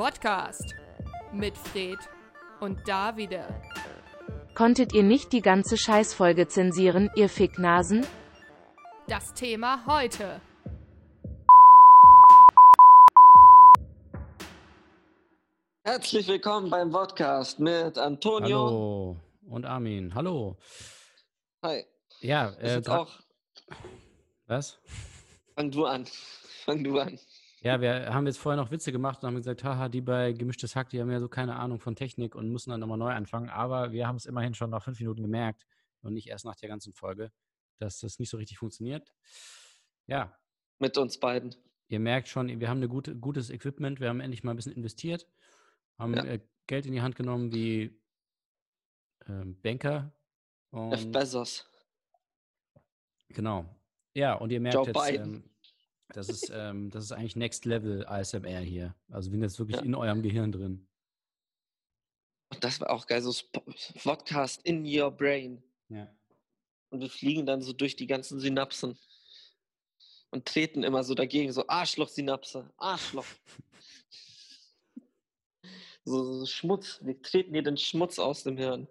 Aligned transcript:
Podcast 0.00 0.74
mit 1.30 1.58
Fred 1.58 1.98
und 2.60 2.88
Davide. 2.88 3.44
Konntet 4.54 4.94
ihr 4.94 5.02
nicht 5.02 5.30
die 5.34 5.42
ganze 5.42 5.76
Scheißfolge 5.76 6.48
zensieren, 6.48 7.10
ihr 7.16 7.28
Ficknasen? 7.28 8.06
Das 9.08 9.34
Thema 9.34 9.84
heute. 9.86 10.40
Herzlich 15.84 16.28
willkommen 16.28 16.70
beim 16.70 16.90
Podcast 16.90 17.60
mit 17.60 17.98
Antonio. 17.98 18.58
Hallo 18.58 19.16
und 19.50 19.66
Armin. 19.66 20.14
Hallo. 20.14 20.56
Hi. 21.62 21.84
Ja, 22.20 22.48
Ist 22.58 22.88
äh, 22.88 22.90
auch. 22.90 23.10
was? 24.46 24.78
Fang 25.54 25.70
du 25.70 25.84
an. 25.84 26.06
Fang 26.64 26.82
du 26.82 26.98
an. 26.98 27.18
Ja, 27.62 27.80
wir 27.80 28.14
haben 28.14 28.26
jetzt 28.26 28.38
vorher 28.38 28.56
noch 28.60 28.70
Witze 28.70 28.90
gemacht 28.90 29.22
und 29.22 29.26
haben 29.28 29.36
gesagt, 29.36 29.62
haha, 29.64 29.88
die 29.90 30.00
bei 30.00 30.32
Gemischtes 30.32 30.74
Hack, 30.76 30.88
die 30.90 31.00
haben 31.00 31.10
ja 31.10 31.20
so 31.20 31.28
keine 31.28 31.56
Ahnung 31.56 31.78
von 31.78 31.94
Technik 31.94 32.34
und 32.34 32.48
müssen 32.50 32.70
dann 32.70 32.80
nochmal 32.80 32.96
neu 32.96 33.10
anfangen. 33.12 33.50
Aber 33.50 33.92
wir 33.92 34.06
haben 34.06 34.16
es 34.16 34.24
immerhin 34.24 34.54
schon 34.54 34.70
nach 34.70 34.82
fünf 34.82 34.98
Minuten 34.98 35.20
gemerkt 35.22 35.66
und 36.00 36.14
nicht 36.14 36.28
erst 36.28 36.46
nach 36.46 36.56
der 36.56 36.70
ganzen 36.70 36.94
Folge, 36.94 37.30
dass 37.78 38.00
das 38.00 38.18
nicht 38.18 38.30
so 38.30 38.38
richtig 38.38 38.56
funktioniert. 38.58 39.12
Ja, 40.06 40.34
Mit 40.78 40.96
uns 40.96 41.20
beiden. 41.20 41.54
ihr 41.88 42.00
merkt 42.00 42.28
schon, 42.28 42.48
wir 42.60 42.68
haben 42.70 42.82
ein 42.82 42.88
gute, 42.88 43.14
gutes 43.14 43.50
Equipment, 43.50 44.00
wir 44.00 44.08
haben 44.08 44.20
endlich 44.20 44.42
mal 44.42 44.52
ein 44.52 44.56
bisschen 44.56 44.72
investiert, 44.72 45.26
haben 45.98 46.14
Ja. 46.14 46.24
äh, 46.24 46.40
Geld 46.66 46.86
in 46.86 46.92
die 46.92 47.02
Hand 47.02 47.14
genommen 47.16 47.52
wie 47.52 48.00
ähm, 49.28 49.60
Banker. 49.60 50.12
Jeff 50.72 51.04
Und 51.04 51.12
Bezos. 51.12 51.68
Genau. 53.28 53.66
Ja, 54.14 54.34
und 54.34 54.50
ihr 54.50 54.60
merkt 54.60 54.74
Joe 54.76 54.86
jetzt, 54.86 54.94
Biden. 55.06 55.34
ähm, 55.34 55.50
das, 56.12 56.28
ist, 56.28 56.50
ähm, 56.52 56.90
das 56.90 57.04
ist 57.04 57.12
eigentlich 57.12 57.36
Next 57.36 57.64
Level 57.64 58.06
ASMR 58.06 58.60
hier. 58.60 58.94
Also 59.08 59.30
wir 59.30 59.36
sind 59.36 59.42
jetzt 59.42 59.58
wirklich 59.58 59.78
Ja. 59.78 59.84
in 59.84 59.94
eurem 59.94 60.22
Gehirn 60.22 60.52
drin. 60.52 60.86
Und 62.52 62.64
das 62.64 62.80
war 62.80 62.90
auch 62.90 63.06
geil. 63.06 63.22
So 63.22 63.32
Podcast 64.02 64.62
in 64.62 64.84
your 64.84 65.10
brain. 65.10 65.62
Ja. 65.88 66.12
Und 66.90 67.00
wir 67.00 67.10
fliegen 67.10 67.46
dann 67.46 67.62
so 67.62 67.72
durch 67.72 67.96
die 67.96 68.06
ganzen 68.06 68.40
Synapsen. 68.40 68.98
Und 70.32 70.46
treten 70.46 70.84
immer 70.84 71.02
so 71.02 71.14
dagegen. 71.14 71.52
So 71.52 71.66
Arschloch-Synapse. 71.66 72.70
Arschloch. 72.76 73.26
so, 76.04 76.38
so 76.38 76.46
Schmutz. 76.46 77.00
Wir 77.02 77.20
treten 77.20 77.52
dir 77.52 77.62
den 77.62 77.76
Schmutz 77.76 78.18
aus 78.18 78.44
dem 78.44 78.56
Hirn. 78.56 78.86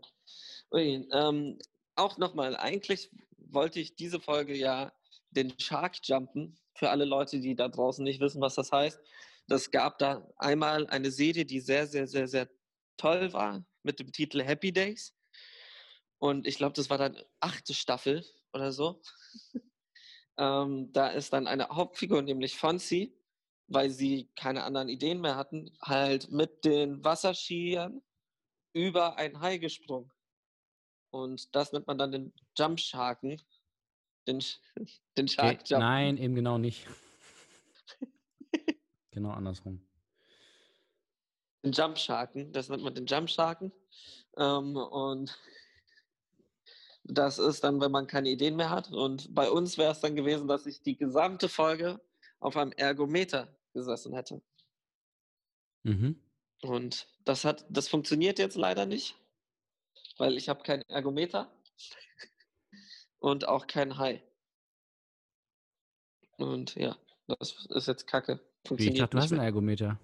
Ui, 0.72 1.08
ähm, 1.12 1.58
auch 1.96 2.18
nochmal, 2.18 2.56
eigentlich 2.56 3.10
wollte 3.38 3.80
ich 3.80 3.96
diese 3.96 4.20
Folge 4.20 4.56
ja 4.56 4.92
den 5.32 5.58
Shark 5.60 5.98
jumpen. 6.04 6.58
Für 6.80 6.90
alle 6.92 7.04
Leute, 7.04 7.42
die 7.42 7.56
da 7.56 7.68
draußen 7.68 8.06
nicht 8.06 8.22
wissen, 8.22 8.40
was 8.40 8.56
das 8.56 8.72
heißt. 8.72 9.02
Das 9.48 9.70
gab 9.70 10.00
da 10.00 10.26
einmal 10.38 10.88
eine 10.88 11.12
Serie, 11.12 11.46
die 11.46 11.60
sehr, 11.60 11.88
sehr, 11.88 12.08
sehr, 12.08 12.30
sehr 12.30 12.50
toll 12.96 13.34
war, 13.34 13.66
mit 13.84 14.00
dem 14.00 14.14
Titel 14.14 14.42
Happy 14.42 14.72
Days. 14.72 15.14
Und 16.20 16.48
ich 16.48 16.56
glaube, 16.56 16.74
das 16.74 16.90
war 16.90 16.98
dann 16.98 17.22
achte 17.42 17.74
Staffel 17.74 18.26
oder 18.54 18.72
so. 18.72 19.02
ähm, 20.38 20.90
da 20.94 21.10
ist 21.10 21.34
dann 21.34 21.48
eine 21.48 21.68
Hauptfigur, 21.68 22.22
nämlich 22.22 22.56
Fonzie, 22.58 23.14
weil 23.68 23.90
sie 23.90 24.30
keine 24.38 24.64
anderen 24.64 24.88
Ideen 24.88 25.20
mehr 25.20 25.36
hatten, 25.36 25.78
halt 25.82 26.32
mit 26.32 26.64
den 26.64 27.04
Wasserskiern 27.04 28.02
über 28.72 29.18
ein 29.18 29.42
Hai 29.42 29.58
gesprungen. 29.58 30.10
Und 31.12 31.54
das 31.56 31.74
nennt 31.74 31.88
man 31.88 31.98
dann 31.98 32.14
den 32.14 32.34
Jump 32.58 32.80
Sharken. 32.80 33.42
Den, 34.30 34.44
den 35.18 35.28
Shark 35.28 35.68
Jump. 35.68 35.82
nein, 35.82 36.18
eben 36.18 36.36
genau 36.36 36.58
nicht. 36.58 36.86
genau 39.12 39.32
andersrum. 39.32 39.82
den 41.64 41.72
Jump 41.72 41.98
Sharken, 41.98 42.54
das 42.54 42.70
nennt 42.70 42.84
man 42.84 42.94
den 42.94 43.08
Jump 43.08 43.30
Sharken. 43.30 43.72
Ähm, 44.38 44.76
und 44.76 45.38
das 47.04 47.40
ist 47.40 47.64
dann, 47.64 47.82
wenn 47.82 47.92
man 47.92 48.06
keine 48.06 48.30
Ideen 48.30 48.56
mehr 48.56 48.70
hat. 48.70 48.92
Und 48.92 49.34
bei 49.34 49.50
uns 49.50 49.78
wäre 49.78 49.92
es 49.92 50.00
dann 50.00 50.16
gewesen, 50.16 50.48
dass 50.48 50.68
ich 50.68 50.84
die 50.84 50.96
gesamte 50.96 51.50
Folge 51.50 52.00
auf 52.40 52.56
einem 52.56 52.72
Ergometer 52.74 53.58
gesessen 53.74 54.14
hätte. 54.14 54.42
Mhm. 55.84 56.22
Und 56.62 57.08
das 57.26 57.46
hat, 57.46 57.66
das 57.70 57.88
funktioniert 57.88 58.38
jetzt 58.38 58.58
leider 58.58 58.86
nicht, 58.86 59.16
weil 60.18 60.38
ich 60.38 60.50
habe 60.50 60.62
kein 60.62 60.82
Ergometer 60.84 61.52
und 63.20 63.48
auch 63.48 63.68
kein 63.68 63.98
Hai. 63.98 64.24
Und 66.40 66.76
ja, 66.76 66.98
das 67.28 67.68
ist 67.70 67.88
jetzt 67.88 68.08
Kacke. 68.08 68.34
Wie, 68.34 68.40
ich 68.40 68.68
Funktioniert 68.68 69.00
dachte, 69.02 69.18
du 69.18 69.24
hast 69.24 69.32
einen. 69.32 69.42
Ergometer. 69.42 70.00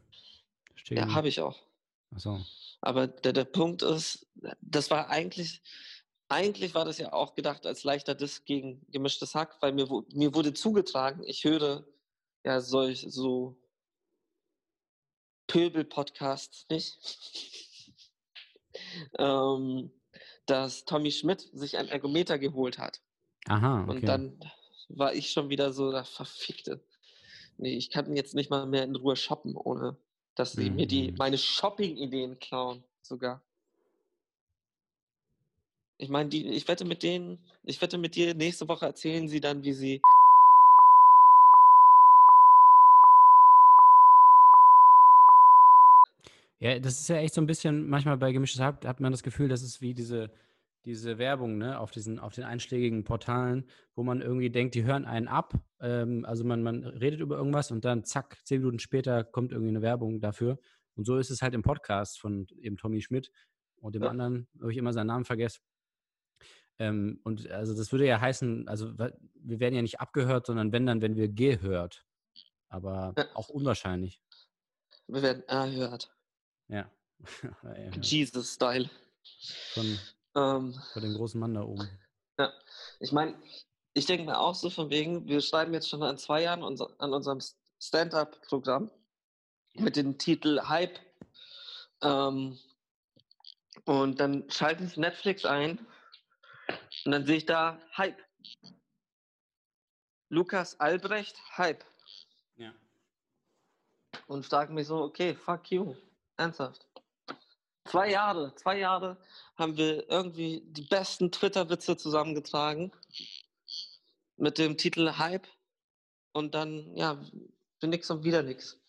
Ja, 0.90 1.14
habe 1.14 1.28
ich 1.28 1.42
auch. 1.42 1.58
Achso. 2.14 2.40
Aber 2.82 3.08
der, 3.08 3.34
der 3.34 3.46
Punkt 3.46 3.82
ist, 3.82 4.28
das 4.62 4.92
war 4.92 5.10
eigentlich, 5.10 5.62
eigentlich 6.30 6.76
war 6.76 6.86
das 6.86 6.98
ja 6.98 7.14
auch 7.14 7.34
gedacht 7.34 7.66
als 7.66 7.84
leichter 7.84 8.14
Diss 8.14 8.46
gegen 8.46 8.86
gemischtes 8.92 9.34
Hack, 9.34 9.58
weil 9.62 9.74
mir, 9.74 9.88
mir 10.14 10.36
wurde 10.36 10.54
zugetragen, 10.54 11.24
ich 11.26 11.44
höre 11.44 11.86
ja 12.44 12.62
solch 12.62 13.06
so 13.10 13.58
Pöbel-Podcasts 15.48 16.68
nicht, 16.70 16.98
ähm, 19.18 19.92
dass 20.46 20.86
Tommy 20.86 21.12
Schmidt 21.12 21.50
sich 21.54 21.78
ein 21.78 21.88
Ergometer 21.88 22.38
geholt 22.38 22.78
hat. 22.78 23.02
Aha, 23.48 23.84
okay. 23.84 23.92
Und 23.92 24.06
dann 24.06 24.40
war 24.90 25.14
ich 25.14 25.32
schon 25.32 25.50
wieder 25.50 25.72
so, 25.74 25.92
da 25.92 26.04
verfickte. 26.04 26.80
Nee, 27.58 27.76
ich 27.76 27.90
kann 27.90 28.16
jetzt 28.16 28.36
nicht 28.36 28.50
mal 28.50 28.66
mehr 28.66 28.84
in 28.84 28.96
Ruhe 28.96 29.16
shoppen, 29.16 29.56
ohne 29.56 29.98
dass 30.36 30.54
sie 30.54 30.70
mir 30.70 30.86
die, 30.86 31.12
Mhm. 31.12 31.18
meine 31.18 31.38
Shopping-Ideen 31.38 32.40
klauen, 32.40 32.84
sogar. 33.02 33.42
Ich 35.98 36.10
meine, 36.10 36.28
die, 36.30 36.46
ich 36.50 36.68
wette 36.68 36.84
mit 36.84 37.04
denen, 37.04 37.40
ich 37.64 37.82
wette 37.82 37.98
mit 37.98 38.16
dir, 38.16 38.34
nächste 38.34 38.68
Woche 38.68 38.86
erzählen 38.86 39.30
sie 39.30 39.40
dann, 39.40 39.64
wie 39.64 39.72
sie. 39.74 40.02
Ja, 46.60 46.80
das 46.80 47.00
ist 47.00 47.08
ja 47.08 47.18
echt 47.18 47.34
so 47.34 47.42
ein 47.42 47.48
bisschen, 47.48 47.88
manchmal 47.88 48.18
bei 48.18 48.32
Gemischtes 48.32 48.62
Hack 48.62 48.86
hat 48.86 49.00
man 49.00 49.12
das 49.12 49.24
Gefühl, 49.24 49.48
das 49.48 49.62
ist 49.62 49.82
wie 49.82 49.94
diese, 49.94 50.32
diese 50.86 51.18
Werbung, 51.18 51.58
ne, 51.58 51.80
auf 51.80 51.92
diesen, 51.92 52.20
auf 52.20 52.34
den 52.34 52.44
einschlägigen 52.44 53.04
Portalen, 53.04 53.68
wo 53.96 54.04
man 54.04 54.22
irgendwie 54.22 54.50
denkt, 54.52 54.76
die 54.76 54.84
hören 54.84 55.06
einen 55.06 55.28
ab. 55.28 55.54
Ähm, 55.80 56.26
also 56.26 56.44
man, 56.44 56.62
man 56.62 56.84
redet 56.86 57.20
über 57.20 57.38
irgendwas 57.38 57.72
und 57.72 57.84
dann 57.86 58.04
zack, 58.04 58.38
zehn 58.46 58.60
Minuten 58.60 58.80
später 58.80 59.24
kommt 59.24 59.52
irgendwie 59.52 59.70
eine 59.72 59.82
Werbung 59.82 60.22
dafür. 60.22 60.60
Und 60.96 61.06
so 61.06 61.18
ist 61.18 61.32
es 61.32 61.42
halt 61.42 61.54
im 61.54 61.64
Podcast 61.64 62.20
von 62.20 62.48
eben 62.60 62.78
Tommy 62.78 63.02
Schmidt 63.02 63.32
und 63.82 63.96
dem 63.96 64.04
Ja. 64.04 64.10
anderen, 64.10 64.48
habe 64.62 64.72
ich 64.72 64.78
immer 64.78 64.94
seinen 64.94 65.08
Namen 65.08 65.26
vergessen. 65.26 65.62
Ähm, 66.78 67.20
und 67.24 67.50
also 67.50 67.76
das 67.76 67.92
würde 67.92 68.06
ja 68.06 68.20
heißen, 68.20 68.68
also 68.68 68.98
wir 68.98 69.60
werden 69.60 69.76
ja 69.76 69.82
nicht 69.82 70.00
abgehört, 70.00 70.46
sondern 70.46 70.72
wenn 70.72 70.86
dann, 70.86 71.02
wenn 71.02 71.16
wir 71.16 71.30
gehört. 71.30 72.06
Aber 72.70 73.14
Ja. 73.18 73.26
auch 73.34 73.50
unwahrscheinlich. 73.50 74.22
Wir 75.08 75.22
werden 75.22 75.44
erhört. 75.48 76.14
Ja. 76.68 76.92
Jesus-Style. 78.02 78.90
Von, 79.74 79.98
Ähm, 80.36 80.74
von 80.94 81.02
dem 81.02 81.14
großen 81.14 81.40
Mann 81.40 81.54
da 81.54 81.64
oben. 81.64 81.88
Ja, 82.38 82.52
ich 83.00 83.14
meine, 83.14 83.42
ich 83.94 84.08
denke 84.08 84.26
mir 84.26 84.38
auch 84.38 84.56
so 84.56 84.70
von 84.70 84.90
wegen, 84.90 85.26
wir 85.26 85.40
schreiben 85.40 85.74
jetzt 85.74 85.88
schon 85.88 86.04
an 86.04 86.18
zwei 86.18 86.42
Jahren 86.42 86.64
unser, 86.64 86.90
an 86.98 87.14
unserem 87.14 87.40
Stand-up-Programm 87.80 88.92
mit 89.76 89.96
dem 89.96 90.18
Titel 90.18 90.60
Hype. 90.68 91.00
Ähm, 92.02 92.60
und 93.86 94.20
dann 94.20 94.50
schalte 94.50 94.84
ich 94.84 94.98
Netflix 94.98 95.46
ein 95.46 95.80
und 97.06 97.12
dann 97.14 97.26
sehe 97.26 97.38
ich 97.38 97.46
da 97.46 97.80
Hype. 97.96 98.22
Lukas 100.30 100.78
Albrecht, 100.82 101.40
Hype. 101.58 101.86
Ja. 102.58 102.74
Und 104.28 104.46
frage 104.46 104.74
mich 104.74 104.88
so, 104.88 105.04
okay, 105.04 105.36
fuck 105.36 105.72
you. 105.72 105.96
Ernsthaft. 106.36 106.85
Zwei 107.86 108.10
Jahre, 108.10 108.54
zwei 108.56 108.80
Jahre 108.80 109.18
haben 109.56 109.78
wir 109.78 110.10
irgendwie 110.10 110.64
die 110.66 110.82
besten 110.82 111.32
Twitter-Witze 111.32 111.98
zusammengetragen 111.98 112.92
mit 114.38 114.58
dem 114.58 114.76
Titel 114.78 115.18
Hype 115.18 115.48
und 116.34 116.56
dann, 116.56 116.96
ja, 116.98 117.22
für 117.80 117.88
nix 117.88 118.10
und 118.10 118.24
wieder 118.24 118.42
nix. 118.42 118.80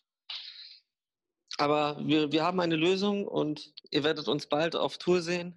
Aber 1.59 1.99
wir, 2.07 2.33
wir 2.33 2.43
haben 2.43 2.59
eine 2.61 2.77
Lösung 2.77 3.27
und 3.29 3.73
ihr 3.91 4.03
werdet 4.03 4.29
uns 4.29 4.47
bald 4.47 4.75
auf 4.75 4.99
Tour 4.99 5.21
sehen 5.23 5.55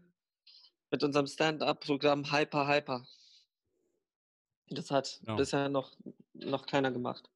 mit 0.91 1.03
unserem 1.03 1.27
Stand-up-Programm 1.27 2.31
Hyper 2.31 2.67
Hyper. 2.67 3.05
Das 4.67 4.91
hat 4.91 5.21
Ja. 5.25 5.35
bisher 5.35 5.69
noch, 5.69 5.95
noch 6.33 6.65
keiner 6.65 6.91
gemacht. 6.91 7.29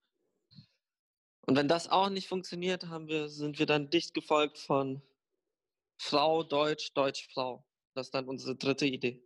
Und 1.46 1.58
wenn 1.58 1.68
das 1.68 1.90
auch 1.90 2.10
nicht 2.10 2.28
funktioniert, 2.28 2.88
haben 2.88 3.08
wir, 3.08 3.28
sind 3.30 3.58
wir 3.60 3.66
dann 3.66 3.90
dicht 3.90 4.14
gefolgt 4.14 4.58
von 4.60 5.02
Frau, 6.04 6.44
Deutsch, 6.44 6.94
Deutsch, 6.94 7.30
Frau. 7.34 7.66
Das 7.96 8.08
ist 8.08 8.12
dann 8.14 8.28
unsere 8.28 8.56
dritte 8.58 8.86
Idee. 8.86 9.24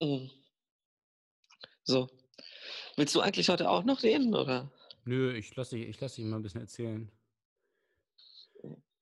Mhm. 0.00 0.30
So. 1.82 2.08
Willst 2.96 3.14
du 3.14 3.20
eigentlich 3.20 3.48
heute 3.50 3.68
auch 3.68 3.84
noch 3.84 4.02
reden, 4.02 4.34
oder? 4.34 4.72
Nö, 5.04 5.36
ich 5.36 5.54
lasse 5.54 5.76
dich, 5.76 5.86
ich 5.88 6.00
lass 6.00 6.14
dich 6.14 6.24
mal 6.24 6.36
ein 6.36 6.42
bisschen 6.42 6.62
erzählen. 6.62 7.12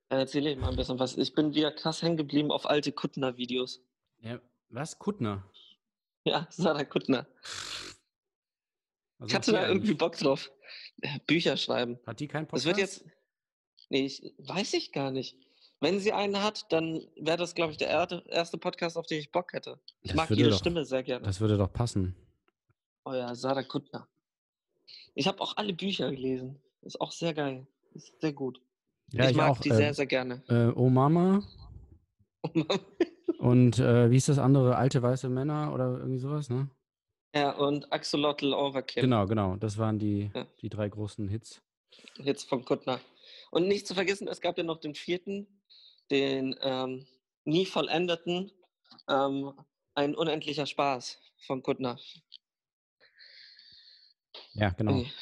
Erzähl 0.08 0.46
ich 0.48 0.58
mal 0.58 0.70
ein 0.70 0.76
bisschen 0.76 0.98
was. 0.98 1.16
Ich 1.16 1.32
bin 1.32 1.54
wieder 1.54 1.70
krass 1.70 2.02
hängen 2.02 2.16
geblieben 2.16 2.50
auf 2.50 2.66
alte 2.66 2.90
Kuttner-Videos. 2.90 3.84
Ja, 4.18 4.40
was? 4.68 4.98
Kuttner? 4.98 5.48
Ja, 6.24 6.46
Sarah 6.50 6.84
Kuttner. 6.84 7.26
Was 9.18 9.30
Ich 9.30 9.34
hatte 9.34 9.52
da 9.52 9.68
irgendwie? 9.68 9.94
Bock 9.94 10.16
drauf. 10.16 10.50
Bücher 11.26 11.56
schreiben. 11.56 12.00
Hat 12.04 12.18
die 12.18 12.26
keinen 12.28 12.46
Das 12.48 12.64
Podcast? 12.64 12.66
wird 12.66 12.78
jetzt. 12.78 13.04
Nee, 13.92 14.06
ich, 14.06 14.32
weiß 14.38 14.72
ich 14.72 14.90
gar 14.92 15.10
nicht. 15.10 15.36
Wenn 15.80 16.00
sie 16.00 16.14
einen 16.14 16.42
hat, 16.42 16.72
dann 16.72 17.02
wäre 17.16 17.36
das, 17.36 17.54
glaube 17.54 17.72
ich, 17.72 17.76
der 17.76 17.88
erste 17.90 18.56
Podcast, 18.56 18.96
auf 18.96 19.04
den 19.06 19.18
ich 19.18 19.30
Bock 19.30 19.52
hätte. 19.52 19.78
Ich 20.00 20.12
Das 20.12 20.16
mag 20.16 20.30
ihre 20.30 20.48
doch- 20.48 20.58
Stimme 20.58 20.86
sehr 20.86 21.02
gerne. 21.02 21.26
Das 21.26 21.40
würde 21.42 21.58
doch 21.58 21.70
passen. 21.70 22.16
Oh 23.04 23.12
ja, 23.12 23.34
Sarah 23.34 23.62
Kuttner. 23.64 24.08
Ich 25.14 25.26
habe 25.26 25.42
auch 25.42 25.58
alle 25.58 25.74
Bücher 25.74 26.10
gelesen. 26.10 26.58
Ist 26.80 26.98
auch 27.02 27.12
sehr 27.12 27.34
geil. 27.34 27.66
Ist 27.92 28.18
sehr 28.18 28.32
gut. 28.32 28.62
Ja, 29.10 29.24
ich, 29.24 29.32
ich, 29.32 29.36
mag 29.36 29.50
auch. 29.50 29.58
die 29.60 29.68
äh, 29.68 29.74
sehr, 29.74 29.92
sehr 29.92 30.06
gerne. 30.06 30.42
Äh, 30.48 30.72
oh 30.74 30.88
Mama 30.88 31.42
und 33.40 33.78
äh, 33.78 34.10
wie 34.10 34.16
ist 34.16 34.30
das 34.30 34.38
andere? 34.38 34.76
Alte 34.76 35.02
weiße 35.02 35.28
Männer 35.28 35.74
oder 35.74 35.98
irgendwie 35.98 36.18
sowas, 36.18 36.48
ne? 36.48 36.70
ja, 37.34 37.50
und 37.56 37.92
Axolotl 37.92 38.54
Overkill. 38.54 39.02
Genau, 39.02 39.26
genau. 39.26 39.56
Das 39.56 39.76
waren 39.76 39.98
die, 39.98 40.30
Ja. 40.34 40.46
die 40.62 40.70
drei 40.70 40.88
großen 40.88 41.28
Hits. 41.28 41.60
Jetzt 42.16 42.48
von 42.48 42.64
Kuttner. 42.64 43.00
Und 43.52 43.68
nicht 43.68 43.86
zu 43.86 43.94
vergessen, 43.94 44.28
es 44.28 44.40
gab 44.40 44.56
ja 44.56 44.64
noch 44.64 44.78
den 44.78 44.94
vierten, 44.94 45.46
den 46.10 46.56
ähm, 46.62 47.06
nie 47.44 47.66
vollendeten, 47.66 48.50
ähm, 49.10 49.52
ein 49.94 50.14
unendlicher 50.14 50.64
Spaß 50.64 51.20
von 51.46 51.62
Kuttner. 51.62 52.00
Ja, 54.54 54.70
genau. 54.70 54.92
Nee. 54.92 55.12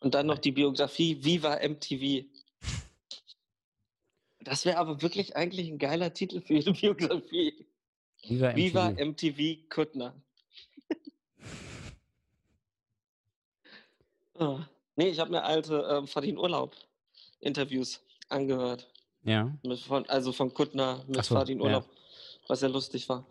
Und 0.00 0.14
dann 0.14 0.26
noch 0.26 0.36
die 0.36 0.52
Biografie 0.52 1.24
Viva 1.24 1.58
MTV. 1.66 2.26
Das 4.40 4.66
wäre 4.66 4.76
aber 4.76 5.00
wirklich 5.00 5.36
eigentlich 5.36 5.70
ein 5.70 5.78
geiler 5.78 6.12
Titel 6.12 6.42
für 6.42 6.52
ihre 6.52 6.72
Biografie. 6.74 7.66
Viva 8.24 8.50
MTV. 8.50 8.56
Viva 8.56 8.90
MTV 8.90 9.68
Kuttner. 9.70 10.22
oh. 14.34 14.60
Nee, 14.98 15.08
ich 15.10 15.18
habe 15.18 15.30
mir 15.30 15.42
alte 15.42 15.86
ähm, 15.90 16.06
Verdien 16.06 16.38
Urlaub 16.38 16.74
Interviews 17.40 18.00
angehört. 18.28 18.88
ja. 19.22 19.56
Von, 19.86 20.08
also 20.08 20.32
von 20.32 20.52
Kuttner 20.52 21.04
mit 21.06 21.24
so, 21.24 21.34
ja. 21.36 21.54
Urlaub, 21.60 21.88
was 22.48 22.60
sehr 22.60 22.68
lustig 22.68 23.08
war. 23.08 23.26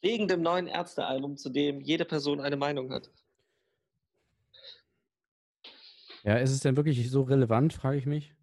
Wegen 0.00 0.26
dem 0.26 0.42
neuen 0.42 0.66
Ärztealbum, 0.66 1.36
zu 1.36 1.50
dem 1.50 1.80
jede 1.80 2.04
Person 2.04 2.40
eine 2.40 2.56
Meinung 2.56 2.92
hat. 2.92 3.10
Ja, 6.24 6.36
ist 6.36 6.50
es 6.50 6.60
denn 6.60 6.76
wirklich 6.76 7.10
so 7.10 7.22
relevant, 7.22 7.72
frage 7.72 7.98
ich 7.98 8.06
mich. 8.06 8.34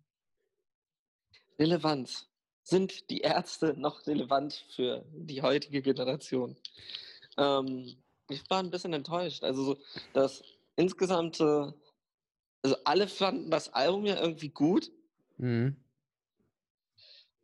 Relevanz. 1.57 2.27
Sind 2.63 3.10
die 3.10 3.22
Ärzte 3.22 3.74
noch 3.77 4.06
relevant 4.06 4.65
für 4.75 5.06
die 5.12 5.42
heutige 5.42 5.81
Generation? 5.81 6.56
Ähm, 7.38 7.98
ich 8.30 8.48
war 8.50 8.60
ein 8.60 8.69
bisschen 8.69 8.94
enttäuscht. 8.94 9.44
Also, 9.44 9.63
so, 9.63 9.77
das 10.13 10.44
insgesamt, 10.75 11.39
äh, 11.39 11.72
also 12.62 12.76
alle 12.84 13.08
fanden 13.08 13.50
das 13.52 13.74
Album 13.74 14.06
ja 14.06 14.20
irgendwie 14.22 14.50
gut 14.50 14.92
Mhm. 15.38 15.78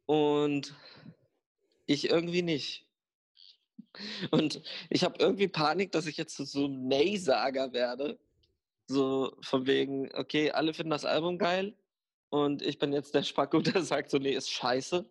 und 0.06 0.76
ich 1.86 2.10
irgendwie 2.10 2.42
nicht. 2.42 2.86
Und 4.32 4.62
ich 4.90 5.04
habe 5.06 5.16
irgendwie 5.20 5.48
Panik, 5.48 5.94
dass 5.94 6.06
ich 6.06 6.18
jetzt 6.18 6.36
so 6.36 6.66
einem 6.66 6.88
Nay-Sager 6.90 7.72
werde. 7.72 8.20
So 8.88 9.38
von 9.42 9.66
wegen, 9.66 10.14
okay, 10.14 10.52
alle 10.52 10.74
finden 10.74 10.92
das 10.92 11.06
Album 11.06 11.38
geil 11.38 11.76
und 12.30 12.62
ich 12.62 12.78
bin 12.78 12.92
jetzt 12.94 13.16
der 13.16 13.24
Spacko, 13.24 13.62
der 13.62 13.82
sagt 13.84 14.12
so, 14.12 14.18
nee, 14.18 14.34
ist 14.34 14.52
scheiße. 14.52 15.10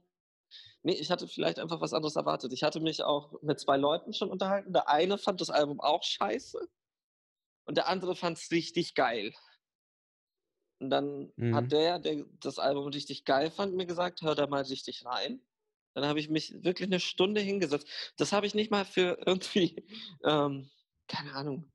Nee, 0.83 0.93
ich 0.93 1.11
hatte 1.11 1.27
vielleicht 1.27 1.59
einfach 1.59 1.81
was 1.81 1.95
anderes 1.95 2.17
erwartet. 2.17 2.53
Ich 2.53 2.63
hatte 2.63 2.81
mich 2.81 3.03
auch 3.03 3.41
mit 3.41 3.59
zwei 3.59 3.79
Leuten 3.79 4.13
schon 4.13 4.31
unterhalten. 4.31 4.75
Der 4.75 4.89
eine 4.91 5.17
fand 5.17 5.41
das 5.41 5.49
Album 5.49 5.81
auch 5.81 6.03
scheiße 6.03 6.69
und 7.65 7.77
der 7.79 7.89
andere 7.89 8.15
fand 8.15 8.37
es 8.37 8.51
richtig 8.51 8.95
geil. 8.95 9.33
Und 10.81 10.91
dann 10.91 11.33
Mhm. 11.37 11.55
hat 11.55 11.73
der, 11.73 11.99
der 11.99 12.25
das 12.41 12.59
Album 12.59 12.89
richtig 12.89 13.25
geil 13.25 13.51
fand, 13.51 13.75
mir 13.75 13.87
gesagt, 13.87 14.23
hör 14.23 14.35
da 14.35 14.47
mal 14.47 14.63
richtig 14.63 15.05
rein. 15.05 15.41
Dann 15.95 16.07
habe 16.07 16.19
ich 16.19 16.29
mich 16.29 16.53
wirklich 16.65 16.89
eine 16.89 17.01
Stunde 17.01 17.41
hingesetzt. 17.41 17.87
Das 18.17 18.33
habe 18.33 18.47
ich 18.47 18.55
nicht 18.55 18.71
mal 18.71 18.85
für 18.85 19.19
irgendwie, 19.27 19.85
ähm, 20.25 20.69
keine 21.09 21.35
Ahnung, 21.35 21.73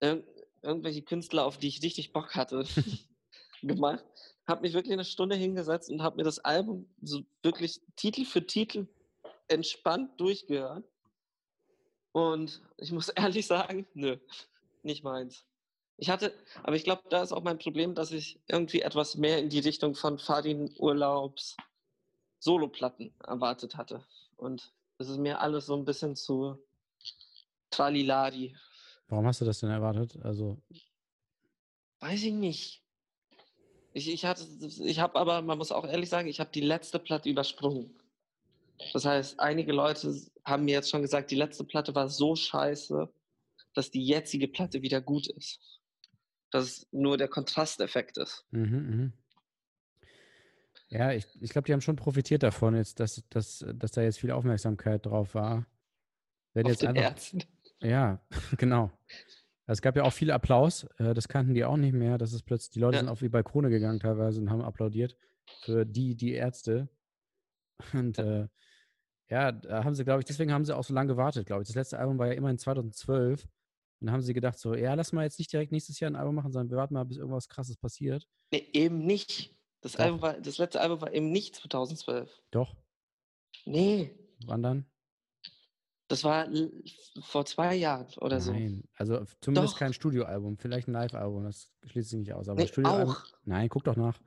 irg 0.00 0.24
irgendwelche 0.60 1.02
Künstler, 1.02 1.44
auf 1.44 1.58
die 1.58 1.68
ich 1.68 1.82
richtig 1.82 2.12
Bock 2.12 2.34
hatte, 2.34 2.64
gemacht. 3.62 4.04
Habe 4.46 4.62
mich 4.62 4.72
wirklich 4.72 4.92
eine 4.92 5.04
Stunde 5.04 5.36
hingesetzt 5.36 5.90
und 5.90 6.02
habe 6.02 6.16
mir 6.16 6.24
das 6.24 6.38
Album 6.40 6.88
so 7.02 7.22
wirklich 7.42 7.80
Titel 7.96 8.24
für 8.24 8.44
Titel 8.46 8.86
entspannt 9.48 10.20
durchgehört. 10.20 10.84
Und 12.12 12.62
ich 12.78 12.90
muss 12.92 13.08
ehrlich 13.08 13.46
sagen, 13.46 13.86
nö, 13.94 14.16
nicht 14.82 15.04
meins. 15.04 15.44
Ich 16.00 16.10
hatte, 16.10 16.32
aber 16.62 16.76
ich 16.76 16.84
glaube, 16.84 17.02
da 17.10 17.22
ist 17.22 17.32
auch 17.32 17.42
mein 17.42 17.58
Problem, 17.58 17.94
dass 17.94 18.12
ich 18.12 18.40
irgendwie 18.46 18.82
etwas 18.82 19.16
mehr 19.16 19.38
in 19.40 19.48
die 19.48 19.58
Richtung 19.58 19.96
von 19.96 20.18
Fadin 20.18 20.72
Urlaubs 20.78 21.56
Soloplatten 22.38 23.12
erwartet 23.26 23.76
hatte. 23.76 24.04
Und 24.36 24.72
es 24.98 25.08
ist 25.08 25.18
mir 25.18 25.40
alles 25.40 25.66
so 25.66 25.74
ein 25.74 25.84
bisschen 25.84 26.14
zu 26.14 26.56
Traliladi. 27.70 28.56
Warum 29.08 29.26
hast 29.26 29.40
du 29.40 29.44
das 29.44 29.58
denn 29.58 29.70
erwartet? 29.70 30.16
Also, 30.22 30.62
Weiß 32.00 32.22
ich 32.22 32.32
nicht. 32.32 32.82
Ich, 33.92 34.08
ich, 34.08 34.24
hatte, 34.24 34.44
ich 34.60 35.00
habe 35.00 35.18
aber, 35.18 35.42
man 35.42 35.58
muss 35.58 35.72
auch 35.72 35.84
ehrlich 35.84 36.08
sagen, 36.08 36.28
ich 36.28 36.38
habe 36.38 36.50
die 36.52 36.60
letzte 36.60 37.00
Platte 37.00 37.28
übersprungen. 37.28 37.98
Das 38.92 39.04
heißt, 39.04 39.40
einige 39.40 39.72
Leute 39.72 40.14
haben 40.44 40.64
mir 40.64 40.74
jetzt 40.74 40.90
schon 40.90 41.02
gesagt, 41.02 41.32
die 41.32 41.36
letzte 41.36 41.64
Platte 41.64 41.92
war 41.96 42.08
so 42.08 42.36
scheiße, 42.36 43.12
dass 43.74 43.90
die 43.90 44.04
jetzige 44.04 44.46
Platte 44.46 44.82
wieder 44.82 45.00
gut 45.00 45.26
ist. 45.26 45.60
Dass 46.50 46.64
es 46.64 46.88
nur 46.92 47.18
der 47.18 47.28
Kontrasteffekt 47.28 48.18
ist. 48.18 48.46
mhm, 48.50 48.62
mhm. 48.62 49.12
Ja, 50.90 51.12
ich, 51.12 51.26
ich 51.40 51.50
glaube, 51.50 51.66
die 51.66 51.72
haben 51.74 51.82
schon 51.82 51.96
profitiert 51.96 52.42
davon, 52.42 52.74
jetzt, 52.74 52.98
dass, 52.98 53.22
dass, 53.28 53.64
dass 53.74 53.92
da 53.92 54.00
jetzt 54.02 54.18
viel 54.20 54.30
Aufmerksamkeit 54.30 55.04
drauf 55.04 55.34
war. 55.34 55.66
Wenn 56.54 56.64
Auf 56.64 56.72
jetzt 56.72 56.82
den 56.82 56.88
einfach, 56.88 57.02
Ärzten. 57.02 57.42
Ja, 57.82 58.20
genau. 58.56 58.90
Es 59.66 59.82
gab 59.82 59.96
ja 59.96 60.04
auch 60.04 60.12
viel 60.14 60.30
Applaus, 60.30 60.84
äh, 60.96 61.12
das 61.12 61.28
kannten 61.28 61.52
die 61.52 61.64
auch 61.66 61.76
nicht 61.76 61.92
mehr. 61.92 62.16
Das 62.16 62.32
ist 62.32 62.44
plötzlich, 62.44 62.70
die 62.70 62.80
Leute 62.80 62.94
Ja. 62.96 63.00
sind 63.00 63.10
auf 63.10 63.18
die 63.18 63.28
Balkone 63.28 63.68
gegangen 63.68 64.00
teilweise 64.00 64.40
und 64.40 64.48
haben 64.50 64.62
applaudiert 64.62 65.14
für 65.60 65.84
die, 65.84 66.16
die 66.16 66.32
Ärzte. 66.32 66.88
Und 67.92 68.16
Ja. 68.16 68.44
äh, 68.44 68.48
ja, 69.30 69.52
da 69.52 69.84
haben 69.84 69.94
sie, 69.94 70.04
glaube 70.04 70.20
ich, 70.20 70.24
deswegen 70.24 70.52
haben 70.54 70.64
sie 70.64 70.74
auch 70.74 70.84
so 70.84 70.94
lange 70.94 71.08
gewartet, 71.12 71.44
glaube 71.44 71.62
ich. 71.62 71.68
Das 71.68 71.76
letzte 71.76 71.98
Album 71.98 72.18
war 72.18 72.28
ja 72.28 72.32
immerhin 72.32 72.56
2012. 72.56 73.46
Und 74.00 74.06
dann 74.06 74.12
haben 74.14 74.22
sie 74.22 74.34
gedacht, 74.34 74.58
so, 74.58 74.74
ja, 74.74 74.94
lass 74.94 75.12
mal 75.12 75.24
jetzt 75.24 75.38
nicht 75.38 75.52
direkt 75.52 75.72
nächstes 75.72 75.98
Jahr 76.00 76.10
ein 76.10 76.16
Album 76.16 76.34
machen, 76.36 76.52
sondern 76.52 76.70
wir 76.70 76.76
warten 76.76 76.94
mal, 76.94 77.04
bis 77.04 77.16
irgendwas 77.16 77.48
krasses 77.48 77.76
passiert. 77.76 78.28
Nee, 78.52 78.68
eben 78.72 78.98
nicht. 79.04 79.54
Das, 79.80 79.92
Doch. 79.92 80.00
Album 80.00 80.22
war, 80.22 80.40
das 80.40 80.58
letzte 80.58 80.80
Album 80.80 81.00
war 81.00 81.12
eben 81.12 81.30
nicht 81.30 81.56
2012. 81.56 82.42
Doch, 82.50 82.76
Nee, 83.64 84.14
wann 84.46 84.62
dann? 84.62 84.86
das 86.08 86.24
war 86.24 86.48
vor 87.20 87.44
zwei 87.44 87.74
Jahren 87.74 88.06
oder 88.20 88.40
so. 88.40 88.52
Nein, 88.52 88.84
also 88.94 89.24
zumindest 89.42 89.74
Doch. 89.74 89.78
kein 89.78 89.92
Studioalbum, 89.92 90.56
vielleicht 90.56 90.88
ein 90.88 90.92
Live-Album, 90.92 91.44
das 91.44 91.70
schließt 91.84 92.10
sich 92.10 92.18
nicht 92.20 92.32
aus. 92.32 92.48
Aber 92.48 92.60
Nee, 92.60 92.68
Studioalbum, 92.68 93.14
auch. 93.14 93.24
nein, 93.44 93.68
guck 93.68 93.84
doch 93.84 93.96
nach. 93.96 94.18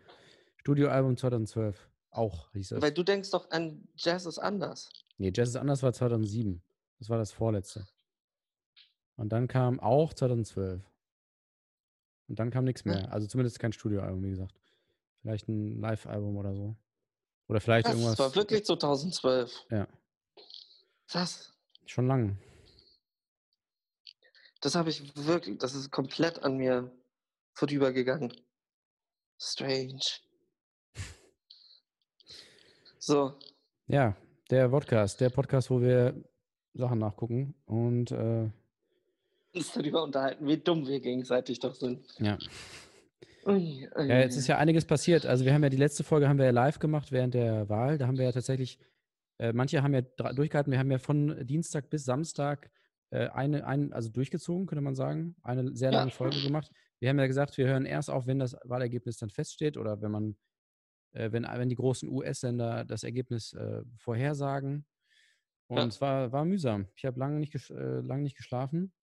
Studioalbum 0.58 1.18
2012, 1.18 1.90
auch 2.12 2.52
hieß 2.52 2.74
es. 2.74 2.82
Weil 2.82 2.92
du 2.92 3.04
denkst 3.04 3.32
doch 3.32 3.50
an 3.50 3.88
Jazz 3.96 4.26
ist 4.28 4.38
anders. 4.38 4.90
Nee, 5.18 5.32
Jazz 5.34 5.50
ist 5.50 5.56
anders 5.56 5.82
war 5.82 5.92
2007. 5.92 6.62
Das 7.00 7.10
war 7.10 7.18
das 7.18 7.32
vorletzte. 7.32 7.88
Und 9.22 9.30
dann 9.30 9.48
kam 9.48 9.80
auch 9.80 10.14
2012. 10.16 10.82
Und 12.28 12.40
dann 12.40 12.50
kam 12.50 12.64
nichts 12.66 12.84
Ja. 12.84 12.92
mehr. 12.94 13.14
Also 13.14 13.28
zumindest 13.28 13.60
kein 13.60 13.72
Studioalbum, 13.72 14.24
wie 14.24 14.32
gesagt. 14.32 14.60
Vielleicht 15.22 15.48
ein 15.48 15.80
Live-Album 15.80 16.38
oder 16.38 16.56
so. 16.56 16.76
Oder 17.48 17.62
vielleicht 17.62 17.86
Das 17.86 17.94
irgendwas. 17.94 18.18
war 18.18 18.34
wirklich 18.36 18.66
2012. 18.66 19.54
Ja. 19.70 19.88
Das, 21.12 21.54
Schon 21.86 22.08
lang. 22.08 22.40
das 24.62 24.74
habe 24.74 24.90
ich 24.90 25.16
wirklich, 25.16 25.60
das 25.60 25.76
ist 25.76 25.92
komplett 25.92 26.40
an 26.40 26.58
mir 26.58 26.92
vorübergegangen. 27.54 28.34
Strange. 29.40 30.00
So, 32.98 33.38
Ja, 33.88 34.16
der 34.50 34.70
Podcast, 34.70 35.20
der 35.22 35.30
Podcast, 35.32 35.70
wo 35.70 35.82
wir 35.82 36.24
Sachen 36.74 37.00
nachgucken. 37.00 37.56
Und 37.66 38.12
äh, 38.12 38.50
uns 39.54 39.74
darüber 39.74 40.04
unterhalten, 40.04 40.48
wie 40.48 40.58
dumm 40.58 40.88
wir 40.88 41.00
gegenseitig 41.00 41.60
doch 41.60 41.76
sind. 41.76 42.06
ja. 42.20 42.38
Ui, 43.46 43.90
ui, 43.98 44.08
Ja, 44.08 44.20
jetzt 44.20 44.38
ist 44.38 44.48
ja 44.48 44.58
einiges 44.58 44.86
passiert. 44.86 45.26
Also 45.26 45.46
wir 45.46 45.54
haben 45.54 45.64
ja 45.64 45.70
die 45.70 45.78
letzte 45.78 46.04
Folge 46.04 46.30
haben 46.30 46.38
wir 46.38 46.46
ja 46.46 46.52
live 46.52 46.78
gemacht 46.80 47.12
während 47.12 47.34
der 47.34 47.70
Wahl. 47.70 47.98
Da 47.98 48.06
haben 48.08 48.18
wir 48.18 48.26
ja 48.26 48.32
tatsächlich, 48.32 48.78
äh, 49.40 49.52
manche 49.52 49.82
haben 49.82 49.94
ja 49.96 50.02
durchgehalten, 50.02 50.72
wir 50.72 50.78
haben 50.78 50.92
ja 50.92 51.00
von 51.00 51.46
Dienstag 51.48 51.90
bis 51.90 52.06
Samstag 52.06 52.70
äh, 53.10 53.30
eine, 53.30 53.66
ein, 53.66 53.94
also 53.94 54.10
durchgezogen, 54.10 54.68
könnte 54.68 54.82
man 54.84 54.96
sagen, 54.96 55.36
eine 55.42 55.76
sehr 55.76 55.92
Ja. 55.92 56.00
lange 56.00 56.12
Folge 56.12 56.40
gemacht. 56.42 56.72
wir 57.00 57.10
haben 57.10 57.18
ja 57.18 57.26
gesagt, 57.26 57.58
wir 57.58 57.66
hören 57.66 57.86
erst 57.86 58.12
auf, 58.12 58.28
wenn 58.28 58.38
das 58.38 58.56
Wahlergebnis 58.64 59.18
dann 59.18 59.32
feststeht 59.32 59.76
oder 59.76 60.04
wenn 60.04 60.12
man, 60.12 60.38
äh, 61.14 61.32
wenn, 61.32 61.44
wenn 61.44 61.70
die 61.70 61.76
großen 61.76 62.08
US-Sender 62.10 62.86
das 62.86 63.04
Ergebnis 63.04 63.54
äh, 63.54 63.82
vorhersagen. 63.98 64.86
Und 65.68 65.78
Ja. 65.78 65.88
es 65.88 66.00
war, 66.00 66.32
war 66.32 66.46
mühsam. 66.46 66.88
Ich 66.96 67.06
habe 67.06 67.20
lange 67.20 67.40
nicht, 67.40 67.56
äh, 67.72 68.02
lange 68.02 68.22
nicht 68.22 68.38
geschlafen. 68.38 68.94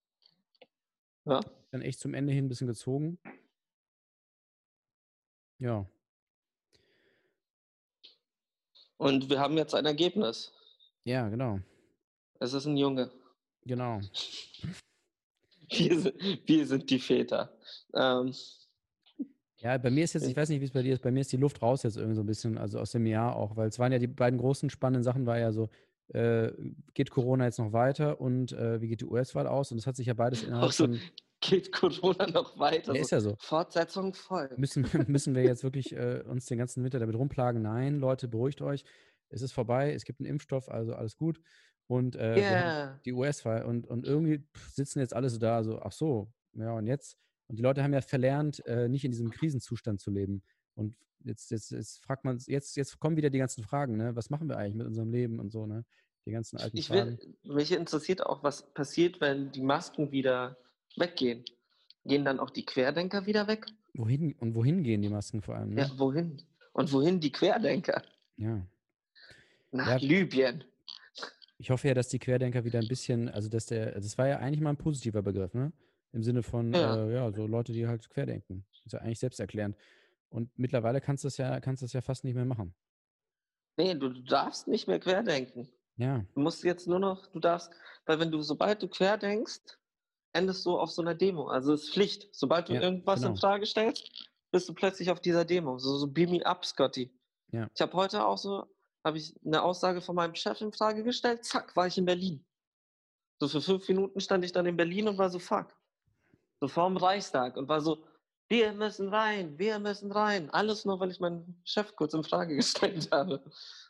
Ja. 1.28 1.40
Dann 1.70 1.82
echt 1.82 2.00
zum 2.00 2.14
Ende 2.14 2.32
hin 2.32 2.46
ein 2.46 2.48
bisschen 2.48 2.66
gezogen. 2.66 3.18
Ja. 5.58 5.86
Und 8.96 9.28
wir 9.28 9.38
haben 9.38 9.56
jetzt 9.56 9.74
ein 9.74 9.86
Ergebnis. 9.86 10.52
Ja, 11.04 11.28
genau. 11.28 11.60
Es 12.40 12.52
ist 12.52 12.66
ein 12.66 12.76
Junge. 12.76 13.10
Genau. 13.64 14.00
Wir 15.70 16.00
sind, 16.00 16.14
wir 16.46 16.66
sind 16.66 16.88
die 16.88 16.98
Väter. 16.98 17.52
Ähm, 17.92 18.34
Ja, 19.58 19.76
bei 19.76 19.90
mir 19.90 20.04
ist 20.04 20.14
jetzt, 20.14 20.26
ich 20.26 20.34
weiß 20.34 20.48
nicht, 20.48 20.62
wie 20.62 20.64
es 20.64 20.70
bei 20.70 20.80
dir 20.80 20.94
ist, 20.94 21.02
bei 21.02 21.10
mir 21.10 21.20
ist 21.20 21.30
die 21.30 21.36
Luft 21.36 21.60
raus 21.60 21.82
jetzt 21.82 21.98
irgendwie 21.98 22.14
so 22.14 22.22
ein 22.22 22.26
bisschen, 22.26 22.56
also 22.56 22.78
aus 22.80 22.92
dem 22.92 23.04
Jahr 23.04 23.36
auch, 23.36 23.54
weil 23.54 23.68
es 23.68 23.78
waren 23.78 23.92
ja 23.92 23.98
die 23.98 24.06
beiden 24.06 24.38
großen 24.38 24.70
spannenden 24.70 25.02
Sachen, 25.02 25.26
war 25.26 25.38
ja 25.38 25.52
so, 25.52 25.68
äh, 26.08 26.52
geht 26.94 27.10
Corona 27.10 27.44
jetzt 27.44 27.58
noch 27.58 27.72
weiter 27.72 28.20
und 28.20 28.52
äh, 28.52 28.80
wie 28.80 28.88
geht 28.88 29.00
die 29.00 29.06
US-Wahl 29.06 29.46
aus? 29.46 29.72
Und 29.72 29.78
es 29.78 29.86
hat 29.86 29.96
sich 29.96 30.06
ja 30.06 30.14
beides 30.14 30.42
innerhalb 30.44 30.72
so, 30.72 30.84
von, 30.84 31.00
geht 31.40 31.72
Corona 31.72 32.26
noch 32.26 32.58
weiter? 32.58 32.94
ja, 32.94 33.00
ist 33.00 33.10
ja 33.10 33.20
so. 33.20 33.36
Fortsetzung 33.38 34.14
voll. 34.14 34.50
Müssen, 34.56 34.86
müssen 35.08 35.34
wir 35.34 35.42
jetzt 35.42 35.62
wirklich 35.62 35.92
äh, 35.92 36.22
uns 36.26 36.46
den 36.46 36.58
ganzen 36.58 36.82
Winter 36.84 36.98
damit 36.98 37.16
rumplagen? 37.16 37.62
Nein, 37.62 37.98
Leute, 37.98 38.28
beruhigt 38.28 38.62
euch. 38.62 38.84
Es 39.30 39.42
ist 39.42 39.52
vorbei, 39.52 39.92
es 39.92 40.04
gibt 40.04 40.20
einen 40.20 40.26
Impfstoff, 40.28 40.68
also 40.68 40.94
alles 40.94 41.16
gut. 41.16 41.40
Und 41.86 42.16
äh, 42.16 42.38
Yeah. 42.38 43.00
die 43.04 43.12
US-Wahl 43.12 43.64
und, 43.64 43.86
und 43.86 44.06
irgendwie 44.06 44.46
sitzen 44.72 45.00
jetzt 45.00 45.14
alle 45.14 45.30
so 45.30 45.38
da, 45.38 45.62
so, 45.64 45.80
ach 45.80 45.92
so, 45.92 46.30
ja, 46.52 46.72
und 46.72 46.86
jetzt? 46.86 47.16
Und 47.46 47.56
die 47.58 47.62
Leute 47.62 47.82
haben 47.82 47.94
ja 47.94 48.02
verlernt, 48.02 48.64
äh, 48.66 48.88
nicht 48.88 49.04
in 49.04 49.10
diesem 49.10 49.30
Krisenzustand 49.30 50.00
zu 50.00 50.10
leben. 50.10 50.42
Und 50.78 50.94
jetzt, 51.24 51.50
jetzt, 51.50 51.70
jetzt 51.72 52.02
fragt 52.04 52.24
man, 52.24 52.38
jetzt, 52.46 52.76
jetzt 52.76 52.98
kommen 53.00 53.16
wieder 53.16 53.30
die 53.30 53.38
ganzen 53.38 53.64
Fragen, 53.64 53.96
ne? 53.96 54.14
Was 54.14 54.30
machen 54.30 54.48
wir 54.48 54.56
eigentlich 54.56 54.74
mit 54.76 54.86
unserem 54.86 55.10
Leben 55.10 55.40
und 55.40 55.50
so, 55.50 55.66
ne? 55.66 55.84
Die 56.26 56.30
ganzen 56.30 56.58
alten 56.58 56.76
Ich 56.76 56.88
Fragen. 56.88 57.18
will, 57.42 57.54
mich 57.54 57.72
interessiert 57.72 58.24
auch, 58.24 58.42
was 58.42 58.72
passiert, 58.74 59.20
wenn 59.20 59.50
die 59.50 59.62
Masken 59.62 60.12
wieder 60.12 60.56
weggehen. 60.96 61.44
Gehen 62.04 62.24
dann 62.24 62.38
auch 62.38 62.50
die 62.50 62.64
Querdenker 62.64 63.26
wieder 63.26 63.46
weg? 63.48 63.66
Wohin 63.94 64.34
und 64.40 64.54
wohin 64.54 64.82
gehen 64.82 65.02
die 65.02 65.08
Masken 65.08 65.42
vor 65.42 65.56
allem? 65.56 65.74
Ne? 65.74 65.82
Ja, 65.82 65.98
wohin? 65.98 66.40
Und 66.72 66.92
wohin 66.92 67.18
die 67.20 67.32
Querdenker? 67.32 68.02
ja. 68.36 68.64
Nach 69.70 69.86
Ja. 69.86 69.96
Libyen. 69.96 70.64
Ich 71.58 71.70
hoffe 71.70 71.88
ja, 71.88 71.94
dass 71.94 72.08
die 72.08 72.18
Querdenker 72.18 72.64
wieder 72.64 72.78
ein 72.78 72.88
bisschen, 72.88 73.28
also 73.28 73.48
dass 73.48 73.66
der, 73.66 73.92
das 74.00 74.16
war 74.16 74.28
ja 74.28 74.38
eigentlich 74.38 74.60
mal 74.60 74.70
ein 74.70 74.76
positiver 74.78 75.22
Begriff, 75.22 75.52
ne? 75.54 75.72
Im 76.12 76.22
Sinne 76.22 76.42
von, 76.42 76.72
Ja. 76.72 77.04
Äh, 77.06 77.12
ja, 77.14 77.32
so 77.32 77.46
Leute, 77.46 77.72
die 77.72 77.86
halt 77.86 78.08
querdenken. 78.08 78.64
Ist 78.86 78.92
ja 78.92 79.00
eigentlich 79.00 79.18
selbsterklärend. 79.18 79.76
Und 80.30 80.50
mittlerweile 80.58 81.00
kannst 81.00 81.24
du 81.24 81.28
das 81.28 81.36
ja, 81.38 81.60
kannst 81.60 81.82
du 81.82 81.84
das 81.86 81.92
ja 81.92 82.00
fast 82.00 82.24
nicht 82.24 82.34
mehr 82.34 82.44
machen. 82.44 82.74
Nee, 83.76 83.94
du, 83.94 84.08
du 84.10 84.22
darfst 84.22 84.66
nicht 84.68 84.88
mehr 84.88 84.98
querdenken. 84.98 85.68
Ja, 85.96 86.24
Du 86.34 86.40
musst 86.40 86.62
jetzt 86.64 86.86
nur 86.86 86.98
noch, 86.98 87.26
du 87.28 87.40
darfst, 87.40 87.70
weil 88.06 88.20
wenn 88.20 88.30
du, 88.30 88.40
sobald 88.42 88.82
du 88.82 88.88
querdenkst, 88.88 89.78
endest 90.32 90.64
du 90.66 90.78
auf 90.78 90.90
so 90.90 91.02
einer 91.02 91.14
Demo. 91.14 91.48
Also 91.48 91.72
es 91.72 91.84
ist 91.84 91.92
Pflicht. 91.92 92.28
Sobald 92.32 92.68
du 92.68 92.74
Ja, 92.74 92.82
irgendwas 92.82 93.22
in 93.22 93.28
genau. 93.28 93.40
Frage 93.40 93.66
stellst, 93.66 94.28
bist 94.52 94.68
du 94.68 94.74
plötzlich 94.74 95.10
auf 95.10 95.20
dieser 95.20 95.44
Demo. 95.44 95.78
So, 95.78 95.96
so 95.96 96.06
beam 96.06 96.30
me 96.30 96.44
up, 96.46 96.64
Scotty. 96.64 97.12
Ja. 97.50 97.68
Ich 97.74 97.80
habe 97.80 97.92
heute 97.94 98.24
auch 98.24 98.38
so, 98.38 98.66
habe 99.04 99.18
ich 99.18 99.34
eine 99.44 99.62
Aussage 99.62 100.00
von 100.00 100.14
meinem 100.14 100.34
Chef 100.34 100.60
in 100.60 100.72
Frage 100.72 101.02
gestellt, 101.02 101.44
zack, 101.44 101.74
war 101.76 101.86
ich 101.86 101.98
in 101.98 102.04
Berlin. 102.04 102.44
So 103.40 103.48
für 103.48 103.60
fünf 103.60 103.88
Minuten 103.88 104.20
stand 104.20 104.44
ich 104.44 104.52
dann 104.52 104.66
in 104.66 104.76
Berlin 104.76 105.08
und 105.08 105.18
war 105.18 105.30
so, 105.30 105.38
fuck. 105.38 105.74
So 106.60 106.68
vorm 106.68 106.96
Reichstag 106.96 107.56
und 107.56 107.68
war 107.68 107.80
so, 107.80 108.04
wir 108.48 108.72
müssen 108.72 109.08
rein, 109.08 109.58
wir 109.58 109.78
müssen 109.78 110.10
rein. 110.12 110.50
Alles 110.50 110.84
nur, 110.84 110.98
weil 111.00 111.10
ich 111.10 111.20
meinen 111.20 111.60
Chef 111.64 111.94
kurz 111.96 112.14
in 112.14 112.24
Frage 112.24 112.56
gestellt 112.56 113.08
habe. 113.12 113.42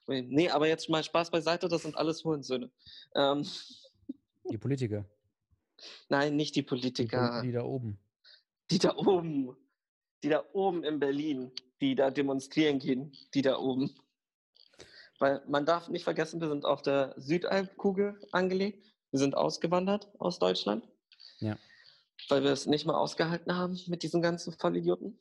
Nee, 0.06 0.48
aber 0.50 0.66
jetzt 0.68 0.88
mal 0.88 1.02
Spaß 1.04 1.30
beiseite, 1.30 1.68
das 1.68 1.82
sind 1.82 1.96
alles 1.96 2.24
Hurensöhne. 2.24 2.70
Ähm, 3.14 3.46
die 4.50 4.58
Politiker. 4.58 5.04
nein, 6.08 6.34
nicht 6.36 6.56
die 6.56 6.60
Die, 6.60 6.66
Pol- 6.66 6.78
Politiker, 6.78 7.42
die 7.42 7.52
da 7.52 7.62
oben. 7.62 7.98
die 8.70 8.78
da 8.78 8.96
oben, 8.96 9.56
die 10.22 10.30
da 10.30 10.44
oben 10.52 10.82
in 10.84 10.98
Berlin, 10.98 11.52
die 11.80 11.94
da 11.94 12.10
demonstrieren 12.10 12.78
gehen, 12.78 13.12
die 13.34 13.42
da 13.42 13.58
oben. 13.58 13.94
Weil 15.20 15.42
man 15.46 15.66
darf 15.66 15.88
nicht 15.88 16.04
vergessen, 16.04 16.40
wir 16.40 16.48
sind 16.48 16.64
auf 16.64 16.80
der 16.82 17.14
Südhalbkugel 17.18 18.18
angelegt. 18.32 18.84
Wir 19.10 19.18
sind 19.18 19.36
ausgewandert 19.36 20.08
aus 20.18 20.38
Deutschland. 20.38 20.86
Ja. 21.40 21.56
Weil 22.28 22.42
wir 22.42 22.50
es 22.50 22.66
nicht 22.66 22.84
mehr 22.86 22.96
ausgehalten 22.96 23.54
haben 23.56 23.78
mit 23.86 24.02
diesen 24.02 24.20
ganzen 24.22 24.52
Vollidioten. 24.52 25.18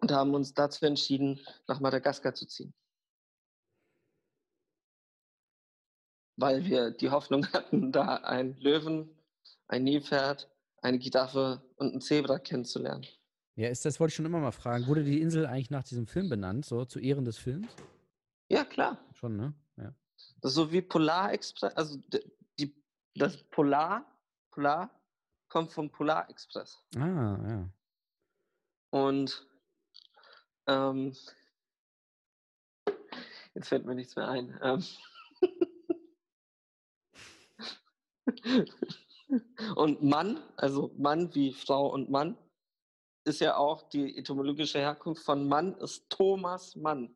Und 0.00 0.12
haben 0.12 0.34
uns 0.34 0.52
dazu 0.54 0.84
entschieden, 0.84 1.40
nach 1.66 1.80
Madagaskar 1.80 2.34
zu 2.34 2.46
ziehen. 2.46 2.74
Weil 6.36 6.64
wir 6.64 6.90
die 6.90 7.10
Hoffnung 7.10 7.46
hatten, 7.52 7.92
da 7.92 8.16
einen 8.16 8.56
Löwen, 8.60 9.08
ein 9.66 9.84
Nilpferd, 9.84 10.48
eine 10.82 10.98
Giraffe 10.98 11.62
und 11.76 11.94
ein 11.94 12.00
Zebra 12.00 12.38
kennenzulernen. 12.38 13.06
Ja, 13.56 13.68
ist 13.68 13.84
das 13.84 13.98
wollte 13.98 14.10
ich 14.10 14.14
schon 14.14 14.26
immer 14.26 14.38
mal 14.38 14.52
fragen. 14.52 14.86
Wurde 14.86 15.02
die 15.02 15.20
Insel 15.20 15.46
eigentlich 15.46 15.70
nach 15.70 15.82
diesem 15.82 16.06
Film 16.06 16.28
benannt, 16.28 16.64
so 16.64 16.84
zu 16.84 17.00
Ehren 17.00 17.24
des 17.24 17.38
Films? 17.38 17.66
Ja, 18.48 18.64
klar. 18.64 18.98
Schon, 19.14 19.36
ne? 19.36 19.52
Ja. 19.76 19.92
Das 20.40 20.52
ist 20.52 20.54
so 20.54 20.70
wie 20.70 20.80
Polarexpress, 20.80 21.74
also 21.74 21.96
d- 21.96 22.22
die, 22.58 22.72
das 23.16 23.42
Polar, 23.44 24.06
Polar 24.52 24.90
kommt 25.48 25.72
vom 25.72 25.90
Polarexpress. 25.90 26.82
Ah, 26.96 27.38
ja. 27.48 27.68
Und 28.90 29.46
ähm, 30.66 31.16
jetzt 33.54 33.68
fällt 33.68 33.86
mir 33.86 33.94
nichts 33.94 34.16
mehr 34.16 34.28
ein. 34.28 34.58
Ähm, 34.62 34.84
und 39.76 40.02
Mann, 40.02 40.42
also 40.56 40.94
Mann 40.96 41.34
wie 41.34 41.52
Frau 41.52 41.92
und 41.92 42.10
Mann, 42.10 42.36
ist 43.24 43.40
ja 43.40 43.56
auch 43.56 43.88
die 43.90 44.16
etymologische 44.16 44.78
Herkunft 44.78 45.22
von 45.22 45.46
Mann 45.48 45.74
ist 45.78 46.08
Thomas 46.08 46.76
Mann. 46.76 47.14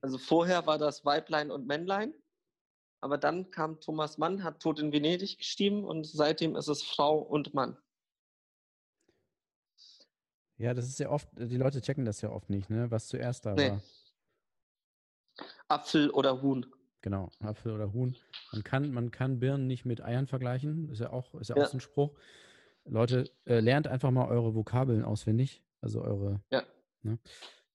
Also 0.00 0.18
vorher 0.18 0.66
war 0.66 0.78
das 0.78 1.04
Weiblein 1.04 1.50
und 1.50 1.66
Männlein, 1.66 2.14
aber 3.00 3.18
dann 3.18 3.50
kam 3.50 3.80
Thomas 3.80 4.18
Mann, 4.18 4.42
hat 4.44 4.60
Tod 4.60 4.78
in 4.80 4.92
Venedig 4.92 5.38
geschrieben 5.38 5.84
und 5.84 6.06
seitdem 6.06 6.56
ist 6.56 6.68
es 6.68 6.82
Frau 6.82 7.18
und 7.18 7.54
Mann. 7.54 7.76
Ja, 10.56 10.74
das 10.74 10.88
ist 10.88 10.98
ja 10.98 11.08
oft, 11.10 11.28
die 11.36 11.56
Leute 11.56 11.80
checken 11.80 12.04
das 12.04 12.20
ja 12.20 12.30
oft 12.30 12.50
nicht, 12.50 12.68
ne? 12.68 12.90
Was 12.90 13.06
zuerst 13.06 13.46
da 13.46 13.54
Nee. 13.54 13.70
war. 13.70 13.82
Apfel 15.68 16.10
oder 16.10 16.42
Huhn. 16.42 16.66
Genau, 17.00 17.30
Apfel 17.38 17.72
oder 17.72 17.92
Huhn. 17.92 18.16
Man 18.52 18.64
kann, 18.64 18.92
man 18.92 19.10
kann 19.12 19.38
Birnen 19.38 19.68
nicht 19.68 19.84
mit 19.84 20.02
Eiern 20.02 20.26
vergleichen. 20.26 20.88
Ist 20.90 20.98
ja 20.98 21.12
auch, 21.12 21.32
ist 21.36 21.48
ja 21.50 21.56
Ja. 21.56 21.62
auch 21.64 21.68
so 21.68 21.76
ein 21.76 21.80
Spruch. 21.80 22.18
Leute, 22.84 23.30
äh, 23.44 23.60
lernt 23.60 23.86
einfach 23.86 24.10
mal 24.10 24.26
eure 24.26 24.54
Vokabeln 24.56 25.04
auswendig. 25.04 25.62
Also 25.80 26.02
eure, 26.02 26.40
Ja. 26.50 26.64
ne? 27.02 27.18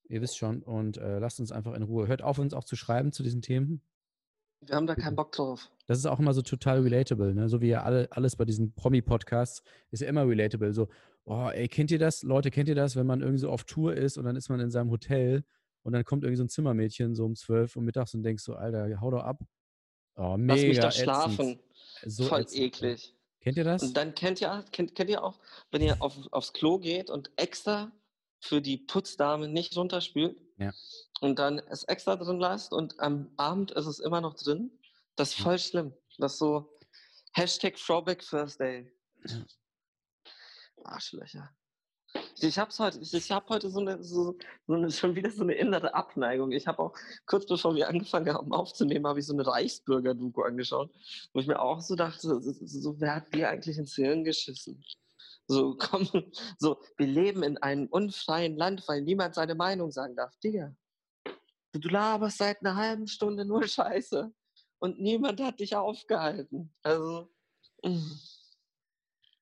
Ihr 0.09 0.21
wisst 0.21 0.37
schon. 0.37 0.61
Und 0.61 0.97
äh, 0.97 1.19
lasst 1.19 1.39
uns 1.39 1.53
einfach 1.53 1.73
in 1.75 1.83
Ruhe. 1.83 2.07
Hört 2.07 2.21
auf, 2.21 2.37
uns 2.37 2.53
auch 2.53 2.65
zu 2.65 2.75
schreiben 2.75 3.13
zu 3.13 3.23
diesen 3.23 3.41
Themen. 3.41 3.81
Wir 4.65 4.75
haben 4.75 4.87
da 4.87 4.95
keinen 4.95 5.15
Bock 5.15 5.31
drauf. 5.31 5.69
Das 5.87 5.97
ist 5.97 6.05
auch 6.05 6.19
immer 6.19 6.33
so 6.33 6.41
total 6.41 6.81
relatable, 6.81 7.33
ne? 7.33 7.49
So 7.49 7.61
wie 7.61 7.67
ja 7.69 7.83
alle, 7.83 8.07
alles 8.11 8.35
bei 8.35 8.45
diesen 8.45 8.73
Promi-Podcasts 8.73 9.63
ist 9.91 10.01
ja 10.01 10.07
immer 10.07 10.27
relatable. 10.27 10.73
So, 10.73 10.87
oh, 11.25 11.49
ey, 11.53 11.67
kennt 11.67 11.91
ihr 11.91 11.99
das? 11.99 12.23
Leute, 12.23 12.51
kennt 12.51 12.69
ihr 12.69 12.75
das, 12.75 12.95
wenn 12.95 13.05
man 13.05 13.21
irgendwie 13.21 13.39
so 13.39 13.49
auf 13.49 13.63
Tour 13.65 13.95
ist 13.95 14.17
und 14.17 14.25
dann 14.25 14.35
ist 14.35 14.49
man 14.49 14.59
in 14.59 14.71
seinem 14.71 14.89
Hotel 14.91 15.43
und 15.83 15.93
dann 15.93 16.03
kommt 16.05 16.23
irgendwie 16.23 16.37
so 16.37 16.43
ein 16.43 16.49
Zimmermädchen 16.49 17.15
so 17.15 17.25
um 17.25 17.35
zwölf 17.35 17.75
und 17.75 17.83
mittags 17.85 18.13
und 18.13 18.23
denkst 18.23 18.43
so, 18.43 18.55
Alter, 18.55 19.01
hau 19.01 19.11
doch 19.11 19.23
ab. 19.23 19.41
Oh, 20.15 20.37
mega 20.37 20.53
Lass 20.53 20.63
mich 20.63 20.79
doch 20.79 20.87
ätzend. 20.89 21.03
schlafen. 21.03 21.59
So 22.05 22.23
Voll 22.25 22.41
ätzend. 22.41 22.61
eklig. 22.61 23.15
Kennt 23.41 23.57
ihr 23.57 23.65
das? 23.65 23.83
Und 23.83 23.97
dann 23.97 24.15
kennt 24.15 24.39
ihr, 24.39 24.63
kennt, 24.71 24.95
kennt 24.95 25.09
ihr 25.09 25.21
auch, 25.23 25.39
wenn 25.71 25.81
ihr 25.81 26.01
auf, 26.01 26.17
aufs 26.31 26.53
Klo 26.53 26.79
geht 26.79 27.09
und 27.09 27.29
extra 27.35 27.91
für 28.43 28.61
die 28.61 28.77
Putzdame 28.77 29.47
nicht 29.47 29.75
runterspült 29.77 30.37
Ja. 30.57 30.73
und 31.21 31.39
dann 31.39 31.59
es 31.69 31.85
extra 31.85 32.15
drin 32.17 32.39
lasst 32.39 32.73
und 32.73 32.99
am 32.99 33.31
Abend 33.37 33.71
ist 33.71 33.85
es 33.85 33.99
immer 33.99 34.19
noch 34.21 34.35
drin. 34.35 34.71
Das 35.15 35.29
ist 35.29 35.41
voll 35.41 35.57
schlimm. 35.59 35.93
Das 36.17 36.33
ist 36.33 36.39
so 36.39 36.77
Hashtag 37.33 37.75
Throwback 37.77 38.21
Thursday. 38.21 38.91
Ja. 39.25 39.45
Arschlöcher. 40.83 41.49
Ich 42.41 42.59
hab's 42.59 42.79
heute, 42.79 42.99
ich, 42.99 43.31
habe 43.31 43.47
heute 43.49 43.69
so 43.69 43.79
eine, 43.79 44.03
so, 44.03 44.37
so 44.67 44.73
eine, 44.73 44.91
schon 44.91 45.15
wieder 45.15 45.31
so 45.31 45.43
eine 45.43 45.53
innere 45.53 45.93
Abneigung. 45.93 46.51
Ich 46.51 46.67
habe 46.67 46.79
auch 46.79 46.93
kurz 47.25 47.45
bevor 47.47 47.73
wir 47.75 47.87
angefangen 47.87 48.33
haben 48.33 48.51
aufzunehmen, 48.53 49.07
habe 49.07 49.19
ich 49.19 49.25
so 49.25 49.33
eine 49.33 49.47
Reichsbürger-Doku 49.47 50.41
angeschaut, 50.41 50.91
wo 51.31 51.39
ich 51.39 51.47
mir 51.47 51.59
auch 51.59 51.79
so 51.79 51.95
dachte, 51.95 52.19
so, 52.19 52.39
so, 52.39 52.53
so 52.65 52.99
wer 52.99 53.15
hat 53.15 53.33
dir 53.33 53.49
eigentlich 53.49 53.77
ins 53.77 53.95
Hirn 53.95 54.23
geschissen? 54.23 54.83
So, 55.47 55.75
komm, 55.79 56.07
so, 56.57 56.81
wir 56.97 57.07
leben 57.07 57.43
in 57.43 57.57
einem 57.57 57.87
unfreien 57.87 58.55
Land, 58.55 58.87
weil 58.87 59.01
niemand 59.01 59.35
seine 59.35 59.55
Meinung 59.55 59.91
sagen 59.91 60.15
darf. 60.15 60.35
Digga, 60.37 60.75
du, 61.73 61.89
laberst 61.89 62.37
seit 62.37 62.61
einer 62.61 62.75
halben 62.75 63.07
Stunde 63.07 63.45
nur 63.45 63.63
Scheiße 63.67 64.31
und 64.79 64.99
niemand 64.99 65.41
hat 65.41 65.59
dich 65.59 65.75
aufgehalten. 65.75 66.73
Also, 66.83 67.29
mm. 67.83 68.11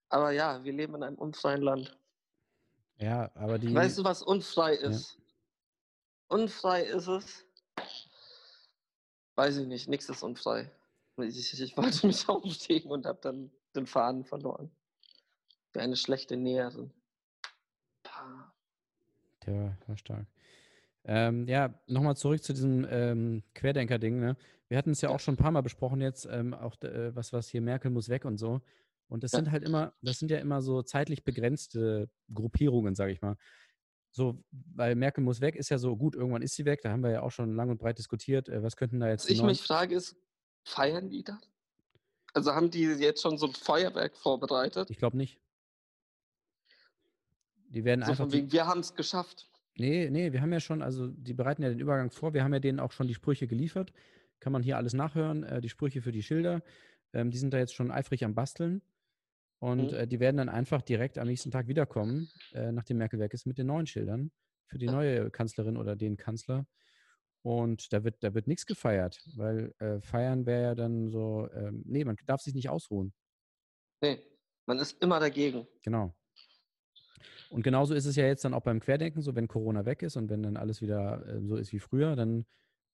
aber 0.09 0.31
ja, 0.31 0.63
wir 0.63 0.73
leben 0.73 0.95
in 0.95 1.03
einem 1.03 1.17
unfreien 1.17 1.61
Land. 1.61 1.97
Ja, 2.97 3.31
aber 3.33 3.57
die. 3.57 3.73
Weißt 3.73 3.97
du, 3.97 4.03
was 4.03 4.21
unfrei 4.21 4.75
ist? 4.75 5.17
Unfrei 6.27 6.83
ist 6.83 7.07
es. 7.07 7.45
Weiß 9.35 9.57
ich 9.57 9.67
nicht, 9.67 9.87
nichts 9.87 10.07
ist 10.07 10.21
unfrei. 10.21 10.71
Ich, 11.17 11.53
ich, 11.53 11.61
ich 11.61 11.77
wollte 11.77 12.07
mich 12.07 12.27
aufstehen 12.29 12.89
und 12.91 13.05
habe 13.05 13.19
dann 13.21 13.51
den 13.75 13.87
Faden 13.87 14.23
verloren. 14.23 14.71
Wie 15.73 15.79
eine 15.79 15.95
schlechte 15.95 16.37
Näherin. 16.37 16.91
Pah. 18.03 18.53
Der 19.45 19.77
war, 19.87 19.97
stark. 19.97 20.27
Ähm, 21.03 21.47
ja, 21.47 21.73
nochmal 21.87 22.15
zurück 22.15 22.43
zu 22.43 22.53
diesem 22.53 22.85
ähm, 22.89 23.43
Querdenker-Ding. 23.55 24.19
Ne? 24.19 24.37
Wir 24.67 24.77
hatten 24.77 24.91
es 24.91 25.01
ja 25.01 25.09
Ja. 25.09 25.15
auch 25.15 25.19
schon 25.19 25.33
ein 25.33 25.37
paar 25.37 25.51
Mal 25.51 25.61
besprochen 25.61 26.01
jetzt, 26.01 26.25
ähm, 26.29 26.53
auch 26.53 26.79
äh, 26.83 27.15
was, 27.15 27.33
was 27.33 27.47
hier 27.47 27.61
Merkel 27.61 27.89
muss 27.89 28.09
weg 28.09 28.25
und 28.25 28.37
so. 28.37 28.61
Und 29.07 29.23
das 29.23 29.31
Ja. 29.31 29.39
sind 29.39 29.51
halt 29.51 29.63
immer, 29.63 29.93
das 30.01 30.19
sind 30.19 30.29
ja 30.29 30.37
immer 30.37 30.61
so 30.61 30.83
zeitlich 30.83 31.23
begrenzte 31.23 32.09
Gruppierungen, 32.33 32.95
sage 32.95 33.11
ich 33.13 33.21
mal. 33.21 33.35
So, 34.11 34.43
weil 34.75 34.95
Merkel 34.95 35.23
muss 35.23 35.41
weg, 35.41 35.55
ist 35.55 35.69
ja 35.69 35.77
so, 35.77 35.95
gut, 35.97 36.15
irgendwann 36.15 36.41
ist 36.41 36.55
sie 36.55 36.65
weg, 36.65 36.81
da 36.83 36.91
haben 36.91 37.01
wir 37.01 37.11
ja 37.11 37.21
auch 37.21 37.31
schon 37.31 37.55
lang 37.55 37.69
und 37.69 37.77
breit 37.79 37.97
diskutiert, 37.97 38.49
äh, 38.49 38.61
was 38.61 38.75
könnten 38.75 38.99
da 38.99 39.07
jetzt 39.09 39.23
Was 39.23 39.29
ich 39.31 39.37
neuen- 39.39 39.47
mich 39.47 39.61
frage, 39.61 39.95
ist, 39.95 40.15
feiern 40.65 41.09
die 41.09 41.23
das? 41.23 41.37
Also 42.33 42.53
haben 42.53 42.69
die 42.69 42.83
jetzt 42.83 43.21
schon 43.21 43.37
so 43.37 43.47
ein 43.47 43.53
Feuerwerk 43.53 44.15
vorbereitet? 44.15 44.89
Ich 44.89 44.97
glaube 44.97 45.17
nicht. 45.17 45.39
Die 47.73 47.83
werden 47.85 48.03
So 48.03 48.11
einfach. 48.11 48.23
von 48.25 48.29
Die, 48.29 48.37
wegen, 48.37 48.51
wir 48.51 48.67
haben 48.67 48.79
es 48.81 48.93
geschafft. 48.95 49.49
nee, 49.77 50.09
nee, 50.09 50.31
wir 50.33 50.41
haben 50.41 50.51
ja 50.51 50.59
schon, 50.59 50.81
also 50.81 51.07
die 51.07 51.33
bereiten 51.33 51.63
ja 51.63 51.69
den 51.69 51.79
Übergang 51.79 52.11
vor. 52.11 52.33
Wir 52.33 52.43
haben 52.43 52.53
ja 52.53 52.59
denen 52.59 52.79
auch 52.79 52.91
schon 52.91 53.07
die 53.07 53.13
Sprüche 53.13 53.47
geliefert. 53.47 53.93
Kann 54.39 54.53
man 54.53 54.63
hier 54.63 54.77
alles 54.77 54.93
nachhören. 54.93 55.43
Äh, 55.43 55.61
die 55.61 55.69
Sprüche 55.69 56.01
für 56.01 56.11
die 56.11 56.23
Schilder. 56.23 56.61
Ähm, 57.13 57.31
die 57.31 57.37
sind 57.37 57.53
da 57.53 57.57
jetzt 57.57 57.73
schon 57.73 57.91
eifrig 57.91 58.23
am 58.25 58.35
Basteln. 58.35 58.81
Und 59.59 59.91
Mhm. 59.91 59.97
äh, 59.97 60.07
die 60.07 60.19
werden 60.19 60.37
dann 60.37 60.49
einfach 60.49 60.81
direkt 60.81 61.17
am 61.17 61.27
nächsten 61.27 61.51
Tag 61.51 61.67
wiederkommen, 61.67 62.29
äh, 62.53 62.71
nachdem 62.71 62.97
Merkel 62.97 63.19
weg 63.19 63.33
ist, 63.33 63.45
mit 63.45 63.57
den 63.57 63.67
neuen 63.67 63.85
Schildern 63.85 64.31
für 64.65 64.77
die 64.77 64.87
neue 64.87 65.29
Kanzlerin 65.29 65.77
oder 65.77 65.95
den 65.95 66.17
Kanzler. 66.17 66.65
Und 67.43 67.91
da 67.93 68.03
wird, 68.03 68.23
da 68.23 68.33
wird 68.33 68.47
nichts 68.47 68.65
gefeiert, 68.65 69.19
weil 69.35 69.73
äh, 69.79 69.99
feiern 70.01 70.45
wäre 70.45 70.61
ja 70.63 70.75
dann 70.75 71.09
so, 71.09 71.49
ähm, 71.53 71.83
nee, 71.85 72.05
man 72.05 72.15
darf 72.25 72.41
sich 72.41 72.53
nicht 72.53 72.69
ausruhen. 72.69 73.13
Nee, 74.01 74.19
man 74.65 74.79
ist 74.79 75.01
immer 75.03 75.19
dagegen. 75.19 75.67
Genau. 75.83 76.15
Und 77.51 77.63
genauso 77.63 77.93
ist 77.93 78.05
es 78.05 78.15
ja 78.15 78.25
jetzt 78.25 78.45
dann 78.45 78.53
auch 78.53 78.61
beim 78.61 78.79
Querdenken 78.79 79.21
so, 79.21 79.35
wenn 79.35 79.49
Corona 79.49 79.85
weg 79.85 80.03
ist 80.03 80.15
und 80.15 80.29
wenn 80.29 80.41
dann 80.41 80.55
alles 80.55 80.81
wieder 80.81 81.25
äh, 81.27 81.41
so 81.41 81.57
ist 81.57 81.73
wie 81.73 81.79
früher, 81.79 82.15
dann 82.15 82.45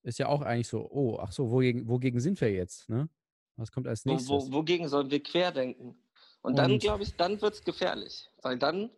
ist 0.02 0.18
ja 0.18 0.26
auch 0.26 0.42
eigentlich 0.42 0.66
so, 0.66 0.90
oh, 0.90 1.18
ach 1.20 1.30
so, 1.30 1.52
wogegen, 1.52 1.88
wogegen 1.88 2.18
sind 2.18 2.40
wir 2.40 2.52
jetzt? 2.52 2.88
Ne? 2.88 3.08
Was 3.56 3.70
kommt 3.70 3.86
als 3.86 4.04
Wo, 4.04 4.10
nächstes? 4.10 4.28
wo, 4.28 4.52
wogegen 4.52 4.88
sollen 4.88 5.12
wir 5.12 5.22
querdenken? 5.22 5.96
Und, 6.42 6.58
dann, 6.58 6.78
glaube 6.80 7.04
ich, 7.04 7.14
dann 7.14 7.40
wird 7.40 7.54
es 7.54 7.62
gefährlich. 7.62 8.28
Weil 8.42 8.58
dann 8.58 8.90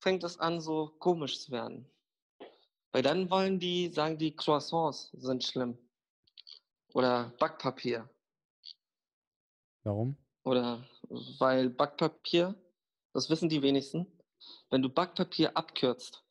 fängt 0.00 0.24
es 0.24 0.40
an, 0.40 0.60
so 0.60 0.88
komisch 0.98 1.40
zu 1.40 1.52
werden. 1.52 1.86
Weil 2.90 3.02
dann 3.02 3.30
wollen 3.30 3.60
die, 3.60 3.90
sagen 3.90 4.18
die, 4.18 4.34
Croissants 4.34 5.10
sind 5.12 5.44
schlimm. 5.44 5.78
Oder 6.94 7.32
Backpapier. 7.38 8.10
Warum? 9.84 10.16
Oder 10.42 10.84
weil 11.38 11.70
Backpapier, 11.70 12.56
das 13.12 13.30
wissen 13.30 13.48
die 13.48 13.62
wenigsten, 13.62 14.06
wenn 14.70 14.82
du 14.82 14.88
Backpapier 14.88 15.56
abkürzt, 15.56 16.24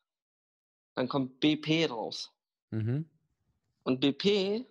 dann 0.96 1.08
kommt 1.08 1.40
BP 1.40 1.90
raus. 1.90 2.32
Mhm. 2.72 3.10
Und 3.84 4.00
BP 4.00 4.66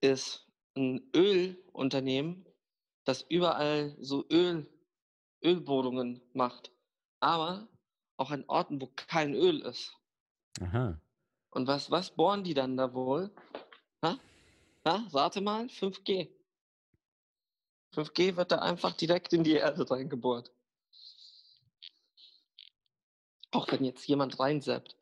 ist 0.00 0.46
ein 0.76 1.02
Ölunternehmen, 1.14 2.46
das 3.04 3.22
überall 3.22 3.96
so 4.00 4.24
Öl, 4.30 4.66
Ölbohrungen 5.42 6.20
macht. 6.32 6.70
Aber 7.20 7.68
auch 8.16 8.30
an 8.30 8.44
Orten, 8.46 8.80
wo 8.80 8.88
kein 8.94 9.34
Öl 9.34 9.60
ist. 9.60 9.96
Aha. 10.60 11.00
Und 11.50 11.66
was, 11.66 11.90
was 11.90 12.10
bohren 12.10 12.44
die 12.44 12.54
dann 12.54 12.76
da 12.76 12.92
wohl? 12.94 13.30
Ha? 14.02 14.18
Ha? 14.84 15.08
Rate 15.12 15.40
mal, 15.40 15.66
5G. 15.66 16.28
5G 17.94 18.36
wird 18.36 18.52
da 18.52 18.58
einfach 18.58 18.92
direkt 18.92 19.32
in 19.32 19.42
die 19.42 19.54
Erde 19.54 19.90
reingebohrt. 19.90 20.52
Auch 23.52 23.70
wenn 23.72 23.84
jetzt 23.84 24.06
jemand 24.06 24.38
reinseppt. 24.38 24.96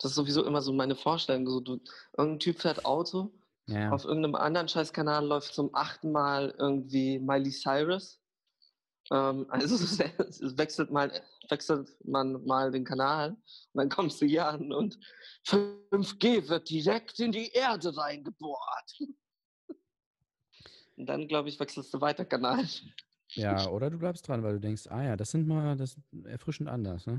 Das 0.00 0.10
ist 0.10 0.16
sowieso 0.16 0.44
immer 0.44 0.60
so 0.62 0.72
meine 0.72 0.94
Vorstellung. 0.96 1.48
So, 1.48 1.60
du, 1.60 1.80
irgendein 2.16 2.40
Typ 2.40 2.60
fährt 2.60 2.84
Auto, 2.84 3.32
Ja. 3.66 3.90
auf 3.90 4.04
irgendeinem 4.04 4.34
anderen 4.34 4.68
Scheißkanal 4.68 5.24
läuft 5.24 5.54
zum 5.54 5.74
achten 5.74 6.12
Mal 6.12 6.54
irgendwie 6.58 7.18
Miley 7.18 7.50
Cyrus. 7.50 8.20
Ähm, 9.10 9.46
also 9.48 9.76
wechselt, 10.58 10.90
mal, 10.90 11.10
wechselt 11.48 11.88
man 12.04 12.44
mal 12.44 12.70
den 12.72 12.84
Kanal 12.84 13.30
und 13.30 13.38
dann 13.74 13.88
kommst 13.88 14.20
du 14.20 14.26
hier 14.26 14.46
an 14.46 14.72
und 14.72 14.98
5G 15.46 16.48
wird 16.48 16.68
direkt 16.68 17.18
in 17.20 17.32
die 17.32 17.50
Erde 17.52 17.96
reingebohrt. 17.96 18.98
Und 20.96 21.06
dann, 21.06 21.28
glaube 21.28 21.48
ich, 21.48 21.60
wechselst 21.60 21.92
du 21.94 22.00
weiter 22.00 22.24
Kanal. 22.24 22.66
ja, 23.34 23.68
oder 23.68 23.90
du 23.90 23.98
bleibst 23.98 24.26
dran, 24.26 24.42
weil 24.42 24.54
du 24.54 24.60
denkst, 24.60 24.86
ah 24.88 25.02
ja, 25.02 25.16
das 25.16 25.30
sind 25.30 25.46
mal, 25.46 25.76
das 25.76 25.96
ist 25.96 26.26
erfrischend 26.26 26.68
anders. 26.68 27.06
Ne? 27.06 27.18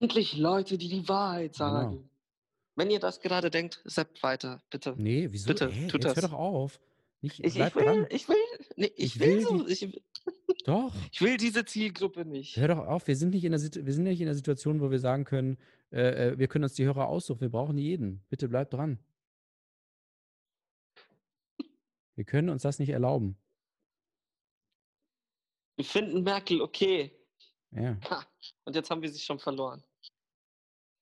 Endlich 0.00 0.36
Leute, 0.36 0.78
die 0.78 0.88
die 0.88 1.08
Wahrheit 1.08 1.52
Genau. 1.56 1.70
sagen. 1.70 2.10
Wenn 2.76 2.90
ihr 2.90 3.00
das 3.00 3.20
gerade 3.20 3.50
denkt, 3.50 3.82
seppt 3.84 4.22
weiter, 4.22 4.62
bitte. 4.70 4.94
Nee, 4.96 5.28
wieso? 5.30 5.48
Bitte, 5.48 5.66
Ey, 5.70 5.88
tut 5.88 6.04
jetzt 6.04 6.16
hör 6.16 6.22
das. 6.22 6.30
doch 6.30 6.38
auf. 6.38 6.80
Nicht, 7.20 7.38
Ich, 7.40 7.56
ich 7.58 7.74
will, 7.74 7.84
dran. 7.84 8.06
ich 8.08 8.28
will, 8.28 8.36
nee, 8.76 8.86
ich, 8.96 9.16
Ich 9.16 9.20
will, 9.20 9.36
will 9.36 9.42
so, 9.42 9.64
die- 9.64 9.72
ich, 9.72 10.02
Doch. 10.64 10.92
ich 11.12 11.20
will 11.20 11.36
diese 11.36 11.64
Zielgruppe 11.66 12.24
nicht. 12.24 12.56
Hör 12.56 12.68
doch 12.68 12.78
auf, 12.78 13.06
wir 13.06 13.16
sind 13.16 13.30
nicht 13.34 13.44
in 13.44 13.52
der, 13.52 13.60
wir 13.60 13.92
sind 13.92 14.04
nicht 14.04 14.20
in 14.20 14.26
der 14.26 14.34
Situation, 14.34 14.80
wo 14.80 14.90
wir 14.90 14.98
sagen 15.00 15.24
können, 15.24 15.58
äh, 15.92 16.28
äh, 16.30 16.38
wir 16.38 16.48
können 16.48 16.64
uns 16.64 16.74
die 16.74 16.84
Hörer 16.84 17.08
aussuchen, 17.08 17.40
wir 17.42 17.50
brauchen 17.50 17.76
jeden. 17.76 18.22
Bitte 18.30 18.48
bleib 18.48 18.70
dran. 18.70 18.98
Wir 22.16 22.24
können 22.24 22.50
uns 22.50 22.62
das 22.62 22.78
nicht 22.78 22.90
erlauben. 22.90 23.36
Wir 25.76 25.84
finden 25.86 26.22
Merkel 26.22 26.60
okay. 26.60 27.12
Ja. 27.70 27.96
Ha. 28.10 28.26
Und 28.64 28.76
jetzt 28.76 28.90
haben 28.90 29.00
wir 29.00 29.10
sie 29.10 29.20
schon 29.20 29.38
verloren. 29.38 29.82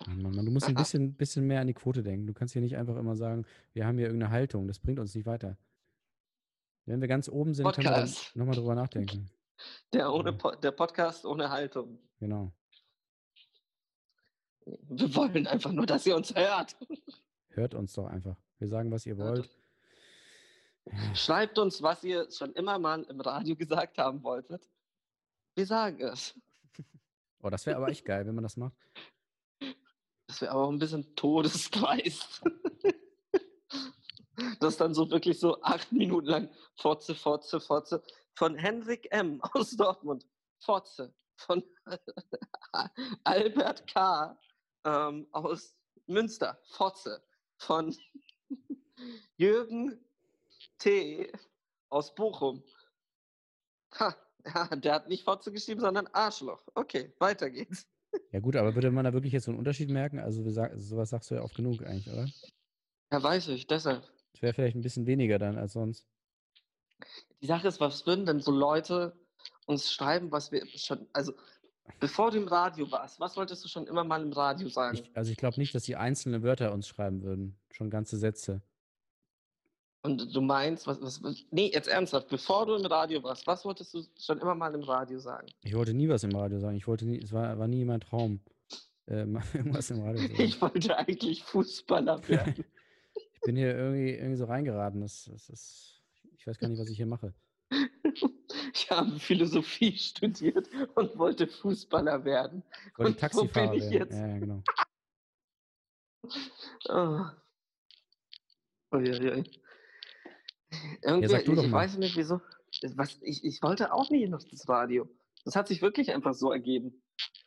Mann, 0.07 0.23
Mann, 0.23 0.35
Mann, 0.37 0.45
du 0.45 0.53
musst 0.53 0.69
ein 0.69 0.75
bisschen, 0.75 1.15
bisschen 1.15 1.47
mehr 1.47 1.61
an 1.61 1.67
die 1.67 1.75
Quote 1.75 2.03
denken. 2.03 2.27
Du 2.27 2.33
kannst 2.33 2.53
hier 2.53 2.63
nicht 2.63 2.77
einfach 2.77 2.97
immer 2.97 3.17
sagen, 3.17 3.45
wir 3.73 3.87
haben 3.87 3.99
hier 3.99 4.07
irgendeine 4.07 4.33
Haltung. 4.33 4.69
Das 4.69 4.79
bringt 4.79 4.99
uns 4.99 5.15
nicht 5.15 5.27
weiter. 5.27 5.57
Wenn 6.87 7.01
wir 7.01 7.09
ganz 7.09 7.29
oben 7.29 7.55
sind, 7.55 7.71
können 7.73 7.87
wir 7.87 7.93
Podcast. 7.93 8.37
nochmal 8.37 8.55
drüber 8.57 8.75
nachdenken. 8.75 9.29
Der, 9.93 10.13
ohne 10.13 10.33
po 10.33 10.53
der 10.53 10.71
Podcast 10.71 11.27
ohne 11.27 11.51
Haltung. 11.51 11.99
Genau. 12.21 12.53
Wir 14.65 15.15
wollen 15.15 15.47
einfach 15.47 15.73
nur, 15.73 15.87
dass 15.87 16.07
ihr 16.07 16.15
uns 16.15 16.35
hört. 16.35 16.77
Hört 17.51 17.75
uns 17.75 17.93
doch 17.95 18.07
einfach. 18.07 18.37
Wir 18.59 18.69
sagen, 18.69 18.91
was 18.91 19.05
ihr 19.05 19.19
wollt. 19.19 19.51
Schreibt 21.15 21.59
uns, 21.59 21.83
was 21.83 22.05
ihr 22.05 22.31
schon 22.31 22.53
immer 22.53 22.79
mal 22.79 23.03
im 23.03 23.21
Radio 23.21 23.57
gesagt 23.57 23.99
haben 23.99 24.23
wolltet. 24.23 24.69
Wir 25.55 25.67
sagen 25.67 26.01
es. 26.01 26.39
Oh, 27.43 27.51
das 27.51 27.67
wäre 27.67 27.77
aber 27.77 27.89
echt 27.89 28.05
geil, 28.05 28.27
wenn 28.27 28.35
man 28.35 28.45
das 28.45 28.57
macht. 28.57 28.75
Das 30.29 30.43
wäre 30.43 30.53
aber 30.53 30.65
auch 30.65 30.71
ein 30.71 30.79
bisschen 30.79 31.15
todesdreist. 31.17 32.43
Das 34.61 34.77
dann 34.77 34.95
so 34.95 35.11
wirklich 35.11 35.41
so 35.41 35.61
acht 35.63 35.91
Minuten 35.91 36.29
lang 36.29 36.51
Fotze, 36.77 37.17
Fotze, 37.17 37.61
Fotze. 37.61 38.03
Von 38.35 38.55
Henrik 38.55 39.09
M. 39.11 39.41
aus 39.53 39.73
Dortmund. 39.73 40.25
Fotze. 40.61 41.13
Von 41.37 41.65
Albert 43.25 43.87
K. 43.89 44.39
Ähm, 44.85 45.27
aus 45.33 45.77
Münster. 46.07 46.57
Fotze. 46.71 47.21
Von 47.57 47.97
Jürgen 49.37 50.05
T. 50.79 51.33
aus 51.89 52.15
Bochum. 52.15 52.63
Ha, 53.99 54.15
ja, 54.45 54.67
der 54.77 54.95
hat 54.95 55.09
nicht 55.09 55.25
Fotze 55.25 55.51
geschrieben, 55.51 55.81
sondern 55.81 56.07
Arschloch. 56.09 56.63
Okay, 56.75 57.13
weiter 57.19 57.51
geht's. 57.51 57.89
Ja 58.33 58.41
gut, 58.41 58.57
aber 58.57 58.75
würde 58.75 58.91
man 58.91 59.05
da 59.05 59.13
wirklich 59.13 59.33
jetzt 59.33 59.45
so 59.45 59.51
einen 59.51 59.59
Unterschied 59.59 59.91
merken? 59.91 60.19
Also 60.19 60.43
sowas 60.77 61.11
sagst 61.11 61.31
du 61.31 61.35
ja 61.35 61.43
oft 61.43 61.55
genug 61.55 61.83
eigentlich, 61.85 62.13
oder? 62.13 62.27
Ja, 63.11 63.23
weiß 63.23 63.49
ich, 63.49 63.67
deshalb. 63.67 64.03
Das 64.33 64.43
wäre 64.43 64.55
vielleicht 64.55 64.77
ein 64.77 64.83
bisschen 64.83 65.07
weniger 65.07 65.39
dann 65.39 65.57
als 65.57 65.73
sonst. 65.73 66.07
Die 67.41 67.47
Sache 67.47 67.69
ist, 67.69 67.81
was 67.81 68.07
würden 68.07 68.27
denn 68.27 68.41
so 68.41 68.51
Leute 68.51 69.19
uns 69.67 69.93
schreiben, 69.93 70.31
was 70.33 70.53
wir 70.53 70.67
schon, 70.67 71.07
also 71.13 71.33
bevor 72.01 72.31
du 72.31 72.39
im 72.39 72.49
Radio 72.49 72.91
warst, 72.91 73.21
was 73.21 73.37
wolltest 73.37 73.65
du 73.65 73.69
schon 73.69 73.87
immer 73.87 74.05
mal 74.05 74.23
im 74.23 74.33
Radio 74.33 74.69
sagen? 74.69 74.99
Ich, 74.99 75.17
also 75.17 75.31
ich 75.31 75.37
glaube 75.37 75.59
nicht, 75.59 75.75
dass 75.75 75.85
die 75.85 75.97
einzelne 75.97 76.43
Wörter 76.43 76.73
uns 76.73 76.89
schreiben 76.89 77.23
würden. 77.23 77.59
Schon 77.71 77.91
ganze 77.91 78.19
Sätze. 78.19 78.63
Und 80.03 80.35
du 80.35 80.41
meinst, 80.41 80.87
was, 80.87 81.01
was, 81.03 81.23
was, 81.23 81.45
nee, 81.51 81.71
jetzt 81.73 81.89
ernsthaft, 81.89 82.29
bevor 82.29 82.67
du 82.67 82.77
im 82.77 82.87
Radio 82.87 83.23
warst, 83.23 83.47
was 83.47 83.65
wolltest 83.65 83.95
du 83.95 84.03
schon 84.19 84.39
immer 84.39 84.55
mal 84.55 84.73
im 84.75 84.83
Radio 84.83 85.19
sagen? 85.19 85.49
Ich 85.63 85.75
wollte 85.75 85.93
nie 85.93 86.09
was 86.09 86.23
im 86.23 86.35
Radio 86.35 86.61
sagen. 86.61 86.77
Ich 86.77 86.87
wollte 86.87 87.05
nie, 87.05 87.19
es 87.19 87.33
war, 87.33 87.59
war 87.59 87.67
nie 87.67 87.85
mein 87.85 88.01
Traum, 88.01 88.41
äh, 89.07 89.25
irgendwas 89.55 89.91
im 89.91 90.03
Radio 90.03 90.23
zu 90.23 90.29
sagen. 90.29 90.43
Ich 90.43 90.63
wollte 90.63 90.97
eigentlich 90.97 91.43
Fußballer 91.43 92.23
werden. 92.29 92.65
Ich 93.35 93.41
bin 93.43 93.57
hier 93.57 93.77
irgendwie, 93.77 94.11
irgendwie 94.11 94.37
so 94.37 94.45
reingeraten. 94.45 95.01
Das, 95.01 95.25
das 95.25 95.49
ist, 95.49 96.01
ich 96.37 96.47
weiß 96.47 96.59
gar 96.59 96.69
nicht, 96.69 96.81
was 96.81 96.91
ich 96.91 96.97
hier 96.97 97.07
mache. 97.07 97.35
ich 98.73 98.91
habe 98.91 99.19
Philosophie 99.19 99.97
studiert 99.97 100.69
und 100.95 101.19
wollte 101.19 101.49
Fußballer 101.49 102.25
werden. 102.25 102.63
Wollte 102.97 103.13
Und 103.13 103.17
wo 103.17 103.21
Taxifahrer 103.21 103.71
bin 103.71 103.83
ich 103.83 103.91
werden. 103.91 103.93
jetzt? 103.93 104.13
Ja, 104.13 104.27
ja, 104.29 104.39
genau. 104.39 104.63
Oh. 106.89 107.25
Uiuiui. 108.97 109.21
Irgendwie, 109.21 109.31
sag 109.31 109.68
du 111.03 111.55
doch 111.55 111.65
ich 111.65 111.73
weiß 111.73 111.99
nicht 111.99 112.17
wieso. 112.17 112.41
Was, 112.95 113.19
ich, 113.23 113.45
ich 113.45 113.63
wollte 113.63 113.93
auch 113.93 114.11
noch 114.11 114.43
das 114.43 114.69
Radio. 114.69 115.09
Das 115.45 115.57
hat 115.57 115.69
sich 115.69 115.81
wirklich 115.81 116.13
einfach 116.13 116.35
so 116.35 116.53
ergeben. 116.53 117.03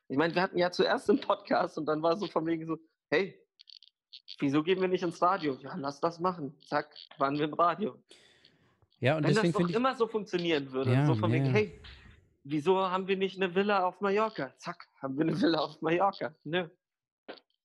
Ich 0.08 0.18
meine, 0.18 0.34
wir 0.34 0.42
hatten 0.42 0.58
ja 0.58 0.72
zuerst 0.72 1.10
einen 1.10 1.22
Podcast 1.22 1.78
und 1.78 1.86
dann 1.86 2.02
war 2.02 2.18
so 2.18 2.28
von 2.28 2.46
wegen 2.46 2.66
so, 2.66 2.78
hey, 3.10 3.40
wieso 4.40 4.64
gehen 4.64 4.82
wir 4.82 4.88
nicht 4.88 5.04
ins 5.04 5.22
Radio? 5.22 5.58
Ja, 5.62 5.76
lass 5.76 6.00
das 6.00 6.20
machen. 6.20 6.58
Zack, 6.66 6.94
waren 7.18 7.38
wir 7.38 7.46
im 7.46 7.54
Radio. 7.54 7.96
Ja, 9.00 9.18
und 9.18 9.24
Wenn 9.24 9.34
deswegen 9.34 9.54
das 9.54 9.62
doch 9.62 9.76
immer 9.76 9.96
so 9.96 10.08
funktionieren 10.08 10.72
würde, 10.72 10.94
Ja, 10.94 11.06
so 11.06 11.16
von 11.16 11.32
ja, 11.32 11.38
wegen, 11.38 11.46
ja. 11.48 11.52
hey, 11.54 11.82
wieso 12.44 12.78
haben 12.78 13.08
wir 13.08 13.18
nicht 13.18 13.42
eine 13.42 13.54
Villa 13.56 13.86
auf 13.86 14.02
Mallorca? 14.02 14.54
Zack, 14.58 14.88
haben 15.02 15.18
wir 15.18 15.26
eine 15.26 15.40
Villa 15.40 15.60
auf 15.60 15.82
Mallorca. 15.82 16.36
Nö. 16.44 16.68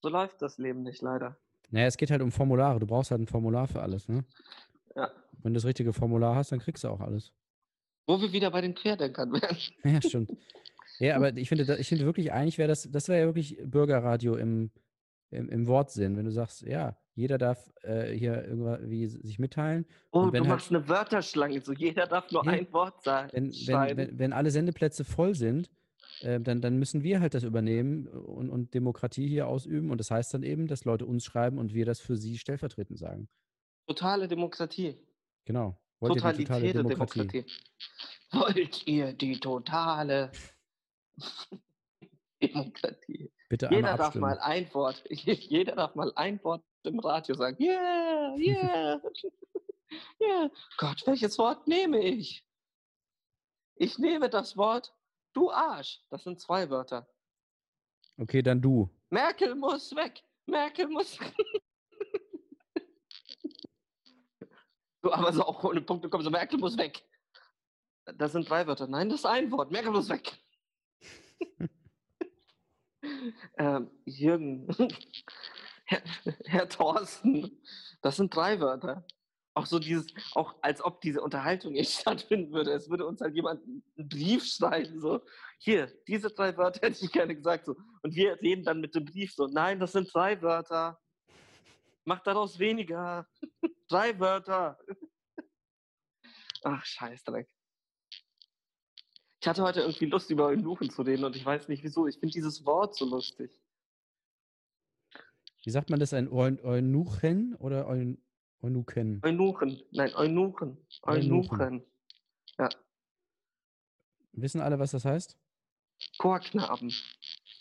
So 0.02 0.08
läuft 0.08 0.40
das 0.42 0.58
Leben 0.58 0.82
nicht 0.82 1.02
leider. 1.02 1.36
Naja, 1.70 1.86
es 1.86 1.96
geht 1.96 2.10
halt 2.10 2.22
um 2.22 2.30
Formulare. 2.30 2.78
Du 2.78 2.86
brauchst 2.86 3.10
halt 3.10 3.20
ein 3.20 3.26
Formular 3.26 3.66
für 3.66 3.82
alles, 3.82 4.08
ne? 4.08 4.24
Ja. 4.94 5.10
Wenn 5.46 5.52
du 5.54 5.58
das 5.58 5.64
richtige 5.64 5.92
Formular 5.92 6.34
hast, 6.34 6.50
dann 6.50 6.58
kriegst 6.58 6.82
du 6.82 6.88
auch 6.88 6.98
alles. 6.98 7.32
Wo 8.08 8.20
wir 8.20 8.32
wieder 8.32 8.50
bei 8.50 8.60
den 8.62 8.74
Querdenkern 8.74 9.32
wären. 9.32 9.56
Ja, 9.84 10.02
stimmt. 10.02 10.32
Ja, 10.98 11.14
aber 11.14 11.28
ich 11.36 11.48
finde, 11.48 11.76
ich 11.78 11.88
finde 11.88 12.04
wirklich, 12.04 12.32
eigentlich 12.32 12.58
wäre 12.58 12.66
das, 12.66 12.90
das 12.90 13.06
wäre 13.08 13.20
ja 13.20 13.26
wirklich 13.26 13.56
Bürgerradio 13.64 14.34
im, 14.34 14.72
im, 15.30 15.48
im 15.48 15.68
Wortsinn, 15.68 16.16
wenn 16.16 16.24
du 16.24 16.32
sagst, 16.32 16.62
ja, 16.62 16.96
jeder 17.14 17.38
darf 17.38 17.70
äh, 17.82 18.10
hier 18.10 18.44
irgendwie 18.44 19.06
sich 19.06 19.38
mitteilen. 19.38 19.86
Oh, 20.10 20.26
du 20.26 20.32
halt- 20.32 20.48
machst 20.48 20.70
eine 20.72 20.88
Wörterschlange, 20.88 21.60
so 21.60 21.72
jeder 21.72 22.08
darf 22.08 22.28
nur 22.32 22.44
Ja. 22.44 22.50
ein 22.50 22.72
Wort 22.72 23.04
sagen. 23.04 23.30
Wenn, 23.32 23.52
wenn, 23.52 23.96
wenn, 23.96 24.18
wenn 24.18 24.32
alle 24.32 24.50
Sendeplätze 24.50 25.04
voll 25.04 25.36
sind, 25.36 25.70
äh, 26.22 26.40
dann, 26.40 26.60
dann 26.60 26.76
müssen 26.76 27.04
wir 27.04 27.20
halt 27.20 27.34
das 27.34 27.44
übernehmen 27.44 28.08
und, 28.08 28.50
und 28.50 28.74
Demokratie 28.74 29.28
hier 29.28 29.46
ausüben. 29.46 29.92
Und 29.92 29.98
das 29.98 30.10
heißt 30.10 30.34
dann 30.34 30.42
eben, 30.42 30.66
dass 30.66 30.84
Leute 30.84 31.06
uns 31.06 31.24
schreiben 31.24 31.58
und 31.58 31.72
wir 31.72 31.86
das 31.86 32.00
für 32.00 32.16
sie 32.16 32.36
stellvertretend 32.36 32.98
sagen. 32.98 33.28
Totale 33.86 34.26
Demokratie. 34.26 34.96
Genau. 35.46 35.78
Wollt 36.00 36.22
ihr 36.22 36.32
die 36.32 36.44
totale 36.44 36.72
Demokratie? 36.72 37.18
Demokratie. 37.18 37.44
Wollt 38.32 38.86
ihr 38.86 39.12
die 39.14 39.40
totale 39.40 40.32
Demokratie? 42.42 43.32
Bitte 43.48 43.68
Jeder 43.70 43.96
darf 43.96 44.14
mal 44.16 44.38
ein 44.40 44.72
Wort, 44.74 45.04
jeder 45.08 45.76
darf 45.76 45.94
mal 45.94 46.12
ein 46.16 46.42
Wort 46.42 46.64
im 46.82 46.98
Radio 46.98 47.34
sagen. 47.36 47.62
Yeah, 47.62 48.34
yeah, 48.36 49.00
yeah. 50.20 50.50
Gott, 50.76 51.06
welches 51.06 51.38
Wort 51.38 51.66
nehme 51.68 52.04
ich? 52.04 52.44
Ich 53.76 53.98
nehme 53.98 54.28
das 54.28 54.56
Wort 54.56 54.92
du 55.32 55.50
Arsch. 55.50 56.02
Das 56.10 56.24
sind 56.24 56.40
zwei 56.40 56.68
Wörter. 56.70 57.06
Okay, 58.18 58.42
dann 58.42 58.60
du. 58.60 58.90
Merkel 59.10 59.54
muss 59.54 59.94
weg. 59.94 60.22
Merkel 60.46 60.88
muss. 60.88 61.18
So, 65.06 65.12
aber 65.12 65.32
so 65.32 65.44
auch 65.44 65.62
ohne 65.64 65.80
Punkte 65.80 66.08
kommen, 66.08 66.24
so 66.24 66.30
Merkel 66.30 66.58
muss 66.58 66.76
weg. 66.76 67.02
Das 68.18 68.32
sind 68.32 68.48
drei 68.48 68.66
Wörter. 68.66 68.86
Nein, 68.86 69.08
das 69.08 69.20
ist 69.20 69.26
ein 69.26 69.50
Wort. 69.50 69.70
Merkel 69.70 69.90
muss 69.90 70.08
weg. 70.08 70.32
ähm, 73.58 73.90
Jürgen. 74.04 74.68
Herr, 75.84 76.02
Herr 76.44 76.68
Thorsten. 76.68 77.62
Das 78.02 78.16
sind 78.16 78.34
drei 78.34 78.60
Wörter. 78.60 79.04
Auch 79.54 79.66
so 79.66 79.78
dieses, 79.78 80.06
auch 80.34 80.56
als 80.60 80.84
ob 80.84 81.00
diese 81.00 81.22
Unterhaltung 81.22 81.74
jetzt 81.74 82.00
stattfinden 82.00 82.52
würde. 82.52 82.72
Es 82.72 82.90
würde 82.90 83.06
uns 83.06 83.20
halt 83.20 83.34
jemand 83.34 83.62
einen 83.64 84.08
Brief 84.08 84.44
schreiben, 84.44 85.00
so, 85.00 85.22
hier, 85.58 85.90
diese 86.06 86.28
drei 86.28 86.56
Wörter 86.58 86.86
hätte 86.86 87.02
ich 87.02 87.10
gerne 87.10 87.34
gesagt, 87.34 87.64
so. 87.64 87.74
Und 88.02 88.14
wir 88.14 88.38
reden 88.42 88.64
dann 88.64 88.80
mit 88.80 88.94
dem 88.94 89.06
Brief 89.06 89.32
so, 89.32 89.46
nein, 89.46 89.80
das 89.80 89.92
sind 89.92 90.12
drei 90.12 90.42
Wörter. 90.42 91.00
Mach 92.06 92.20
daraus 92.22 92.58
weniger. 92.60 93.28
drei 93.88 94.18
Wörter. 94.20 94.78
Ach, 96.62 96.84
Scheißdreck. 96.84 97.48
Ich 99.40 99.48
hatte 99.48 99.62
heute 99.62 99.80
irgendwie 99.80 100.06
Lust, 100.06 100.30
über 100.30 100.46
Eunuchen 100.46 100.88
zu 100.90 101.02
reden 101.02 101.24
und 101.24 101.36
ich 101.36 101.44
weiß 101.44 101.68
nicht 101.68 101.82
wieso. 101.82 102.06
Ich 102.06 102.18
finde 102.18 102.32
dieses 102.32 102.64
Wort 102.64 102.94
so 102.96 103.04
lustig. 103.04 103.50
Wie 105.64 105.70
sagt 105.70 105.90
man 105.90 105.98
das? 106.00 106.14
Ein 106.14 106.28
Eu- 106.28 106.62
Eunuchen 106.62 107.54
oder 107.56 107.86
Eun 107.88 108.22
Eunuchen? 108.62 109.20
Eunuchen. 109.24 109.82
Nein, 109.90 110.14
Eunuchen. 110.14 110.78
Eunuchen. 111.02 111.60
Eunuchen. 111.60 111.86
Ja. 112.58 112.68
Wissen 114.32 114.60
alle, 114.60 114.78
was 114.78 114.92
das 114.92 115.04
heißt? 115.04 115.36
Chorknaben. 116.18 116.92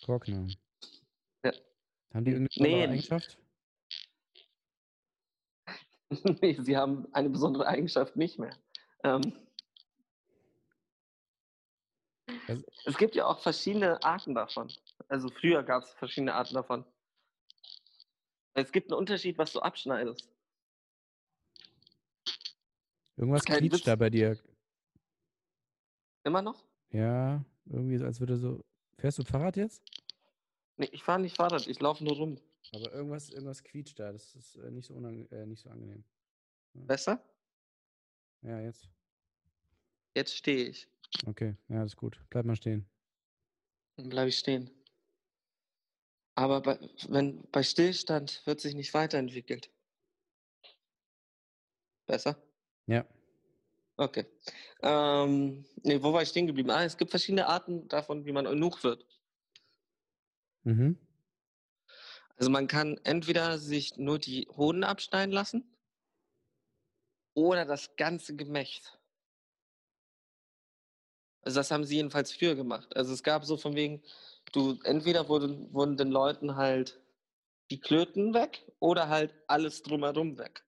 Korkner. 0.06 0.48
Ja. 1.44 1.52
Haben 2.14 2.26
die 2.26 2.32
irgendeine 2.32 2.68
Nee. 2.68 2.84
Eigenschaft? 2.84 3.38
nee, 6.42 6.58
sie 6.60 6.78
haben 6.78 7.08
eine 7.14 7.30
besondere 7.30 7.68
Eigenschaft 7.68 8.16
nicht 8.16 8.40
mehr. 8.40 8.56
Ähm, 9.04 9.34
Also- 12.48 12.64
es 12.86 12.98
gibt 12.98 13.16
ja 13.16 13.26
auch 13.26 13.40
verschiedene 13.40 14.02
Arten 14.04 14.36
davon. 14.36 14.72
Also 15.08 15.30
früher 15.30 15.64
gab 15.64 15.84
es 15.84 15.92
verschiedene 15.94 16.34
Arten 16.34 16.54
davon. 16.54 16.86
Es 18.54 18.72
gibt 18.72 18.92
einen 18.92 19.00
Unterschied, 19.00 19.38
was 19.38 19.52
du 19.52 19.60
abschneidest. 19.60 20.30
Irgendwas 23.18 23.44
quietscht 23.46 23.88
da 23.88 23.96
bei 23.96 24.10
dir. 24.10 24.38
Immer 26.24 26.42
noch? 26.42 26.64
Ja, 26.90 27.44
irgendwie 27.66 27.98
so, 27.98 28.06
als 28.06 28.20
würde 28.20 28.38
so. 28.38 28.62
Fährst 28.98 29.20
du 29.20 29.24
Fahrrad 29.24 29.58
jetzt? 29.58 29.84
Nee, 30.78 30.90
ich 30.92 31.04
fahre 31.04 31.22
nicht 31.22 31.36
Fahrrad, 31.36 31.68
ich 31.68 31.80
laufe 31.80 32.04
nur 32.04 32.16
rum. 32.16 32.42
Aber 32.74 32.92
irgendwas, 32.92 33.30
irgendwas 33.30 33.64
quietscht 33.64 34.00
da. 34.00 34.12
Das 34.12 34.36
ist 34.36 34.56
äh, 34.56 34.72
nicht, 34.72 34.88
so 34.88 34.96
äh, 34.96 35.46
nicht 35.46 35.62
so 35.62 35.70
angenehm. 35.70 36.04
Besser? 36.74 37.24
Ja, 38.42 38.60
jetzt. 38.60 38.90
Jetzt 40.14 40.36
stehe 40.36 40.70
ich. 40.70 40.88
Okay, 41.26 41.56
ja, 41.70 41.82
das 41.82 41.94
ist 41.94 41.98
gut. 41.98 42.20
Bleib 42.30 42.46
mal 42.46 42.56
stehen. 42.56 42.86
Dann 43.98 44.10
bleibe 44.10 44.30
ich 44.30 44.38
stehen. 44.38 44.70
Aber 46.36 46.62
bei, 46.62 46.78
wenn, 47.08 47.42
bei 47.52 47.64
Stillstand 47.64 48.42
wird 48.46 48.60
sich 48.60 48.76
nicht 48.76 48.94
weiterentwickelt. 48.94 49.72
Besser? 52.06 52.38
Ja. 52.88 53.06
Okay. 53.98 54.26
Ähm, 54.82 55.66
nee, 55.84 56.02
wo 56.04 56.12
war 56.12 56.22
ich 56.22 56.30
stehen 56.30 56.48
geblieben? 56.48 56.70
Ah, 56.70 56.84
es 56.84 56.98
gibt 56.98 57.12
verschiedene 57.12 57.48
Arten 57.48 57.88
davon, 57.88 58.26
wie 58.26 58.34
man 58.34 58.46
Eunuch 58.46 58.84
wird. 58.84 59.06
Mhm. 60.64 60.98
Also 62.38 62.52
man 62.52 62.68
kann 62.68 63.00
entweder 63.04 63.58
sich 63.58 63.98
nur 63.98 64.20
die 64.20 64.48
Hoden 64.56 64.84
abschneiden 64.84 65.34
lassen 65.34 65.64
oder 67.34 67.66
das 67.66 67.96
ganze 67.96 68.36
Gemächt. 68.36 69.00
Also 71.42 71.60
das 71.60 71.72
haben 71.72 71.86
sie 71.86 71.96
jedenfalls 71.98 72.34
früher 72.34 72.56
gemacht. 72.56 72.96
Also 72.96 73.14
es 73.14 73.24
gab 73.24 73.46
so 73.46 73.56
von 73.56 73.76
wegen, 73.76 74.02
du 74.52 74.80
entweder 74.84 75.30
wurden, 75.30 75.72
wurden 75.74 75.96
den 75.96 76.10
Leuten 76.10 76.56
halt 76.56 77.00
die 77.70 77.80
Klöten 77.80 78.34
weg 78.34 78.66
oder 78.80 79.10
halt 79.10 79.34
alles 79.48 79.82
drumherum 79.84 80.38
weg. 80.38 80.64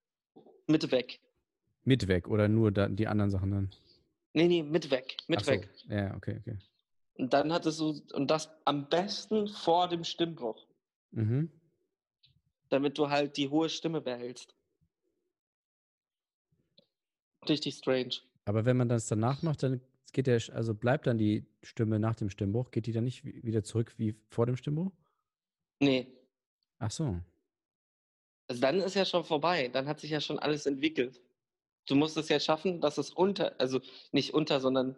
Mit 0.67 0.91
weg. 0.91 1.19
Mit 1.84 2.08
weg 2.08 2.27
oder 2.27 2.47
nur 2.47 2.71
da, 2.71 2.88
die 2.88 3.08
anderen 3.08 3.32
Sachen 3.32 3.51
dann? 3.51 3.75
Nee, 4.34 4.47
nee, 4.47 4.63
mit 4.63 4.91
weg. 4.91 5.17
Mit 5.27 5.41
so. 5.41 5.51
weg. 5.51 5.69
Ja, 5.88 6.15
okay, 6.15 6.38
okay. 6.39 6.58
Und 7.15 7.34
dann 7.34 7.51
hattest 7.51 7.80
du, 7.80 8.01
und 8.13 8.30
das 8.30 8.49
am 8.65 8.88
besten 8.89 9.47
vor 9.47 9.88
dem 9.89 10.03
Stimmbruch, 10.03 10.67
Mhm. 11.12 11.49
Damit 12.69 12.97
du 12.97 13.10
halt 13.10 13.38
die 13.38 13.49
hohe 13.49 13.69
Stimme 13.69 14.01
behältst. 14.01 14.53
Richtig 17.47 17.75
strange. 17.75 18.15
Aber 18.45 18.65
wenn 18.65 18.77
man 18.77 18.89
das 18.89 19.08
danach 19.08 19.41
macht, 19.41 19.63
dann 19.63 19.82
geht 20.13 20.27
der, 20.27 20.41
also 20.53 20.73
bleibt 20.73 21.08
dann 21.08 21.17
die 21.17 21.45
Stimme 21.63 21.99
nach 21.99 22.15
dem 22.15 22.30
Stimmbruch, 22.30 22.71
geht 22.71 22.86
die 22.86 22.91
dann 22.91 23.03
nicht 23.03 23.23
wi- 23.25 23.43
wieder 23.43 23.63
zurück 23.63 23.93
wie 23.97 24.15
vor 24.30 24.45
dem 24.45 24.56
Stimmbruch? 24.58 24.91
Nee, 25.80 26.08
Ach 26.80 26.91
so. 26.91 27.19
also 28.47 28.62
dann 28.62 28.80
ist 28.80 28.95
ja 28.95 29.06
schon 29.06 29.23
vorbei. 29.23 29.67
Dann 29.69 29.88
hat 29.88 29.99
sich 29.99 30.12
ja 30.12 30.21
schon 30.21 30.39
alles 30.39 30.65
entwickelt. 30.65 31.21
Du 31.88 31.95
musst 31.95 32.17
es 32.17 32.30
ja 32.30 32.39
schaffen, 32.39 32.82
dass 32.82 32.97
es 32.97 33.12
unter, 33.12 33.60
also 33.60 33.82
nicht 34.12 34.34
unter, 34.34 34.60
sondern 34.60 34.95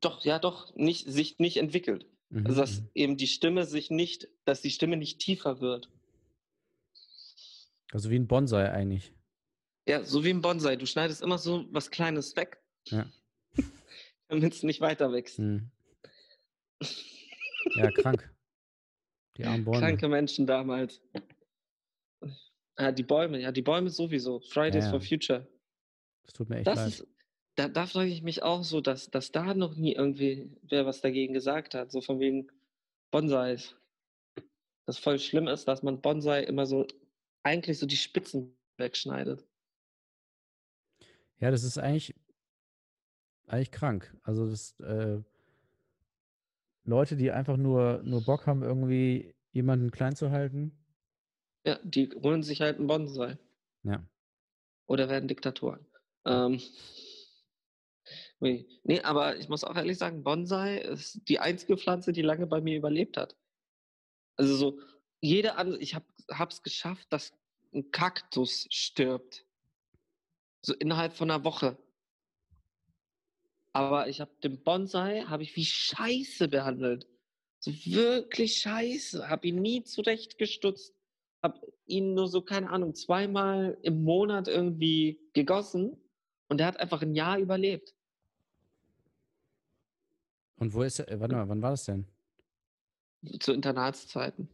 doch, 0.00 0.24
ja 0.24 0.38
doch, 0.38 0.74
nicht, 0.76 1.06
sich 1.06 1.38
nicht 1.38 1.56
entwickelt. 1.56 2.06
Mhm. 2.30 2.46
Also 2.46 2.60
dass 2.60 2.80
mhm. 2.80 2.90
eben 2.94 3.16
die 3.16 3.26
Stimme 3.26 3.64
sich 3.64 3.90
nicht, 3.90 4.28
dass 4.44 4.62
die 4.62 4.70
Stimme 4.70 4.96
nicht 4.96 5.18
tiefer 5.18 5.60
wird. 5.60 5.90
Also 7.92 8.10
wie 8.10 8.18
ein 8.18 8.26
Bonsai 8.26 8.70
eigentlich. 8.70 9.12
Ja, 9.88 10.04
so 10.04 10.22
wie 10.24 10.30
im 10.30 10.42
Bonsai. 10.42 10.76
Du 10.76 10.86
schneidest 10.86 11.22
immer 11.22 11.38
so 11.38 11.66
was 11.72 11.90
Kleines 11.90 12.36
weg, 12.36 12.62
Ja. 12.88 13.06
damit 14.28 14.52
es 14.54 14.62
nicht 14.62 14.80
weiter 14.80 15.12
wächst. 15.12 15.38
Mhm. 15.38 15.70
Ja, 17.74 17.90
krank. 17.90 18.34
Die 19.36 19.44
armen 19.44 19.64
Bäume. 19.64 19.80
Kranke 19.80 20.08
Menschen 20.08 20.46
damals. 20.46 21.02
Ja, 22.78 22.92
die 22.92 23.02
Bäume, 23.02 23.40
ja, 23.40 23.52
die 23.52 23.60
Bäume 23.62 23.90
sowieso. 23.90 24.40
Fridays 24.40 24.84
Ja, 24.86 24.90
for. 24.92 25.00
Future. 25.02 25.46
Das 26.24 26.32
tut 26.32 26.48
mir 26.48 26.58
echt 26.58 26.66
Das 26.66 26.76
leid. 26.78 26.88
ist, 26.88 27.06
da, 27.56 27.68
da 27.68 27.86
frage 27.86 28.08
ich 28.10 28.22
mich 28.22 28.42
auch 28.42 28.62
so, 28.62 28.80
dass, 28.80 29.10
dass 29.10 29.32
da 29.32 29.52
noch 29.54 29.74
nie 29.74 29.92
irgendwie 29.94 30.56
wer 30.62 30.86
was 30.86 31.00
dagegen 31.02 31.34
gesagt 31.34 31.74
hat. 31.74 31.90
So 31.90 32.00
von 32.00 32.20
wegen 32.20 32.50
Bonsais. 33.10 33.76
Das 34.86 34.98
voll 34.98 35.18
schlimm 35.18 35.48
ist, 35.48 35.66
dass 35.66 35.82
man 35.82 36.00
Bonsai 36.00 36.44
immer 36.44 36.64
so 36.64 36.86
eigentlich 37.42 37.78
so 37.78 37.86
die 37.86 37.96
Spitzen 37.96 38.56
wegschneidet. 38.76 39.46
Ja, 41.40 41.50
das 41.50 41.62
ist 41.62 41.78
eigentlich, 41.78 42.14
eigentlich 43.46 43.70
krank. 43.70 44.16
Also 44.22 44.48
das, 44.48 44.78
äh, 44.80 45.22
Leute, 46.84 47.16
die 47.16 47.30
einfach 47.30 47.56
nur, 47.56 48.02
nur 48.02 48.24
Bock 48.24 48.46
haben, 48.46 48.62
irgendwie 48.62 49.34
jemanden 49.52 49.90
klein 49.90 50.16
zu 50.16 50.30
halten. 50.30 50.72
Ja, 51.64 51.78
die 51.84 52.10
holen 52.22 52.42
sich 52.42 52.60
halt 52.60 52.78
einen 52.78 52.86
Bonsai. 52.86 53.38
Ja. 53.82 54.04
Oder 54.86 55.08
werden 55.08 55.28
Diktatoren. 55.28 55.86
Ähm, 56.24 56.60
nee. 58.40 58.66
nee, 58.84 59.00
aber 59.02 59.36
ich 59.36 59.48
muss 59.48 59.64
auch 59.64 59.76
ehrlich 59.76 59.98
sagen, 59.98 60.24
Bonsai 60.24 60.78
ist 60.78 61.20
die 61.28 61.38
einzige 61.38 61.76
Pflanze, 61.76 62.12
die 62.12 62.22
lange 62.22 62.46
bei 62.46 62.60
mir 62.60 62.76
überlebt 62.76 63.16
hat. 63.16 63.36
Also 64.36 64.56
so, 64.56 64.80
jede 65.20 65.56
andere, 65.56 65.78
ich 65.78 65.94
habe 65.94 66.50
es 66.50 66.62
geschafft, 66.62 67.06
dass 67.10 67.32
ein 67.72 67.90
Kaktus 67.90 68.66
stirbt. 68.70 69.44
So 70.62 70.74
innerhalb 70.74 71.14
von 71.14 71.30
einer 71.30 71.44
Woche. 71.44 71.76
Aber 73.72 74.08
ich 74.08 74.20
habe 74.20 74.30
den 74.42 74.62
Bonsai, 74.62 75.22
habe 75.22 75.42
ich 75.42 75.54
wie 75.56 75.64
Scheiße 75.64 76.48
behandelt. 76.48 77.06
So 77.60 77.72
wirklich 77.72 78.58
Scheiße. 78.58 79.28
Habe 79.28 79.48
ihn 79.48 79.60
nie 79.62 79.82
zurechtgestutzt. 79.84 80.94
Habe 81.42 81.72
ihn 81.86 82.14
nur 82.14 82.28
so, 82.28 82.42
keine 82.42 82.70
Ahnung, 82.70 82.94
zweimal 82.94 83.78
im 83.82 84.02
Monat 84.02 84.48
irgendwie 84.48 85.20
gegossen. 85.32 85.96
Und 86.48 86.60
er 86.60 86.66
hat 86.66 86.78
einfach 86.78 87.02
ein 87.02 87.14
Jahr 87.14 87.38
überlebt. 87.38 87.94
Und 90.56 90.74
wo 90.74 90.82
ist 90.82 90.98
er? 90.98 91.20
Warte 91.20 91.36
mal, 91.36 91.48
wann 91.48 91.62
war 91.62 91.70
das 91.70 91.84
denn? 91.84 92.06
Zu 93.38 93.52
Internatszeiten. 93.52 94.48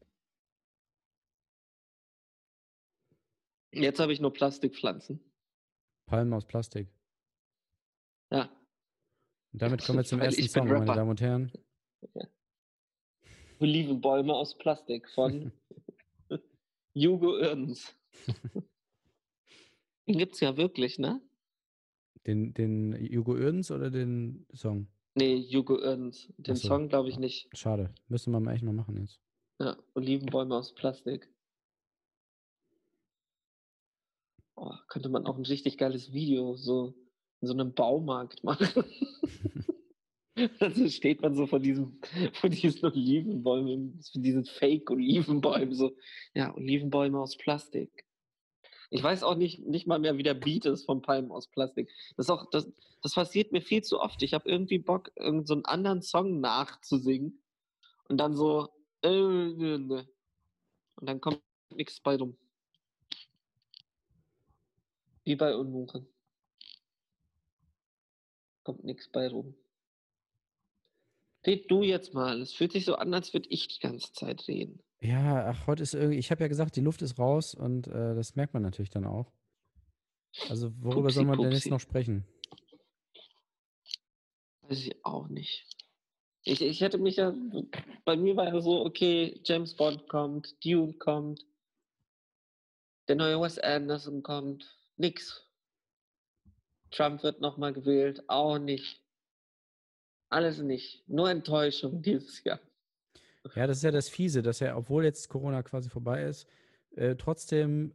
Jetzt 3.74 4.00
habe 4.00 4.12
ich 4.12 4.20
nur 4.20 4.32
Plastikpflanzen. 4.32 5.20
Palmen 6.06 6.32
aus 6.32 6.46
Plastik. 6.46 6.88
Ja. 8.30 8.50
Und 9.52 9.62
damit 9.62 9.84
kommen 9.84 9.98
wir 9.98 10.04
zum 10.04 10.18
Weil 10.20 10.26
ersten 10.26 10.48
Song, 10.48 10.68
meine 10.68 10.80
Rapper. 10.80 10.94
Damen 10.94 11.10
und 11.10 11.20
Herren. 11.20 11.52
Olivenbäume 13.60 14.34
aus 14.34 14.56
Plastik 14.58 15.08
von 15.10 15.52
Hugo 16.94 17.36
Irns. 17.38 17.96
Den 20.06 20.18
gibt's 20.18 20.40
ja 20.40 20.56
wirklich, 20.56 20.98
ne? 20.98 21.22
Den, 22.26 22.52
den 22.52 22.94
Hugo 22.94 23.36
Irns 23.36 23.70
oder 23.70 23.90
den 23.90 24.46
Song? 24.52 24.88
Nee, 25.14 25.42
Hugo 25.50 25.78
Irns. 25.78 26.32
Den 26.36 26.56
so. 26.56 26.68
Song 26.68 26.88
glaube 26.88 27.08
ich 27.08 27.18
nicht. 27.18 27.48
Schade. 27.56 27.94
Müssen 28.08 28.32
wir 28.32 28.40
mal 28.40 28.52
echt 28.52 28.64
mal 28.64 28.72
machen 28.72 28.98
jetzt. 28.98 29.20
Ja, 29.60 29.76
Olivenbäume 29.94 30.54
aus 30.56 30.74
Plastik. 30.74 31.33
Oh, 34.56 34.72
könnte 34.88 35.08
man 35.08 35.26
auch 35.26 35.36
ein 35.36 35.44
richtig 35.44 35.78
geiles 35.78 36.12
Video 36.12 36.56
so 36.56 36.94
in 37.40 37.48
so 37.48 37.54
einem 37.54 37.74
Baumarkt 37.74 38.44
machen. 38.44 38.84
Also 40.58 40.88
steht 40.88 41.22
man 41.22 41.36
so 41.36 41.46
vor 41.46 41.60
diesem, 41.60 42.00
vor 42.32 42.50
diesen 42.50 42.84
Olivenbäumen, 42.84 44.00
vor 44.02 44.20
diesen 44.20 44.44
Fake-Olivenbäumen, 44.44 45.74
so, 45.74 45.96
ja, 46.34 46.52
Olivenbäume 46.56 47.20
aus 47.20 47.36
Plastik. 47.36 48.04
Ich 48.90 49.02
weiß 49.02 49.22
auch 49.22 49.36
nicht, 49.36 49.60
nicht 49.60 49.86
mal 49.86 49.98
mehr, 49.98 50.18
wie 50.18 50.22
der 50.22 50.34
Beat 50.34 50.66
ist 50.66 50.84
von 50.86 51.02
Palmen 51.02 51.30
aus 51.30 51.48
Plastik. 51.48 51.88
Das, 52.16 52.30
auch, 52.30 52.50
das, 52.50 52.70
das 53.02 53.14
passiert 53.14 53.52
mir 53.52 53.62
viel 53.62 53.82
zu 53.82 54.00
oft. 54.00 54.22
Ich 54.22 54.34
habe 54.34 54.48
irgendwie 54.48 54.78
Bock, 54.78 55.12
irgendeinen 55.16 55.46
so 55.46 55.54
einen 55.54 55.64
anderen 55.64 56.02
Song 56.02 56.40
nachzusingen 56.40 57.40
und 58.08 58.18
dann 58.18 58.34
so, 58.34 58.68
äh, 59.02 59.08
ne, 59.10 59.78
ne. 59.78 60.08
und 60.96 61.08
dann 61.08 61.20
kommt 61.20 61.40
nichts 61.70 62.00
bei 62.00 62.16
rum. 62.16 62.36
Wie 65.24 65.36
bei 65.36 65.54
Unmuchen. 65.54 66.06
Kommt 68.62 68.84
nichts 68.84 69.08
bei 69.08 69.28
rum. 69.28 69.54
Red 71.46 71.70
du 71.70 71.82
jetzt 71.82 72.14
mal. 72.14 72.40
Es 72.40 72.54
fühlt 72.54 72.72
sich 72.72 72.84
so 72.84 72.94
an, 72.94 73.12
als 73.12 73.32
würde 73.34 73.48
ich 73.50 73.68
die 73.68 73.80
ganze 73.80 74.12
Zeit 74.12 74.48
reden. 74.48 74.80
Ja, 75.00 75.46
ach, 75.46 75.66
heute 75.66 75.82
ist 75.82 75.94
irgendwie, 75.94 76.18
ich 76.18 76.30
habe 76.30 76.42
ja 76.42 76.48
gesagt, 76.48 76.76
die 76.76 76.80
Luft 76.80 77.02
ist 77.02 77.18
raus 77.18 77.54
und 77.54 77.86
äh, 77.86 78.14
das 78.14 78.36
merkt 78.36 78.54
man 78.54 78.62
natürlich 78.62 78.90
dann 78.90 79.04
auch. 79.04 79.30
Also 80.48 80.72
worüber 80.78 81.02
Pupsi, 81.02 81.14
soll 81.14 81.24
man 81.26 81.38
denn 81.38 81.52
jetzt 81.52 81.64
Pupsi. 81.64 81.70
noch 81.70 81.80
sprechen? 81.80 82.26
Weiß 84.62 84.78
ich 84.78 85.04
auch 85.04 85.28
nicht. 85.28 85.66
Ich, 86.42 86.62
ich 86.62 86.80
hätte 86.80 86.98
mich 86.98 87.16
ja, 87.16 87.34
bei 88.04 88.16
mir 88.16 88.36
war 88.36 88.46
ja 88.46 88.60
so, 88.60 88.84
okay, 88.84 89.40
James 89.44 89.74
Bond 89.74 90.08
kommt, 90.08 90.56
Dune 90.64 90.94
kommt, 90.94 91.44
der 93.08 93.16
neue 93.16 93.40
Wes 93.40 93.58
Anderson 93.58 94.22
kommt, 94.22 94.78
nix. 94.96 95.44
Trump 96.90 97.22
wird 97.22 97.40
nochmal 97.40 97.72
gewählt, 97.72 98.22
auch 98.28 98.58
nicht. 98.58 99.02
Alles 100.28 100.58
nicht. 100.58 101.08
Nur 101.08 101.30
Enttäuschung 101.30 102.02
dieses 102.02 102.42
Jahr. 102.44 102.60
Ja, 103.54 103.66
das 103.66 103.78
ist 103.78 103.82
ja 103.82 103.90
das 103.90 104.08
Fiese, 104.08 104.42
dass 104.42 104.60
ja, 104.60 104.76
obwohl 104.76 105.04
jetzt 105.04 105.28
Corona 105.28 105.62
quasi 105.62 105.90
vorbei 105.90 106.24
ist, 106.24 106.48
äh, 106.96 107.14
trotzdem 107.16 107.94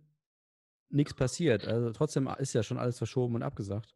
nichts 0.90 1.14
passiert. 1.14 1.68
Also 1.68 1.92
trotzdem 1.92 2.30
ist 2.38 2.54
ja 2.54 2.64
schon 2.64 2.78
alles 2.78 2.98
verschoben 2.98 3.36
und 3.36 3.44
abgesagt. 3.44 3.96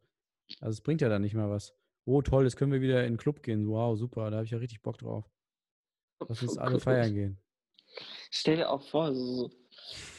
Also 0.60 0.72
es 0.72 0.80
bringt 0.80 1.00
ja 1.00 1.08
dann 1.08 1.22
nicht 1.22 1.34
mehr 1.34 1.50
was. 1.50 1.74
Oh, 2.04 2.22
toll, 2.22 2.44
jetzt 2.44 2.56
können 2.56 2.72
wir 2.72 2.80
wieder 2.80 3.04
in 3.04 3.14
den 3.14 3.18
Club 3.18 3.42
gehen. 3.42 3.68
Wow, 3.68 3.96
super, 3.96 4.30
da 4.30 4.36
habe 4.36 4.44
ich 4.44 4.50
ja 4.50 4.58
richtig 4.58 4.82
Bock 4.82 4.98
drauf. 4.98 5.24
Lass 6.28 6.42
uns 6.42 6.58
alle 6.58 6.80
feiern 6.80 7.14
gehen. 7.14 7.38
Stell 8.30 8.56
dir 8.56 8.70
auch 8.70 8.82
vor, 8.82 9.14
so, 9.14 9.50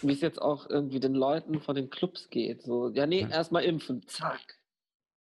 wie 0.01 0.13
es 0.13 0.21
jetzt 0.21 0.41
auch 0.41 0.69
irgendwie 0.69 0.99
den 0.99 1.13
Leuten 1.15 1.61
von 1.61 1.75
den 1.75 1.89
Clubs 1.89 2.29
geht. 2.29 2.61
So, 2.63 2.89
ja, 2.89 3.05
nee, 3.07 3.21
erstmal 3.21 3.63
impfen, 3.63 4.05
zack. 4.07 4.59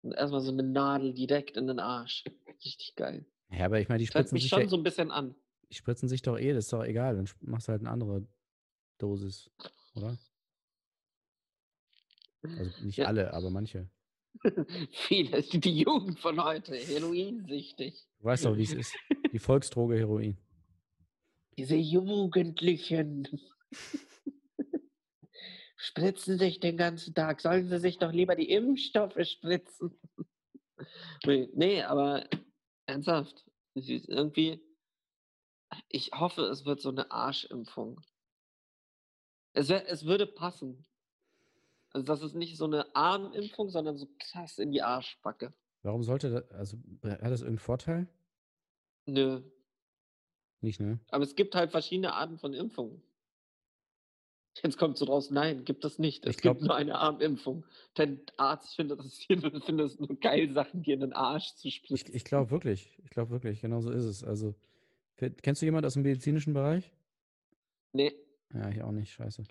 Und 0.02 0.14
erstmal 0.14 0.42
so 0.42 0.52
eine 0.52 0.64
Nadel 0.64 1.14
direkt 1.14 1.58
in 1.58 1.68
den 1.68 1.80
Arsch. 1.80 2.24
Richtig 2.64 2.96
geil. 2.96 3.26
Ja, 3.50 3.66
aber 3.66 3.80
ich 3.80 3.90
meine, 3.90 4.00
die 4.00 4.06
hört 4.06 4.14
spritzen 4.14 4.34
mich 4.36 4.44
sich, 4.44 4.50
schon 4.50 4.70
so 4.70 4.78
ein 4.78 4.84
bisschen 4.84 5.12
an. 5.12 5.36
die 5.70 5.76
spritzen 5.76 6.08
sich 6.10 6.22
doch 6.22 6.38
eh, 6.40 6.54
das 6.54 6.66
ist 6.66 6.74
doch 6.74 6.84
egal. 6.84 7.16
Dann 7.16 7.30
machst 7.42 7.68
du 7.68 7.72
halt 7.74 7.82
eine 7.82 7.90
andere 7.92 8.26
Dosis, 8.98 9.50
oder? 9.96 10.18
Also 12.44 12.84
nicht 12.84 12.98
Ja. 12.98 13.06
alle, 13.08 13.34
aber 13.34 13.50
manche. 13.50 13.90
Viele, 14.92 15.42
die 15.44 15.82
Jugend 15.82 16.20
von 16.20 16.44
heute, 16.44 16.76
heroinsüchtig. 16.76 18.08
Du 18.20 18.24
weißt 18.26 18.46
doch, 18.46 18.56
wie 18.58 18.64
es 18.64 18.74
ist. 18.74 18.94
Die 19.32 19.40
Volksdroge 19.40 19.98
Heroin. 19.98 20.38
Diese 21.58 21.76
Jugendlichen 21.76 23.28
spritzen 25.82 26.38
sich 26.38 26.60
den 26.60 26.78
ganzen 26.78 27.16
Tag. 27.16 27.42
Sollen 27.42 27.68
sie 27.68 27.80
sich 27.80 27.98
doch 27.98 28.12
lieber 28.12 28.36
die 28.36 28.52
Impfstoffe 28.52 29.18
spritzen? 29.24 30.00
nee, 31.26 31.82
aber 31.82 32.24
ernsthaft. 32.86 33.44
Irgendwie, 33.74 34.62
ich 35.90 36.12
hoffe, 36.14 36.44
es 36.44 36.66
wird 36.66 36.82
so 36.82 36.90
eine 36.90 37.10
Arschimpfung. 37.10 38.00
Es, 39.54 39.70
wär, 39.70 39.90
es 39.90 40.06
würde 40.06 40.28
passen. 40.28 40.86
Also, 41.94 42.06
das 42.06 42.22
ist 42.22 42.36
nicht 42.36 42.58
so 42.58 42.66
eine 42.66 42.96
Armimpfung, 42.96 43.70
sondern 43.70 43.98
so 43.98 44.08
krass 44.20 44.60
in 44.60 44.72
die 44.72 44.84
Arschbacke. 44.84 45.52
Warum 45.82 46.04
sollte 46.04 46.30
das, 46.30 46.52
also 46.52 46.78
hat 47.04 47.22
das 47.24 47.42
irgendeinen 47.42 47.58
Vorteil? 47.58 48.08
Nö. 49.08 49.42
Nicht, 50.62 50.80
ne? 50.80 51.00
Aber 51.10 51.24
es 51.24 51.36
gibt 51.36 51.56
halt 51.56 51.72
verschiedene 51.72 52.14
Arten 52.14 52.38
von 52.38 52.54
Impfungen. 52.54 53.02
Jetzt 54.62 54.78
kommt 54.78 54.98
so 54.98 55.06
raus, 55.06 55.32
nein, 55.32 55.64
gibt 55.64 55.86
es 55.86 55.98
nicht. 55.98 56.26
Es 56.26 56.36
Ich 56.36 56.42
glaub- 56.42 56.58
gibt 56.58 56.68
nur 56.68 56.76
eine 56.76 56.96
Armimpfung. 57.00 57.64
Der 57.98 58.18
Arzt 58.38 58.76
findet 58.76 59.00
es, 59.00 59.24
findet 59.26 59.80
es 59.80 60.00
nur 60.00 60.14
geil, 60.20 60.52
Sachen 60.54 60.84
dir 60.84 60.94
in 60.96 61.00
den 61.00 61.14
Arsch 61.14 61.56
zu 61.56 61.68
Ich, 61.70 61.76
spritzen. 61.76 62.14
ich 62.16 62.24
glaube 62.26 62.52
wirklich. 62.52 62.98
Ich 63.04 63.10
glaube 63.12 63.32
wirklich, 63.32 63.62
genau 63.62 63.80
so 63.82 63.92
ist 63.92 64.04
es. 64.04 64.24
Also, 64.24 64.54
kennst 65.42 65.62
du 65.62 65.66
jemanden 65.66 65.86
aus 65.88 65.94
dem 65.94 66.04
medizinischen 66.04 66.54
Bereich? 66.54 66.92
nee, 67.94 68.14
Ja, 68.54 68.70
ich 68.70 68.82
auch 68.84 68.92
nicht, 68.92 69.12
scheiße. 69.14 69.44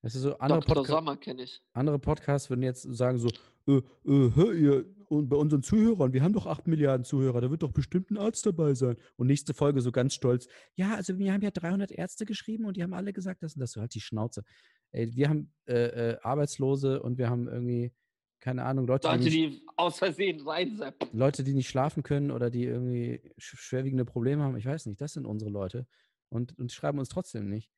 Das 0.00 0.14
ist 0.14 0.22
so, 0.22 0.36
andere, 0.38 0.60
Dr. 0.60 0.74
Podca 0.76 0.92
Sommer 0.92 1.16
kenne 1.16 1.42
ich. 1.42 1.60
andere 1.74 1.98
Podcasts 1.98 2.50
würden 2.50 2.62
jetzt 2.62 2.82
sagen 2.82 3.18
so, 3.18 3.28
äh, 3.66 3.80
äh, 4.06 4.58
ihr, 4.60 4.84
und 5.08 5.28
bei 5.28 5.36
unseren 5.36 5.62
Zuhörern, 5.62 6.12
wir 6.12 6.22
haben 6.22 6.32
doch 6.32 6.46
8 6.46 6.66
Milliarden 6.66 7.04
Zuhörer, 7.04 7.40
da 7.42 7.50
wird 7.50 7.62
doch 7.62 7.72
bestimmt 7.72 8.10
ein 8.10 8.16
Arzt 8.16 8.46
dabei 8.46 8.74
sein. 8.74 8.96
Und 9.16 9.26
nächste 9.26 9.52
Folge 9.54 9.80
so 9.82 9.92
ganz 9.92 10.14
stolz, 10.14 10.48
ja, 10.74 10.94
also 10.94 11.18
wir 11.18 11.32
haben 11.32 11.42
ja 11.42 11.50
300 11.50 11.90
Ärzte 11.92 12.24
geschrieben 12.24 12.64
und 12.64 12.76
die 12.76 12.82
haben 12.82 12.94
alle 12.94 13.12
gesagt, 13.12 13.42
das 13.42 13.54
und 13.54 13.60
das, 13.60 13.72
so 13.72 13.80
halt 13.80 13.94
die 13.94 14.00
Schnauze. 14.00 14.42
Ey, 14.90 15.14
wir 15.14 15.28
haben 15.28 15.52
äh, 15.66 16.12
äh, 16.12 16.18
Arbeitslose 16.22 17.02
und 17.02 17.18
wir 17.18 17.28
haben 17.28 17.46
irgendwie, 17.48 17.92
keine 18.40 18.64
Ahnung, 18.64 18.86
Leute, 18.86 19.08
die 19.08 19.14
Leute, 19.14 19.24
nicht, 19.24 19.36
die 19.36 19.62
aus 19.76 19.98
Versehen 19.98 20.40
reinseppen. 20.40 21.08
Leute, 21.12 21.44
die 21.44 21.54
nicht 21.54 21.68
schlafen 21.68 22.02
können 22.02 22.30
oder 22.30 22.50
die 22.50 22.64
irgendwie 22.64 23.20
sch- 23.38 23.56
schwerwiegende 23.56 24.04
Probleme 24.04 24.42
haben, 24.42 24.56
ich 24.56 24.66
weiß 24.66 24.86
nicht, 24.86 25.00
das 25.00 25.12
sind 25.12 25.26
unsere 25.26 25.50
Leute. 25.50 25.86
Und, 26.30 26.58
und 26.58 26.70
die 26.70 26.74
schreiben 26.74 26.98
uns 26.98 27.10
trotzdem 27.10 27.48
nicht. 27.50 27.70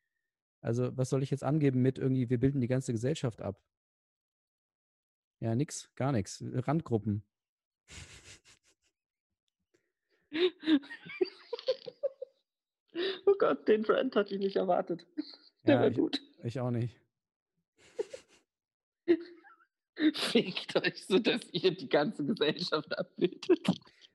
Also, 0.60 0.96
was 0.96 1.10
soll 1.10 1.22
ich 1.22 1.30
jetzt 1.30 1.44
angeben 1.44 1.82
mit 1.82 1.98
irgendwie, 1.98 2.30
wir 2.30 2.38
bilden 2.38 2.60
die 2.60 2.68
ganze 2.68 2.92
Gesellschaft 2.92 3.42
ab? 3.42 3.60
Ja, 5.44 5.54
nix, 5.54 5.90
gar 5.94 6.10
nichts. 6.10 6.42
Randgruppen. 6.42 7.22
oh 13.26 13.34
Gott, 13.38 13.68
den 13.68 13.82
Trend 13.82 14.16
hatte 14.16 14.34
ich 14.34 14.40
nicht 14.40 14.56
erwartet. 14.56 15.06
Der 15.66 15.74
Ja, 15.74 15.80
war 15.82 15.88
ich, 15.88 15.96
gut. 15.96 16.22
ich 16.42 16.58
auch 16.60 16.70
nicht. 16.70 16.98
Fickt 20.14 20.76
euch 20.76 21.04
so, 21.04 21.18
dass 21.18 21.42
ihr 21.52 21.76
die 21.76 21.90
ganze 21.90 22.24
Gesellschaft 22.24 22.96
abbildet. 22.98 23.68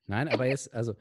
Nein, 0.07 0.29
aber 0.29 0.47
jetzt, 0.47 0.73
also 0.73 0.95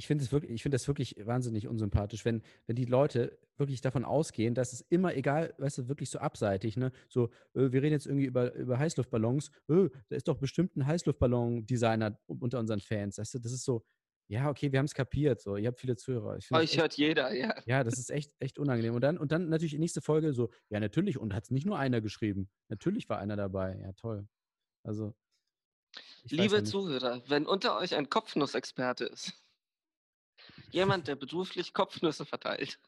ich 0.00 0.06
finde 0.06 0.24
es 0.24 0.32
wirklich, 0.32 0.50
ich 0.50 0.62
finde 0.62 0.76
das 0.76 0.88
wirklich 0.88 1.14
wahnsinnig 1.26 1.68
unsympathisch, 1.68 2.24
wenn, 2.24 2.40
wenn 2.66 2.74
die 2.74 2.86
Leute 2.86 3.38
wirklich 3.58 3.82
davon 3.82 4.06
ausgehen, 4.06 4.54
dass 4.54 4.72
es 4.72 4.80
immer 4.80 5.14
egal, 5.14 5.52
weißt 5.58 5.76
du, 5.76 5.88
wirklich 5.88 6.08
so 6.08 6.18
abseitig, 6.20 6.78
ne? 6.78 6.90
So, 7.10 7.26
äh, 7.52 7.70
wir 7.70 7.82
reden 7.82 7.92
jetzt 7.92 8.06
irgendwie 8.06 8.24
über, 8.24 8.54
über 8.54 8.78
Heißluftballons, 8.78 9.50
äh, 9.68 9.90
da 10.08 10.16
ist 10.16 10.26
doch 10.26 10.38
bestimmt 10.38 10.74
ein 10.74 10.86
Heißluftballon-Designer 10.86 12.18
unter 12.28 12.60
unseren 12.60 12.80
Fans. 12.80 13.18
Weißt 13.18 13.34
du, 13.34 13.40
das 13.40 13.52
ist 13.52 13.62
so, 13.62 13.84
ja, 14.28 14.48
okay, 14.48 14.72
wir 14.72 14.78
haben 14.78 14.86
es 14.86 14.94
kapiert, 14.94 15.42
so, 15.42 15.58
ihr 15.58 15.68
habt 15.68 15.78
viele 15.78 15.96
Zuhörer. 15.96 16.38
Ich 16.38 16.50
Euch 16.50 16.78
hört 16.78 16.94
jeder, 16.94 17.34
ja. 17.34 17.54
ja, 17.66 17.84
das 17.84 17.98
ist 17.98 18.10
echt, 18.10 18.32
echt 18.38 18.58
unangenehm. 18.58 18.94
Und 18.94 19.02
dann, 19.02 19.18
und 19.18 19.32
dann 19.32 19.50
natürlich 19.50 19.76
nächste 19.76 20.00
Folge 20.00 20.32
so, 20.32 20.48
ja, 20.70 20.80
natürlich, 20.80 21.18
und 21.18 21.34
hat 21.34 21.44
es 21.44 21.50
nicht 21.50 21.66
nur 21.66 21.78
einer 21.78 22.00
geschrieben. 22.00 22.48
Natürlich 22.70 23.06
war 23.10 23.18
einer 23.18 23.36
dabei. 23.36 23.78
Ja, 23.82 23.92
toll. 23.92 24.26
Also. 24.82 25.14
ja 26.24 26.42
Liebe 26.42 26.60
nicht. 26.60 26.68
Zuhörer, 26.68 27.22
wenn 27.28 27.44
unter 27.44 27.76
euch 27.76 27.94
ein 27.94 28.08
Kopfnussexperte 28.08 29.04
ist, 29.04 29.34
jemand, 30.72 31.08
der 31.08 31.16
beruflich 31.16 31.72
Kopfnüsse 31.72 32.24
verteilt, 32.24 32.78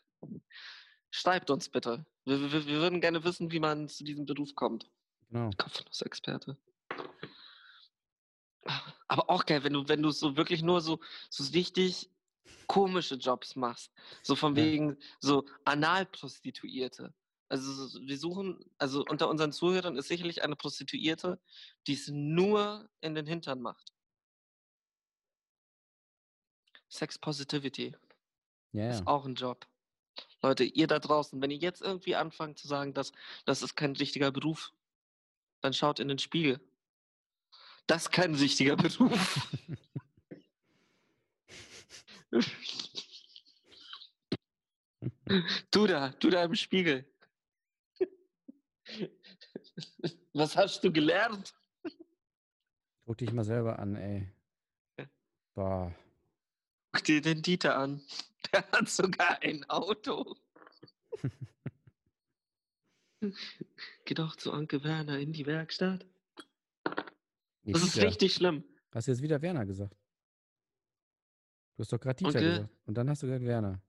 schreibt 1.10 1.50
uns 1.50 1.68
bitte. 1.68 2.04
Wir, 2.24 2.40
wir, 2.52 2.66
wir 2.66 2.80
würden 2.80 3.00
gerne 3.00 3.22
wissen, 3.24 3.50
wie 3.50 3.60
man 3.60 3.88
zu 3.88 4.04
diesem 4.04 4.26
Beruf 4.26 4.54
kommt. 4.54 4.90
Genau. 5.30 5.50
Kopfnussexperte. 5.56 6.56
Aber 9.08 9.28
auch 9.28 9.44
geil, 9.44 9.64
wenn 9.64 9.72
du, 9.72 9.88
wenn 9.88 10.02
du 10.02 10.10
so 10.10 10.36
wirklich 10.36 10.62
nur 10.62 10.80
so, 10.80 11.00
so 11.30 11.44
richtig 11.52 12.08
komische 12.66 13.16
Jobs 13.16 13.56
machst. 13.56 13.92
So 14.22 14.36
von 14.36 14.54
Ja. 14.56 14.62
wegen 14.64 14.96
so 15.20 15.44
Analprostituierte. 15.64 17.12
Also 17.48 17.86
so- 17.88 18.00
wir 18.00 18.16
suchen, 18.18 18.64
also 18.78 19.04
unter 19.10 19.28
unseren 19.28 19.52
Zuhörern 19.52 19.96
ist 19.96 20.08
sicherlich 20.08 20.42
eine 20.42 20.56
Prostituierte, 20.56 21.40
die 21.86 21.94
es 21.94 22.08
nur 22.08 22.88
in 23.00 23.14
den 23.14 23.26
Hintern 23.26 23.60
macht. 23.60 23.91
Sex 26.92 27.18
Positivity 27.18 27.96
Ja, 28.72 28.90
ist 28.90 29.06
auch 29.06 29.24
ein 29.24 29.34
Job. 29.34 29.66
Leute, 30.42 30.64
ihr 30.64 30.86
da 30.86 30.98
draußen, 30.98 31.40
wenn 31.40 31.50
ihr 31.50 31.56
jetzt 31.56 31.80
irgendwie 31.80 32.14
anfangt 32.14 32.58
zu 32.58 32.68
sagen, 32.68 32.92
dass 32.92 33.12
das 33.46 33.62
ist 33.62 33.76
kein 33.76 33.92
richtiger 33.92 34.30
Beruf, 34.30 34.74
dann 35.62 35.72
schaut 35.72 36.00
in 36.00 36.08
den 36.08 36.18
Spiegel. 36.18 36.60
Das 37.86 38.02
ist 38.02 38.10
kein 38.10 38.34
richtiger 38.34 38.76
Beruf. 38.76 39.48
du 45.70 45.86
da, 45.86 46.10
du 46.10 46.28
da 46.28 46.44
im 46.44 46.54
Spiegel. 46.54 47.10
Was 50.34 50.58
hast 50.58 50.84
du 50.84 50.92
gelernt? 50.92 51.54
Guck 53.06 53.16
dich 53.16 53.32
mal 53.32 53.44
selber 53.44 53.78
an, 53.78 53.96
ey. 53.96 54.30
Boah. 55.54 55.94
Guck 56.92 57.04
dir 57.04 57.20
den 57.20 57.42
Dieter 57.42 57.76
an. 57.78 58.02
Der 58.52 58.64
hat 58.72 58.88
sogar 58.88 59.40
ein 59.42 59.64
Auto. 59.70 60.36
Geh 64.04 64.14
doch 64.14 64.36
zu 64.36 64.52
Onkel 64.52 64.82
Werner 64.84 65.18
in 65.18 65.32
die 65.32 65.46
Werkstatt. 65.46 66.04
Nee, 67.62 67.72
Das 67.72 67.82
ist 67.84 67.94
Dieter. 67.96 68.08
richtig 68.08 68.34
schlimm. 68.34 68.64
Hast 68.92 69.06
du 69.06 69.12
jetzt 69.12 69.22
wieder 69.22 69.40
Werner 69.40 69.64
gesagt? 69.64 69.94
Du 71.76 71.82
hast 71.82 71.92
doch 71.92 72.00
gerade 72.00 72.16
Dieter 72.16 72.30
Onkel- 72.30 72.50
gesagt. 72.50 72.68
Und 72.86 72.94
dann 72.98 73.08
hast 73.08 73.22
du 73.22 73.26
gesagt 73.28 73.44
Werner. 73.44 73.80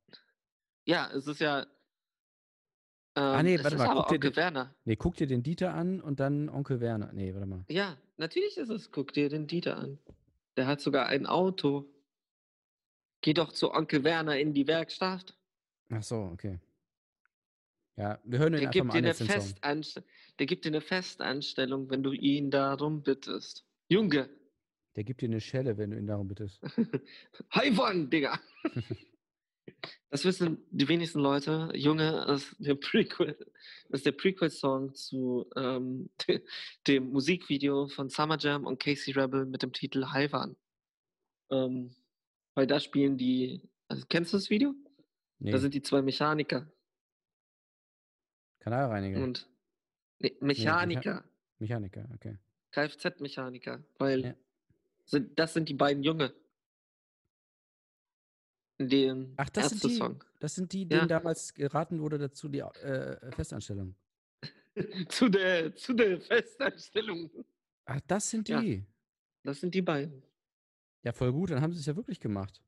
Ja, 0.85 1.09
es 1.11 1.25
ist 1.27 1.39
ja. 1.39 1.61
Ähm, 3.15 3.23
Ah, 3.23 3.43
nee, 3.43 3.57
warte 3.63 3.75
ist 3.75 3.79
mal, 3.81 3.87
guck 3.95 4.07
dir 4.07 4.15
Onkel 4.15 4.29
den- 4.31 4.35
Werner. 4.35 4.75
Nee, 4.85 4.95
guck 4.95 5.15
dir 5.15 5.27
den 5.27 5.43
Dieter 5.43 5.73
an 5.73 5.99
und 6.01 6.19
dann 6.19 6.49
Onkel 6.49 6.79
Werner. 6.79 7.11
Nee, 7.13 7.33
warte 7.33 7.45
mal. 7.47 7.65
Ja, 7.69 7.97
natürlich 8.17 8.57
ist 8.57 8.69
es. 8.69 8.91
Guck 8.91 9.13
dir 9.13 9.29
den 9.29 9.47
Dieter 9.47 9.77
an. 9.77 9.97
Der 10.57 10.67
hat 10.67 10.79
sogar 10.81 11.07
ein 11.07 11.25
Auto. 11.25 11.89
Geh 13.23 13.33
doch 13.33 13.53
zu 13.53 13.71
Onkel 13.71 14.03
Werner 14.03 14.37
in 14.37 14.53
die 14.53 14.67
Werkstatt. 14.67 15.35
Ach 15.89 16.03
so, 16.03 16.17
okay. 16.33 16.59
Ja, 17.95 18.19
wir 18.25 18.39
hören 18.39 18.53
ihn 18.53 18.59
Der 18.59 18.67
einfach 18.67 18.71
gibt 18.73 18.87
mal 18.87 18.97
an. 18.97 19.13
Festanst 19.13 20.03
der 20.39 20.45
gibt 20.45 20.65
dir 20.65 20.69
eine 20.69 20.81
Festanstellung, 20.81 21.89
wenn 21.89 22.03
du 22.03 22.11
ihn 22.11 22.51
darum 22.51 23.01
bittest. 23.01 23.65
Junge, 23.87 24.29
Der 24.95 25.05
gibt 25.05 25.21
dir 25.21 25.29
eine 25.29 25.39
Schelle, 25.39 25.77
wenn 25.77 25.91
du 25.91 25.97
ihn 25.97 26.07
darum 26.07 26.27
bittest. 26.27 26.59
Haiwan, 27.51 28.09
Digga. 28.09 28.39
Das 30.09 30.25
wissen 30.25 30.57
die 30.71 30.87
wenigsten 30.87 31.19
Leute. 31.19 31.71
Junge 31.73 32.25
ist 32.25 32.53
der 32.59 32.75
Prequel, 32.75 33.35
ist 33.89 34.05
der 34.05 34.11
Prequel-Song 34.11 34.93
zu 34.93 35.49
ähm, 35.55 36.09
dem 36.87 37.11
Musikvideo 37.11 37.87
von 37.87 38.09
Summer 38.09 38.37
Jam 38.37 38.65
und 38.65 38.79
Casey 38.79 39.13
Rebel 39.13 39.45
mit 39.45 39.63
dem 39.63 39.71
Titel 39.71 40.05
Haiwan. 40.07 40.57
Ähm, 41.49 41.95
weil 42.55 42.67
da 42.67 42.79
spielen 42.79 43.17
die. 43.17 43.69
Also, 43.87 44.05
kennst 44.07 44.33
du 44.33 44.37
das 44.37 44.49
Video? 44.49 44.73
Nee, 45.39 45.51
Da 45.51 45.57
sind 45.57 45.73
die 45.73 45.81
zwei 45.81 46.01
Mechaniker 46.01 46.71
Kanalreiniger. 48.59 49.21
und 49.21 49.49
nee, 50.19 50.35
Mechaniker, 50.39 51.23
Mechaniker, 51.59 52.09
okay. 52.13 52.37
Kfz-Mechaniker, 52.71 53.83
weil 53.97 54.21
Ja. 54.25 54.35
sind, 55.05 55.37
das 55.37 55.53
sind 55.53 55.67
die 55.69 55.73
beiden 55.73 56.01
Junge. 56.03 56.33
In 58.79 58.89
dem 58.89 59.33
Ach, 59.37 59.49
das 59.49 59.69
sind 59.69 59.83
die, 59.83 59.87
Ärzte-Song. 59.89 60.23
das 60.39 60.55
sind 60.55 60.73
die, 60.73 60.83
Ja. 60.83 60.87
denen 60.99 61.07
damals 61.09 61.53
geraten 61.53 61.99
wurde 62.01 62.17
dazu 62.17 62.47
die 62.49 62.59
äh, 62.59 63.31
Festanstellung. 63.33 63.95
zu, 65.09 65.29
der, 65.29 65.75
zu 65.75 65.93
der 65.93 66.19
Festanstellung. 66.21 67.29
Ach, 67.85 67.99
das 68.07 68.29
sind 68.29 68.49
Ja. 68.49 68.61
die. 68.61 68.85
Das 69.43 69.59
sind 69.59 69.75
die 69.75 69.81
beiden. 69.81 70.23
Ja, 71.03 71.11
voll 71.13 71.31
gut. 71.31 71.51
Dann 71.51 71.61
haben 71.61 71.73
sie 71.73 71.79
es 71.79 71.85
ja 71.85 71.95
wirklich 71.95 72.19
gemacht. 72.19 72.61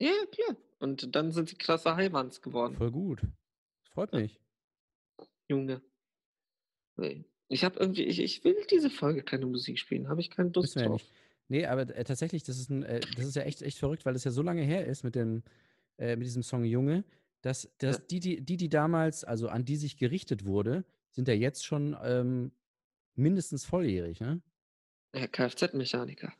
Ja, 0.00 0.12
klar. 0.32 0.56
Und 0.78 1.14
dann 1.14 1.32
sind 1.32 1.48
sie 1.48 1.56
krasse 1.56 1.94
Heimanns 1.96 2.40
geworden. 2.42 2.74
Voll 2.76 2.90
gut. 2.90 3.22
Das 3.22 3.92
freut 3.92 4.12
Ja. 4.12 4.20
mich. 4.20 4.40
Junge. 5.48 5.82
Nee. 6.96 7.24
Ich 7.48 7.64
habe 7.64 7.78
irgendwie, 7.78 8.04
ich, 8.04 8.18
ich 8.20 8.44
will 8.44 8.56
diese 8.70 8.88
Folge 8.90 9.22
keine 9.22 9.46
Musik 9.46 9.78
spielen. 9.78 10.08
Habe 10.08 10.20
ich 10.20 10.30
keine 10.30 10.50
Lust 10.50 10.74
ja 10.76 10.86
drauf. 10.86 11.02
nicht. 11.02 11.12
Nee, 11.48 11.66
aber 11.66 11.82
äh, 11.94 12.04
tatsächlich, 12.04 12.44
das 12.44 12.58
ist, 12.58 12.70
ein, 12.70 12.82
äh, 12.82 13.00
das 13.16 13.26
ist 13.26 13.36
ja 13.36 13.42
echt, 13.42 13.60
echt 13.62 13.78
verrückt, 13.78 14.06
weil 14.06 14.14
das 14.14 14.24
ja 14.24 14.30
so 14.30 14.42
lange 14.42 14.62
her 14.62 14.86
ist 14.86 15.02
mit, 15.04 15.14
dem, 15.14 15.42
äh, 15.98 16.16
mit 16.16 16.26
diesem 16.26 16.42
Song 16.42 16.64
Junge, 16.64 17.04
dass, 17.42 17.70
dass 17.78 17.98
Ja. 17.98 18.04
die, 18.10 18.20
die, 18.20 18.40
die, 18.40 18.56
die 18.56 18.68
damals, 18.70 19.24
also 19.24 19.48
an 19.48 19.64
die 19.64 19.76
sich 19.76 19.98
gerichtet 19.98 20.44
wurde, 20.46 20.84
sind 21.10 21.28
ja 21.28 21.34
jetzt 21.34 21.66
schon 21.66 21.94
ähm, 22.02 22.52
mindestens 23.16 23.66
volljährig, 23.66 24.20
ne? 24.20 24.40
Ja, 25.14 25.26
Kfz-Mechaniker. 25.26 26.32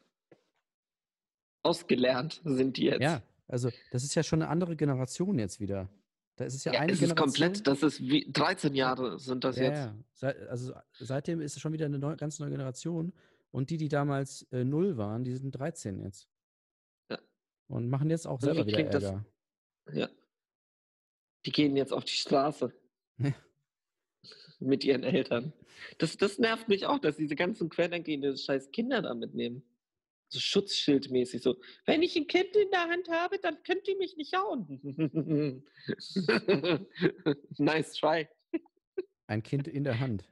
Ausgelernt 1.63 2.41
sind 2.45 2.77
die 2.77 2.85
jetzt. 2.85 3.03
Ja, 3.03 3.23
also 3.49 3.71
das 3.91 4.03
ist 4.05 4.15
ja 4.15 4.23
schon 4.23 4.43
eine 4.43 4.51
andere 4.51 4.77
Generation 4.77 5.39
jetzt 5.39 5.61
wieder. 5.61 5.89
Da 6.37 6.45
ist 6.47 6.55
es 6.55 6.65
ja, 6.65 6.73
Ja, 6.73 6.81
eine 6.81 6.93
es 6.93 7.03
ist 7.03 7.15
komplett, 7.17 7.67
das 7.67 7.83
ist 7.83 8.01
wie 8.01 8.31
13 8.33 8.75
Jahre 8.75 9.19
sind 9.19 9.45
das 9.45 9.57
ja, 9.57 9.63
jetzt. 9.65 9.79
ja. 9.79 9.95
Seit, 10.13 10.49
also 10.49 10.73
seitdem 10.99 11.41
ist 11.41 11.57
es 11.57 11.63
schon 11.63 11.73
wieder 11.73 11.87
eine 11.87 11.99
neu, 11.99 12.17
ganz 12.17 12.39
neue 12.39 12.51
Generation. 12.51 13.13
Und 13.51 13.69
die, 13.69 13.77
die 13.77 13.89
damals 13.89 14.43
äh, 14.51 14.65
null 14.65 14.97
waren, 14.97 15.25
die 15.25 15.37
sind 15.37 15.53
13 15.53 16.01
jetzt. 16.01 16.27
Ja. 17.11 17.19
Und 17.69 17.91
machen 17.91 18.09
jetzt 18.09 18.27
auch 18.27 18.37
Also 18.41 18.47
selber 18.47 18.63
wie 18.63 18.69
wieder 18.69 18.79
klingt 18.79 18.95
das? 18.95 19.05
Ärger. 19.05 19.27
Ja. 19.93 20.09
Die 21.45 21.53
gehen 21.53 21.77
jetzt 21.77 21.93
auf 21.93 22.05
die 22.05 22.13
Straße. 22.15 22.73
Mit 24.59 24.85
ihren 24.85 25.03
Eltern. 25.03 25.53
Das, 25.99 26.17
das 26.17 26.39
nervt 26.39 26.69
mich 26.69 26.87
auch, 26.87 26.99
dass 26.99 27.17
diese 27.17 27.35
ganzen 27.35 27.69
Querdenker 27.69 28.11
ihre 28.11 28.37
scheiß 28.37 28.71
Kinder 28.71 29.03
da 29.03 29.13
mitnehmen. 29.15 29.63
So 30.33 30.41
schutzschildmäßig. 30.41 31.43
So, 31.43 31.61
wenn 31.85 32.03
ich 32.03 32.17
ein 32.17 32.27
Kind 32.27 32.57
in 32.57 32.71
der 32.71 32.89
Hand 32.89 33.11
habe, 33.11 33.39
dann 33.39 33.63
könnt 33.65 33.87
ihr 33.87 33.99
mich 33.99 34.17
nicht 34.17 34.35
hauen. 34.35 34.81
nice 37.59 37.93
try. 37.93 38.27
Ein 39.27 39.43
Kind 39.43 39.69
in 39.69 39.85
der 39.85 40.01
Hand. 40.01 40.25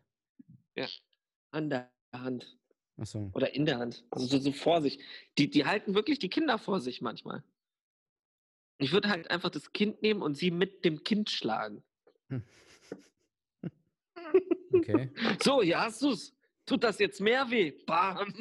An 1.50 1.68
der 1.68 1.92
Hand. 2.14 2.56
Achso. 2.96 3.30
Oder 3.34 3.54
in 3.54 3.66
der 3.66 3.78
Hand. 3.78 4.06
Also 4.10 4.26
so, 4.26 4.38
so 4.38 4.52
vor 4.52 4.80
sich. 4.80 5.00
Die, 5.36 5.50
die 5.50 5.66
halten 5.66 5.94
wirklich 5.94 6.18
die 6.18 6.30
Kinder 6.30 6.56
vor 6.56 6.80
sich 6.80 7.02
manchmal. 7.02 7.44
Ich 8.78 8.92
würde 8.92 9.10
halt 9.10 9.30
einfach 9.30 9.50
das 9.50 9.74
Kind 9.74 10.00
nehmen 10.00 10.22
und 10.22 10.34
sie 10.34 10.50
mit 10.50 10.86
dem 10.86 11.04
Kind 11.04 11.28
schlagen. 11.28 11.82
Okay. 14.72 15.10
So, 15.42 15.62
hier 15.62 15.80
hast 15.80 16.00
du's. 16.00 16.32
Tut 16.64 16.84
das 16.84 17.00
jetzt 17.00 17.20
mehr 17.20 17.50
weh? 17.50 17.72
Bam, 17.84 18.32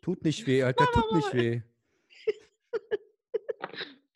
Tut 0.00 0.24
nicht 0.24 0.46
weh, 0.46 0.62
Alter, 0.62 0.86
tut 0.86 1.12
nicht 1.12 1.34
weh. 1.34 1.62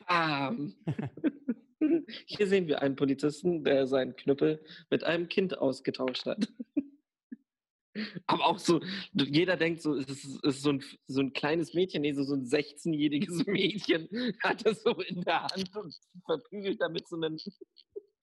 bam. 0.07 0.75
Hier 2.25 2.47
sehen 2.47 2.67
wir 2.67 2.81
einen 2.81 2.95
Polizisten, 2.95 3.63
der 3.63 3.85
seinen 3.87 4.15
Knüppel 4.15 4.63
mit 4.89 5.03
einem 5.03 5.27
Kind 5.27 5.57
ausgetauscht 5.57 6.25
hat. 6.25 6.47
Aber 8.27 8.45
auch 8.47 8.59
so, 8.59 8.81
jeder 9.13 9.55
denkt 9.55 9.81
so, 9.81 9.95
es 9.95 10.09
ist, 10.09 10.43
ist 10.43 10.61
so, 10.61 10.71
ein, 10.71 10.83
so 11.07 11.21
ein 11.21 11.31
kleines 11.31 11.73
Mädchen, 11.73 12.01
nee, 12.01 12.11
so, 12.11 12.23
so 12.23 12.33
ein 12.33 12.45
16-jähriges 12.45 13.45
Mädchen 13.49 14.09
hat 14.43 14.65
das 14.65 14.81
so 14.81 14.99
in 15.01 15.21
der 15.21 15.43
Hand 15.43 15.75
und 15.75 15.95
verprügelt 16.25 16.81
damit 16.81 17.07
so 17.07 17.15
einen 17.15 17.39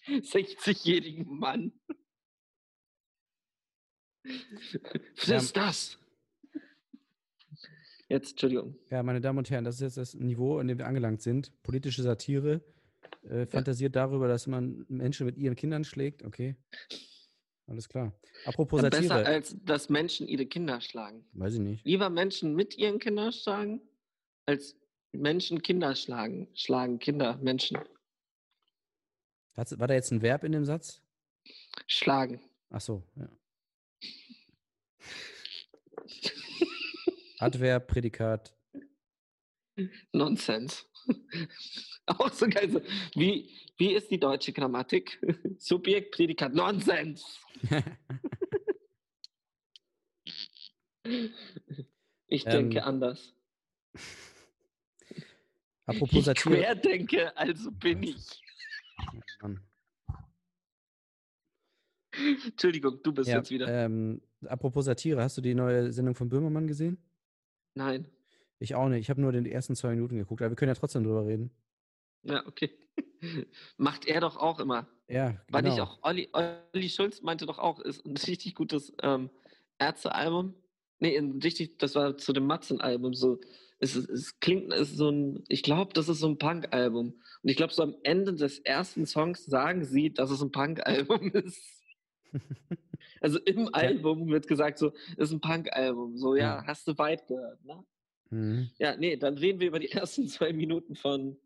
60-jährigen 0.07 1.27
Mann. 1.27 1.73
Was 4.25 5.45
ist 5.45 5.57
das? 5.57 6.02
Jetzt, 8.13 8.33
Entschuldigung. 8.33 8.77
Ja, 8.91 9.03
meine 9.03 9.23
Damen 9.23 9.39
und 9.39 9.49
Herren, 9.49 9.65
das 9.65 9.77
ist 9.77 9.81
jetzt 9.81 9.97
das 9.97 10.15
Niveau, 10.15 10.61
in 10.61 10.69
dem 10.69 10.77
wir 10.77 10.87
angelangt 10.87 11.23
sind. 11.23 11.51
Politische 11.63 12.03
Satire. 12.03 12.61
Äh, 13.23 13.47
fantasiert 13.47 13.97
darüber, 13.97 14.29
dass 14.29 14.47
man 14.47 14.85
Menschen 14.91 15.25
mit 15.25 15.39
ihren 15.39 15.57
Kindern 15.57 15.83
schlägt. 15.83 16.23
Okay. 16.23 16.55
Alles 17.67 17.89
klar. 17.89 18.13
Apropos 18.45 18.83
Besser 18.83 19.03
Satire. 19.03 19.27
als 19.27 19.57
dass 19.65 19.89
Menschen 19.89 20.29
ihre 20.29 20.45
Kinder 20.45 20.83
schlagen. 20.83 21.25
Weiß 21.33 21.55
ich 21.55 21.61
nicht. 21.61 21.87
Lieber 21.87 22.11
Menschen 22.11 22.55
mit 22.55 22.77
ihren 22.77 22.99
Kindern 22.99 23.33
schlagen, 23.33 23.81
als 24.45 24.77
Menschen 25.13 25.63
Kinder 25.63 25.95
schlagen. 25.95 26.49
Schlagen 26.53 26.99
Kinder 26.99 27.39
Menschen. 27.39 27.79
Hat's, 29.55 29.79
war 29.79 29.89
da 29.89 29.95
jetzt 29.95 30.11
ein 30.11 30.21
Verb 30.21 30.45
in 30.45 30.53
dem 30.53 30.67
Satz? 30.67 31.01
Schlagen. 31.87 32.43
Ach 32.69 32.83
so, 32.83 33.03
ja. 33.17 33.31
Adverb, 37.43 37.89
Prädikat. 37.89 38.55
Nonsens. 40.13 40.87
Auch 42.07 42.33
so 42.33 42.47
geil. 42.49 42.71
So. 42.71 42.81
Wie, 43.15 43.51
wie 43.79 43.95
ist 43.95 44.11
die 44.11 44.21
deutsche 44.21 44.53
Grammatik? 44.53 45.19
Subjekt, 45.59 46.15
Prädikat, 46.15 46.55
Nonsens. 46.55 47.41
Ich 52.29 52.47
Ähm, 52.47 52.53
denke 52.71 52.85
anders. 52.85 53.35
Apropos 55.85 56.21
Ich 56.21 56.25
Satire. 56.25 56.55
querdenke, 56.55 57.37
also 57.37 57.71
bin 57.73 58.05
ich. 58.05 58.41
Mann. 59.43 59.61
Entschuldigung, 62.45 63.03
du 63.03 63.13
bist 63.13 63.29
Ja, 63.29 63.39
jetzt 63.39 63.51
wieder. 63.51 63.67
ähm, 63.69 64.23
apropos 64.47 64.85
Satire, 64.85 65.23
hast 65.23 65.37
du 65.37 65.41
die 65.43 65.55
neue 65.55 65.93
Sendung 65.93 66.15
von 66.15 66.29
Böhmermann 66.29 66.67
gesehen? 66.69 66.99
Nein. 67.75 68.07
Ich 68.59 68.75
auch 68.75 68.89
nicht. 68.89 69.01
Ich 69.01 69.11
habe 69.11 69.21
nur 69.21 69.33
den 69.33 69.47
ersten 69.47 69.75
zwei 69.75 69.91
Minuten 69.91 70.17
geguckt, 70.17 70.41
aber 70.43 70.51
wir 70.51 70.57
können 70.57 70.69
ja 70.71 70.75
trotzdem 70.75 71.05
drüber 71.05 71.27
reden. 71.27 71.51
Ja, 72.23 72.47
okay. 72.47 72.71
Macht 73.77 74.07
er 74.07 74.21
doch 74.21 74.37
auch 74.37 74.61
immer. 74.61 74.89
Ja, 75.09 75.37
genau. 75.49 75.61
nicht 75.61 75.81
auch 75.81 75.99
Olli, 76.03 76.29
Olli 76.33 76.89
Schulz 76.89 77.23
meinte 77.23 77.47
doch 77.47 77.59
auch, 77.59 77.81
ist 77.81 78.05
ein 78.07 78.17
richtig 78.17 78.55
gutes 78.55 78.93
ähm, 79.03 79.31
Ärzte-Album. 79.79 80.55
Nee, 81.01 81.17
ein 81.19 81.41
richtig, 81.43 81.79
das 81.79 81.95
war 81.97 82.17
zu 82.17 82.33
dem 82.33 82.47
Matzen-Album 82.47 83.15
so. 83.15 83.41
Es, 83.81 83.97
ist- 83.97 84.09
es 84.09 84.39
klingt, 84.39 84.73
es 84.73 84.91
ist 84.93 84.97
so 84.99 85.11
ein, 85.11 85.43
ich 85.49 85.65
glaube, 85.65 85.93
das 85.95 86.09
ist 86.09 86.21
so 86.21 86.29
ein 86.29 86.39
Punk-Album. 86.39 87.09
Und 87.43 87.49
ich 87.51 87.57
glaube, 87.57 87.73
so 87.73 87.83
am 87.83 87.97
Ende 88.05 88.35
des 88.35 88.61
ersten 88.61 89.07
Songs 89.07 89.45
sagen 89.45 89.85
sie, 89.85 90.13
dass 90.15 90.31
es 90.31 90.41
ein 90.41 90.53
Punk-Album 90.53 91.31
ist. 91.33 91.82
Also 93.21 93.39
im 93.41 93.69
Album 93.73 94.29
wird 94.29 94.49
gesagt, 94.49 94.79
so, 94.79 94.93
es 95.17 95.29
ist 95.29 95.33
ein 95.33 95.41
Punk-Album. 95.41 96.17
So, 96.17 96.35
ja, 96.35 96.59
Ja. 96.59 96.67
hast 96.67 96.89
du 96.89 96.97
weit 96.99 97.27
gehört, 97.27 97.65
ne? 97.65 97.85
Mhm. 98.31 98.71
Ja, 98.79 98.97
nee, 98.97 99.17
dann 99.17 99.39
reden 99.39 99.61
wir 99.61 99.69
über 99.69 99.79
die 99.79 99.91
ersten 99.93 100.29
zwei 100.29 100.53
Minuten 100.53 100.97
von 100.97 101.37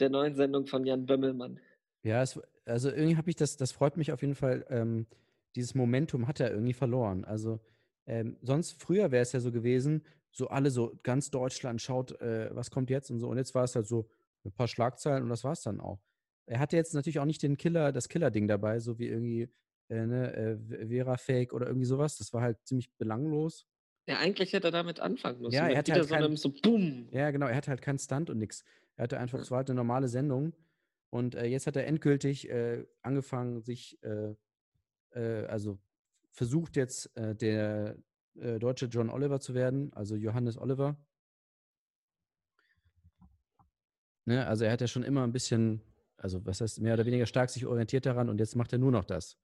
der 0.00 0.10
neuen 0.10 0.34
Sendung 0.34 0.66
von 0.66 0.84
Jan 0.84 1.06
Bömmelmann. 1.06 1.60
Ja, 2.02 2.22
es, 2.22 2.40
also 2.66 2.90
irgendwie 2.90 3.16
habe 3.16 3.30
ich 3.30 3.36
das, 3.36 3.56
das 3.56 3.72
freut 3.72 3.96
mich 3.96 4.12
auf 4.12 4.22
jeden 4.22 4.34
Fall. 4.34 4.66
Ähm, 4.68 5.06
dieses 5.54 5.74
Momentum 5.74 6.26
hat 6.26 6.40
er 6.40 6.50
irgendwie 6.50 6.72
verloren. 6.72 7.24
Also 7.24 7.60
ähm, 8.06 8.36
sonst 8.42 8.82
früher 8.82 9.10
wäre 9.12 9.22
es 9.22 9.32
ja 9.32 9.40
so 9.40 9.52
gewesen, 9.52 10.04
so 10.32 10.48
alle 10.48 10.70
so 10.70 10.98
ganz 11.02 11.30
Deutschland 11.30 11.80
schaut, 11.80 12.20
äh, 12.20 12.54
was 12.54 12.70
kommt 12.70 12.90
jetzt 12.90 13.10
und 13.10 13.20
so. 13.20 13.28
Und 13.28 13.38
jetzt 13.38 13.54
war 13.54 13.64
es 13.64 13.76
halt 13.76 13.86
so 13.86 14.08
ein 14.44 14.52
paar 14.52 14.68
Schlagzeilen 14.68 15.22
und 15.22 15.28
das 15.28 15.44
war 15.44 15.52
es 15.52 15.62
dann 15.62 15.80
auch. 15.80 16.00
Er 16.46 16.58
hatte 16.58 16.76
jetzt 16.76 16.92
natürlich 16.92 17.20
auch 17.20 17.24
nicht 17.24 17.42
den 17.42 17.56
Killer, 17.56 17.92
das 17.92 18.08
Killer-Ding 18.08 18.48
dabei, 18.48 18.80
so 18.80 18.98
wie 18.98 19.06
irgendwie 19.06 19.48
äh, 19.88 20.06
ne, 20.06 20.32
äh, 20.34 20.86
Vera 20.88 21.16
Fake 21.16 21.52
oder 21.52 21.66
irgendwie 21.66 21.86
sowas. 21.86 22.16
Das 22.18 22.32
war 22.32 22.42
halt 22.42 22.58
ziemlich 22.66 22.90
belanglos. 22.96 23.66
Ja, 24.06 24.18
eigentlich 24.18 24.52
hätte 24.52 24.68
er 24.68 24.72
damit 24.72 25.00
anfangen 25.00 25.40
müssen. 25.40 25.54
Ja, 25.54 25.68
er 25.68 25.78
hatte 25.78 25.92
halt 25.92 26.08
kein- 26.08 26.36
so 26.36 26.50
Boom. 26.50 27.08
Ja, 27.10 27.30
genau, 27.30 27.46
er 27.46 27.56
hatte 27.56 27.70
halt 27.70 27.80
keinen 27.82 27.98
Stunt 27.98 28.28
und 28.30 28.38
nix. 28.38 28.64
Er 28.96 29.04
hatte 29.04 29.18
einfach, 29.18 29.38
es 29.38 29.50
war 29.50 29.58
halt 29.58 29.70
eine 29.70 29.76
normale 29.76 30.08
Sendung. 30.08 30.54
Und 31.10 31.34
äh, 31.34 31.46
jetzt 31.46 31.66
hat 31.66 31.76
er 31.76 31.86
endgültig 31.86 32.48
äh, 32.50 32.84
angefangen, 33.02 33.62
sich, 33.62 33.98
äh, 34.02 34.34
äh, 35.12 35.46
also 35.46 35.78
versucht 36.30 36.76
jetzt 36.76 37.12
der 37.16 37.96
deutsche 38.34 38.86
John 38.86 39.08
Oliver 39.08 39.38
zu 39.38 39.54
werden, 39.54 39.92
also 39.92 40.16
Johannes 40.16 40.58
Oliver. 40.58 40.96
Ne, 44.24 44.46
also 44.46 44.64
er 44.64 44.72
hat 44.72 44.80
ja 44.80 44.88
schon 44.88 45.02
immer 45.04 45.22
ein 45.22 45.32
bisschen, 45.32 45.80
also 46.16 46.44
was 46.44 46.60
heißt, 46.60 46.80
mehr 46.80 46.94
oder 46.94 47.06
weniger 47.06 47.26
stark 47.26 47.50
sich 47.50 47.66
orientiert 47.66 48.06
daran 48.06 48.28
und 48.28 48.38
jetzt 48.40 48.56
macht 48.56 48.72
er 48.72 48.78
nur 48.78 48.90
noch 48.90 49.04
das. 49.04 49.38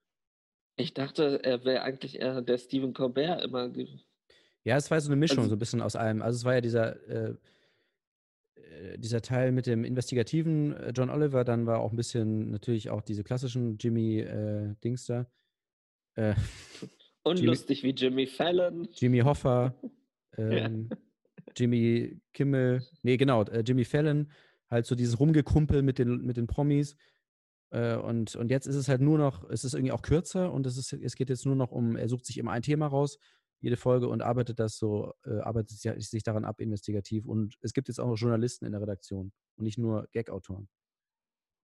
Ich 0.77 0.95
dachte, 0.95 1.41
er 1.45 1.65
wäre 1.65 1.83
eigentlich 1.83 2.21
eher 2.21 2.41
der 2.43 2.59
Stephen 2.59 2.95
Colbert 2.95 3.45
immer. 3.45 3.71
Ja, 4.65 4.77
es 4.77 4.91
war 4.91 5.01
so 5.01 5.09
eine 5.09 5.17
Mischung, 5.17 5.39
Also- 5.39 5.51
so 5.51 5.57
ein 5.57 5.59
bisschen 5.59 5.83
aus 5.83 5.97
allem. 5.97 6.23
Also 6.23 6.37
es 6.37 6.45
war 6.45 6.55
ja 6.55 6.61
dieser, 6.61 7.09
äh, 7.09 7.35
äh, 8.55 8.99
dieser 8.99 9.21
Teil 9.23 9.53
mit 9.53 9.67
dem 9.67 9.85
investigativen 9.85 10.73
äh, 10.77 10.93
John 10.95 11.11
Oliver, 11.11 11.45
dann 11.45 11.67
war 11.67 11.81
auch 11.81 11.93
ein 11.93 11.97
bisschen 11.97 12.51
natürlich 12.51 12.91
auch 12.91 13.03
diese 13.03 13.25
klassischen 13.25 13.77
Jimmy 13.79 14.21
äh, 14.21 14.75
Dings 14.83 15.07
da. 15.07 15.27
Äh, 16.15 16.35
Unlustig 17.23 17.83
wie 17.83 17.91
Jimmy 17.91 18.27
Fallon. 18.27 18.89
Jimmy 18.95 19.19
Hoffa, 19.21 19.75
ähm, 20.39 20.89
Jimmy 21.57 22.19
Kimmel, 22.33 22.83
nee, 23.03 23.17
genau, 23.19 23.43
äh, 23.45 23.61
Jimmy 23.61 23.85
Fallon, 23.85 24.31
halt 24.71 24.87
so 24.87 24.95
dieses 24.95 25.21
Rumgekumpel 25.21 25.83
mit 25.83 25.99
den, 25.99 26.25
mit 26.25 26.37
den 26.39 26.47
Promis. 26.47 26.97
Äh, 27.71 27.97
und, 27.97 28.35
und 28.37 28.51
jetzt 28.51 28.67
ist 28.67 28.77
es 28.77 28.89
halt 28.89 29.01
nur 29.01 29.19
noch, 29.19 29.49
es 29.49 29.65
ist 29.65 29.75
irgendwie 29.75 29.93
auch 29.93 30.03
kürzer 30.03 30.53
und 30.53 30.67
es, 30.67 30.77
ist, 30.77 30.93
es 30.93 31.15
geht 31.17 31.29
jetzt 31.31 31.47
nur 31.47 31.57
noch 31.57 31.71
um, 31.71 31.97
er 31.97 32.09
sucht 32.09 32.27
sich 32.27 32.39
immer 32.39 32.53
ein 32.53 32.63
Thema 32.63 32.87
raus, 32.87 33.19
jede 33.61 33.77
Folge 33.77 34.09
und 34.09 34.23
arbeitet 34.23 34.59
das 34.59 34.77
so, 34.79 35.13
äh, 35.25 35.39
arbeitet 35.41 35.79
sich- 35.79 36.09
sich 36.09 36.23
daran 36.23 36.45
ab, 36.45 36.61
investigativ. 36.61 37.27
Und 37.27 37.57
es 37.61 37.73
gibt 37.73 37.89
jetzt 37.89 38.01
auch 38.01 38.07
noch 38.09 38.17
Journalisten 38.17 38.65
in 38.65 38.73
der 38.73 38.81
Redaktion 38.81 39.33
und 39.57 39.65
nicht 39.65 39.79
nur 39.79 40.09
Gag-Autoren. 40.13 40.69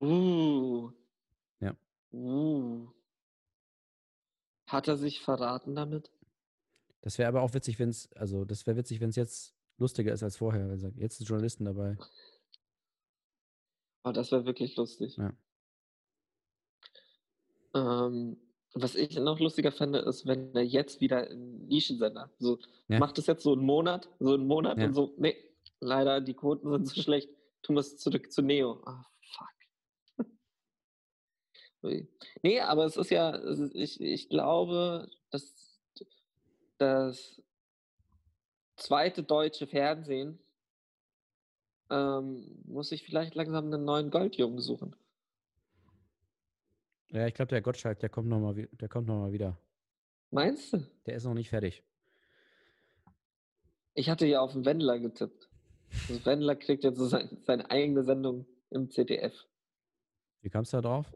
Uh. 0.00 0.90
Ja. 1.60 1.74
Uh. 2.12 2.88
Hat 4.68 4.88
er 4.88 4.96
sich 4.96 5.22
verraten 5.22 5.74
damit? 5.74 6.12
Das 7.00 7.18
wäre 7.18 7.28
aber 7.28 7.42
auch 7.42 7.54
witzig, 7.54 7.78
wenn 7.78 7.88
es, 7.88 8.12
also 8.12 8.44
das 8.44 8.66
wäre 8.66 8.76
witzig, 8.76 9.00
wenn 9.00 9.10
es 9.10 9.16
jetzt 9.16 9.54
lustiger 9.78 10.12
ist 10.12 10.22
als 10.22 10.36
vorher. 10.36 10.68
Also 10.68 10.88
jetzt 10.96 11.18
sind 11.18 11.26
Journalisten 11.28 11.64
dabei. 11.64 11.96
Oh, 14.04 14.12
das 14.12 14.32
wäre 14.32 14.44
wirklich 14.44 14.76
lustig. 14.76 15.16
Ja. 15.16 15.32
Ähm, 17.76 18.38
was 18.74 18.94
ich 18.94 19.16
noch 19.16 19.38
lustiger 19.38 19.70
fände, 19.72 19.98
ist, 20.00 20.26
wenn 20.26 20.54
er 20.54 20.62
jetzt 20.64 21.00
wieder 21.00 21.28
im 21.30 21.66
Nischensender, 21.66 22.30
so 22.38 22.58
Ja. 22.88 22.98
macht 22.98 23.18
es 23.18 23.26
jetzt 23.26 23.42
so 23.42 23.52
einen 23.52 23.64
Monat, 23.64 24.08
so 24.18 24.34
einen 24.34 24.46
Monat 24.46 24.78
Ja. 24.78 24.86
und 24.86 24.94
so, 24.94 25.14
nee, 25.18 25.36
leider, 25.80 26.20
die 26.20 26.34
Quoten 26.34 26.70
sind 26.70 26.86
so 26.96 27.00
schlecht, 27.02 27.28
tu 27.62 27.72
musst 27.72 28.00
zurück 28.00 28.32
zu 28.32 28.42
Neo. 28.42 28.82
Ah, 28.86 29.04
fuck. 29.32 30.26
Nee, 32.42 32.60
aber 32.60 32.84
es 32.86 32.96
ist 32.96 33.10
ja, 33.10 33.34
es 33.36 33.60
ich, 33.74 34.00
ich 34.00 34.28
glaube, 34.28 35.08
dass 35.30 35.80
das 36.78 37.40
zweite 38.76 39.22
deutsche 39.22 39.66
Fernsehen 39.66 40.38
ähm, 41.90 42.62
muss 42.64 42.90
ich 42.92 43.04
vielleicht 43.04 43.34
langsam 43.34 43.66
einen 43.66 43.84
neuen 43.84 44.10
Goldjungen 44.10 44.60
suchen. 44.60 44.96
Ja, 47.10 47.26
ich 47.26 47.34
glaube, 47.34 47.48
der 47.48 47.62
Gottschalk, 47.62 48.00
der 48.00 48.08
kommt 48.08 48.28
nochmal 48.28 48.68
der 48.72 48.88
kommt 48.88 49.06
noch 49.06 49.18
mal 49.18 49.32
wieder. 49.32 49.58
Meinst 50.30 50.72
du? 50.72 50.78
Der 51.06 51.14
ist 51.14 51.24
noch 51.24 51.34
nicht 51.34 51.50
fertig. 51.50 51.84
Ich 53.94 54.10
hatte 54.10 54.26
ja 54.26 54.40
auf 54.40 54.52
den 54.52 54.64
Wendler 54.64 54.98
getippt. 54.98 55.48
Also 56.08 56.24
Wendler 56.26 56.56
kriegt 56.56 56.84
jetzt 56.84 56.98
so 56.98 57.06
sein, 57.06 57.38
seine 57.44 57.70
eigene 57.70 58.02
Sendung 58.04 58.46
im 58.70 58.90
ZDF. 58.90 59.46
Wie 60.42 60.50
kamst 60.50 60.72
du 60.72 60.78
da 60.78 60.82
drauf? 60.82 61.06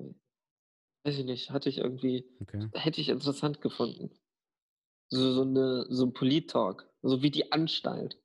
Weiß 1.05 1.18
ich 1.18 1.24
nicht, 1.24 1.51
hatte 1.51 1.68
ich 1.68 1.78
irgendwie, 1.78 2.24
Okay. 2.41 2.68
hätte 2.72 3.01
ich 3.01 3.09
interessant 3.09 3.61
gefunden. 3.61 4.11
So, 5.09 5.32
so, 5.32 5.43
eine, 5.43 5.86
so 5.88 6.07
ein 6.07 6.12
Polit-Talk, 6.12 6.88
so 7.03 7.20
wie 7.22 7.30
die 7.30 7.51
Anstalt. 7.53 8.16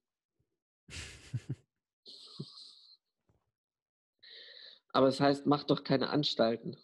Aber 4.94 5.08
es 5.08 5.20
heißt, 5.20 5.46
mach 5.48 5.64
doch 5.64 5.84
keine 5.84 6.10
Anstalten. 6.10 6.78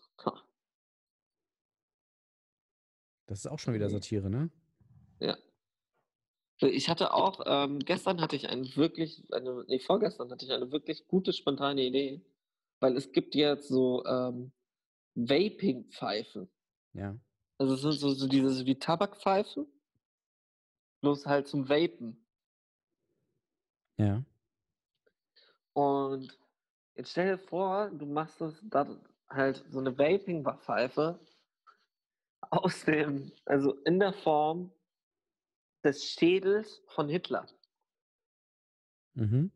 Das 3.31 3.39
ist 3.39 3.47
auch 3.47 3.59
schon 3.59 3.73
wieder 3.73 3.87
Nee. 3.87 3.93
Satire, 3.93 4.29
ne? 4.29 4.49
Ja. 5.21 5.37
Ich 6.59 6.89
hatte 6.89 7.13
auch, 7.13 7.39
ähm, 7.45 7.79
gestern 7.79 8.19
hatte 8.19 8.35
ich 8.35 8.49
eine 8.49 8.75
wirklich, 8.75 9.23
eine, 9.31 9.63
nee, 9.69 9.79
vorgestern 9.79 10.29
hatte 10.29 10.43
ich 10.43 10.51
eine 10.51 10.73
wirklich 10.73 11.07
gute, 11.07 11.31
spontane 11.31 11.81
Idee. 11.81 12.25
Weil 12.81 12.97
es 12.97 13.13
gibt 13.13 13.33
jetzt 13.33 13.69
so 13.69 14.03
ähm, 14.05 14.51
Vaping-Pfeifen. 15.15 16.49
Ja. 16.91 17.17
Also 17.57 17.75
es 17.75 17.81
sind 17.81 17.93
so, 17.93 18.09
so 18.09 18.27
diese 18.27 18.65
wie 18.65 18.77
Tabakpfeifen, 18.77 19.65
bloß 20.99 21.25
halt 21.25 21.47
zum 21.47 21.69
Vapen. 21.69 22.21
Ja. 23.97 24.25
Und 25.71 26.37
jetzt 26.95 27.11
stell 27.11 27.37
dir 27.37 27.37
vor, 27.37 27.91
du 27.91 28.05
machst 28.05 28.41
das 28.41 28.55
da 28.63 28.99
halt 29.29 29.63
so 29.69 29.79
eine 29.79 29.97
Vaping-Pfeife 29.97 31.17
aus 32.51 32.83
dem, 32.85 33.31
also 33.45 33.73
in 33.85 33.99
der 33.99 34.13
Form 34.13 34.71
des 35.83 36.05
Schädels 36.05 36.83
von 36.89 37.09
Hitler. 37.09 37.47
Mhm. 39.13 39.51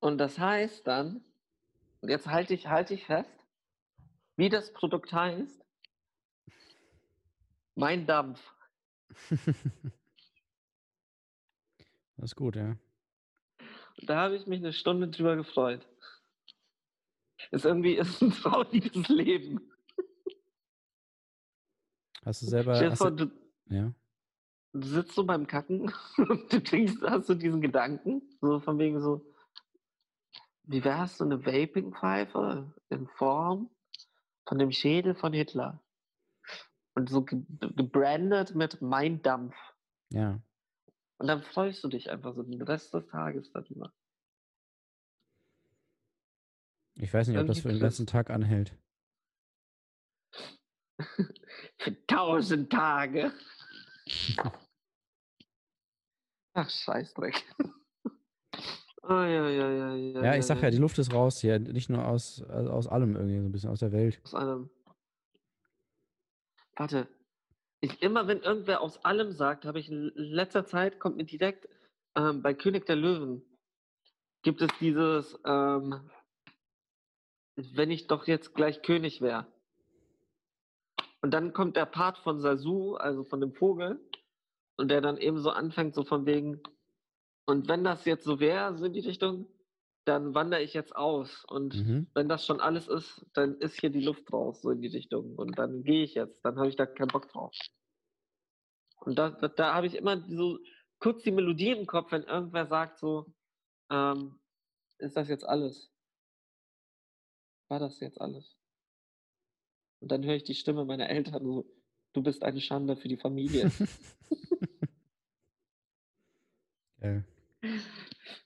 Und 0.00 0.18
das 0.18 0.38
heißt 0.38 0.86
dann, 0.86 1.24
und 2.00 2.08
jetzt 2.08 2.26
halte 2.26 2.54
ich, 2.54 2.66
halte 2.66 2.94
ich 2.94 3.04
fest, 3.06 3.30
wie 4.36 4.48
das 4.48 4.72
Produkt 4.72 5.12
heißt. 5.12 5.64
Mein 7.74 8.06
Dampf. 8.06 8.40
das 9.30 9.44
ist 12.16 12.36
gut, 12.36 12.56
ja. 12.56 12.76
Und 14.00 14.10
da 14.10 14.16
habe 14.16 14.36
ich 14.36 14.46
mich 14.46 14.58
eine 14.58 14.72
Stunde 14.72 15.08
drüber 15.08 15.36
gefreut. 15.36 15.86
Ist 17.50 17.64
irgendwie 17.64 17.94
ist 17.98 18.22
ein 18.22 18.32
trauriges 18.32 19.08
Leben. 19.08 19.71
Hast 22.24 22.42
du 22.42 22.46
selber. 22.46 22.76
Stell 22.76 22.96
vor, 22.96 23.10
du, 23.10 23.30
ja. 23.68 23.92
du 24.72 24.82
sitzt 24.86 25.14
so 25.14 25.24
beim 25.24 25.46
Kacken 25.46 25.92
und 26.16 26.52
du 26.52 26.60
denkst, 26.60 27.02
hast 27.02 27.28
du 27.28 27.34
diesen 27.34 27.60
Gedanken, 27.60 28.22
so 28.40 28.60
von 28.60 28.78
wegen 28.78 29.00
so, 29.00 29.26
wie 30.64 30.84
wär's 30.84 31.18
so 31.18 31.24
eine 31.24 31.44
Vaping-Pfeife 31.44 32.72
in 32.88 33.08
Form 33.08 33.70
von 34.46 34.58
dem 34.58 34.70
Schädel 34.70 35.14
von 35.14 35.32
Hitler? 35.32 35.82
Und 36.94 37.08
so 37.08 37.24
ge 37.24 37.42
gebrandet 37.58 38.54
mit 38.54 38.82
Mein 38.82 39.22
Dampf. 39.22 39.54
Ja. 40.10 40.40
Und 41.16 41.26
dann 41.26 41.42
freust 41.42 41.82
du 41.82 41.88
dich 41.88 42.10
einfach 42.10 42.34
so 42.34 42.42
den 42.42 42.60
Rest 42.60 42.92
des 42.92 43.06
Tages 43.06 43.50
darüber. 43.50 43.92
Ich 46.96 47.12
weiß 47.12 47.28
nicht, 47.28 47.38
ob 47.38 47.46
das 47.46 47.60
für 47.60 47.68
den 47.68 47.80
ganzen 47.80 48.06
Tag 48.06 48.28
anhält. 48.28 48.76
Für 51.78 51.96
tausend 52.06 52.70
Tage. 52.70 53.32
Ach, 56.54 56.68
Scheißdreck. 56.68 57.44
Oh, 59.04 59.08
ja, 59.08 59.48
ja, 59.48 59.70
ja, 59.70 59.94
ja, 59.94 60.22
Ja, 60.22 60.36
ich 60.36 60.46
sag 60.46 60.62
ja, 60.62 60.70
die 60.70 60.78
Luft 60.78 60.98
ist 60.98 61.12
raus 61.12 61.40
hier. 61.40 61.58
Nicht 61.58 61.90
nur 61.90 62.06
aus, 62.06 62.42
also 62.48 62.70
aus 62.70 62.86
allem 62.86 63.16
irgendwie, 63.16 63.40
so 63.40 63.46
ein 63.46 63.52
bisschen 63.52 63.70
aus 63.70 63.80
der 63.80 63.90
Welt. 63.90 64.20
Aus 64.22 64.34
allem. 64.34 64.70
Warte. 66.76 67.08
Ich, 67.80 68.00
immer 68.00 68.28
wenn 68.28 68.40
irgendwer 68.40 68.80
aus 68.80 69.04
allem 69.04 69.32
sagt, 69.32 69.64
habe 69.64 69.80
ich 69.80 69.90
in 69.90 70.12
letzter 70.14 70.66
Zeit, 70.66 71.00
kommt 71.00 71.16
mir 71.16 71.24
direkt 71.24 71.68
ähm, 72.14 72.42
bei 72.42 72.54
König 72.54 72.86
der 72.86 72.94
Löwen, 72.94 73.42
gibt 74.42 74.62
es 74.62 74.70
dieses, 74.78 75.36
ähm, 75.44 76.08
wenn 77.56 77.90
ich 77.90 78.06
doch 78.06 78.28
jetzt 78.28 78.54
gleich 78.54 78.82
König 78.82 79.20
wäre. 79.20 79.51
Und 81.22 81.32
dann 81.32 81.52
kommt 81.52 81.76
der 81.76 81.86
Part 81.86 82.18
von 82.18 82.40
Sasu, 82.40 82.96
also 82.96 83.24
von 83.24 83.40
dem 83.40 83.52
Vogel, 83.54 84.00
und 84.76 84.90
der 84.90 85.00
dann 85.00 85.18
eben 85.18 85.38
so 85.38 85.50
anfängt, 85.50 85.94
so 85.94 86.04
von 86.04 86.26
wegen, 86.26 86.60
und 87.46 87.68
wenn 87.68 87.84
das 87.84 88.04
jetzt 88.04 88.24
so 88.24 88.40
wäre, 88.40 88.76
so 88.76 88.84
in 88.86 88.92
die 88.92 89.00
Richtung, 89.00 89.46
dann 90.04 90.34
wandere 90.34 90.62
ich 90.62 90.74
jetzt 90.74 90.96
aus. 90.96 91.44
Und 91.44 91.74
Mhm. 91.76 92.08
wenn 92.14 92.28
das 92.28 92.44
schon 92.44 92.60
alles 92.60 92.88
ist, 92.88 93.24
dann 93.34 93.56
ist 93.60 93.80
hier 93.80 93.90
die 93.90 94.04
Luft 94.04 94.32
raus, 94.32 94.62
so 94.62 94.70
in 94.70 94.80
die 94.80 94.88
Richtung. 94.88 95.36
Und 95.36 95.58
dann 95.58 95.84
gehe 95.84 96.02
ich 96.02 96.14
jetzt, 96.14 96.44
dann 96.44 96.56
habe 96.56 96.68
ich 96.68 96.76
da 96.76 96.86
keinen 96.86 97.08
Bock 97.08 97.28
drauf. 97.28 97.54
Und 98.96 99.16
da, 99.18 99.30
da, 99.30 99.48
da 99.48 99.74
habe 99.74 99.86
ich 99.86 99.94
immer 99.94 100.20
so 100.28 100.58
kurz 100.98 101.22
die 101.22 101.32
Melodie 101.32 101.70
im 101.70 101.86
Kopf, 101.86 102.12
wenn 102.12 102.24
irgendwer 102.24 102.66
sagt 102.66 102.98
so, 102.98 103.32
ähm, 103.90 104.40
ist 104.98 105.16
das 105.16 105.28
jetzt 105.28 105.44
alles? 105.44 105.92
War 107.68 107.80
das 107.80 108.00
jetzt 108.00 108.20
alles? 108.20 108.61
Und 110.02 110.10
dann 110.10 110.24
höre 110.24 110.34
ich 110.34 110.42
die 110.42 110.56
Stimme 110.56 110.84
meiner 110.84 111.08
Eltern 111.08 111.44
so, 111.44 111.64
du 112.12 112.22
bist 112.22 112.42
eine 112.42 112.60
Schande 112.60 112.96
für 112.96 113.06
die 113.06 113.16
Familie. 113.16 113.70
Geil. 117.00 117.24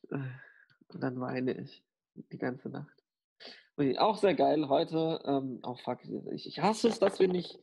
Und 0.08 1.00
dann 1.02 1.18
weine 1.18 1.58
ich 1.58 1.82
die 2.14 2.36
ganze 2.36 2.68
Nacht. 2.68 3.02
Und 3.76 3.98
auch 3.98 4.18
sehr 4.18 4.34
geil 4.34 4.68
heute, 4.68 5.22
ähm, 5.24 5.60
oh 5.62 5.76
fuck, 5.76 6.00
ich, 6.32 6.46
ich 6.46 6.60
hasse 6.60 6.88
es, 6.88 6.98
dass 6.98 7.18
wir 7.20 7.28
nicht 7.28 7.58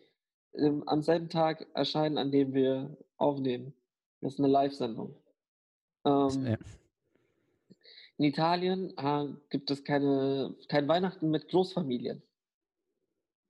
ähm, 0.54 0.88
am 0.88 1.04
selben 1.04 1.30
Tag 1.30 1.68
erscheinen, 1.76 2.18
an 2.18 2.32
dem 2.32 2.54
wir 2.54 2.98
aufnehmen. 3.18 3.74
Das 4.22 4.34
ist 4.34 4.40
eine 4.40 4.48
Live-Sendung. 4.48 5.16
Ähm, 6.06 6.48
Ja. 6.48 6.58
In 8.18 8.26
Italien 8.26 8.96
äh, 8.98 9.28
gibt 9.50 9.72
es 9.72 9.84
keine, 9.84 10.56
kein 10.70 10.88
Weihnachten 10.88 11.30
mit 11.32 11.48
Großfamilien. 11.50 12.22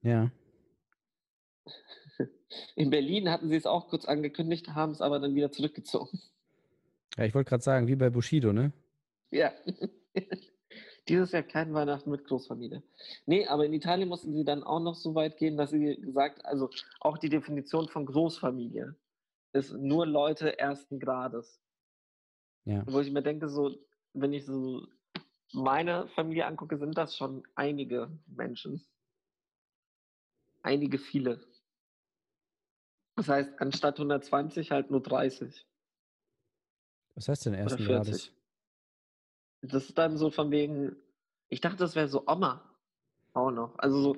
Ja. 0.04 0.32
In 2.76 2.90
Berlin 2.90 3.30
hatten 3.30 3.50
sie 3.50 3.56
es 3.56 3.66
auch 3.66 3.88
kurz 3.88 4.06
angekündigt, 4.06 4.70
haben 4.70 4.92
es 4.92 5.02
aber 5.02 5.20
dann 5.20 5.36
wieder 5.36 5.52
zurückgezogen. 5.52 6.22
Ja, 7.18 7.26
ich 7.26 7.34
wollte 7.34 7.50
gerade 7.50 7.64
sagen, 7.64 7.88
wie 7.88 7.96
bei 7.96 8.10
Bushido, 8.10 8.54
ne? 8.54 8.72
Ja. 9.32 9.52
Dieses 11.10 11.32
Jahr 11.34 11.44
kein 11.44 11.74
Weihnachten 11.74 12.10
mit 12.10 12.24
Großfamilie. 12.26 12.82
Nee, 13.26 13.46
aber 13.48 13.66
in 13.66 13.74
Italien 13.74 14.08
mussten 14.08 14.34
sie 14.34 14.46
dann 14.46 14.64
auch 14.64 14.80
noch 14.80 14.96
so 14.96 15.16
weit 15.16 15.38
gehen, 15.38 15.58
dass 15.58 15.72
sie 15.72 15.98
gesagt, 16.00 16.46
also 16.46 16.70
auch 17.02 17.18
die 17.18 17.30
Definition 17.30 17.90
von 17.90 18.06
Großfamilie 18.06 18.96
ist 19.52 19.74
nur 19.74 20.06
Leute 20.06 20.58
ersten 20.58 21.00
Grades. 21.00 21.62
Ja. 22.66 22.84
Wo 22.88 23.02
ich 23.02 23.12
mir 23.12 23.22
denke, 23.22 23.50
so, 23.50 23.76
wenn 24.14 24.32
ich 24.32 24.46
so 24.46 24.88
meine 25.52 26.08
Familie 26.16 26.46
angucke, 26.46 26.78
sind 26.78 26.98
das 26.98 27.16
schon 27.16 27.44
einige 27.56 28.10
Menschen. 28.26 28.84
Einige 30.64 30.98
viele. 30.98 31.46
Das 33.16 33.28
heißt, 33.28 33.52
anstatt 33.60 33.98
120 33.98 34.72
halt 34.72 34.90
nur 34.90 35.02
30 35.02 35.68
Was 37.16 37.28
heißt 37.28 37.46
denn 37.46 37.54
ersten 37.54 37.84
40. 37.84 37.88
Grades? 37.88 38.32
Das 39.62 39.86
ist 39.86 39.98
dann 39.98 40.18
so 40.18 40.32
von 40.32 40.52
wegen, 40.52 40.96
ich 41.50 41.62
dachte, 41.62 41.78
das 41.78 41.96
wäre 41.96 42.08
so 42.08 42.26
Oma 42.28 42.76
auch 43.34 43.52
noch. 43.52 43.78
Also 43.78 44.02
so, 44.02 44.18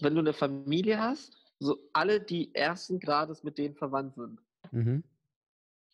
wenn 0.00 0.14
du 0.14 0.20
eine 0.20 0.32
Familie 0.32 1.00
hast, 1.00 1.36
so 1.58 1.78
alle, 1.92 2.20
die 2.20 2.54
ersten 2.54 2.98
Grades 2.98 3.44
mit 3.44 3.58
denen 3.58 3.74
verwandt 3.76 4.14
sind. 4.16 4.40
Mhm. 4.72 5.04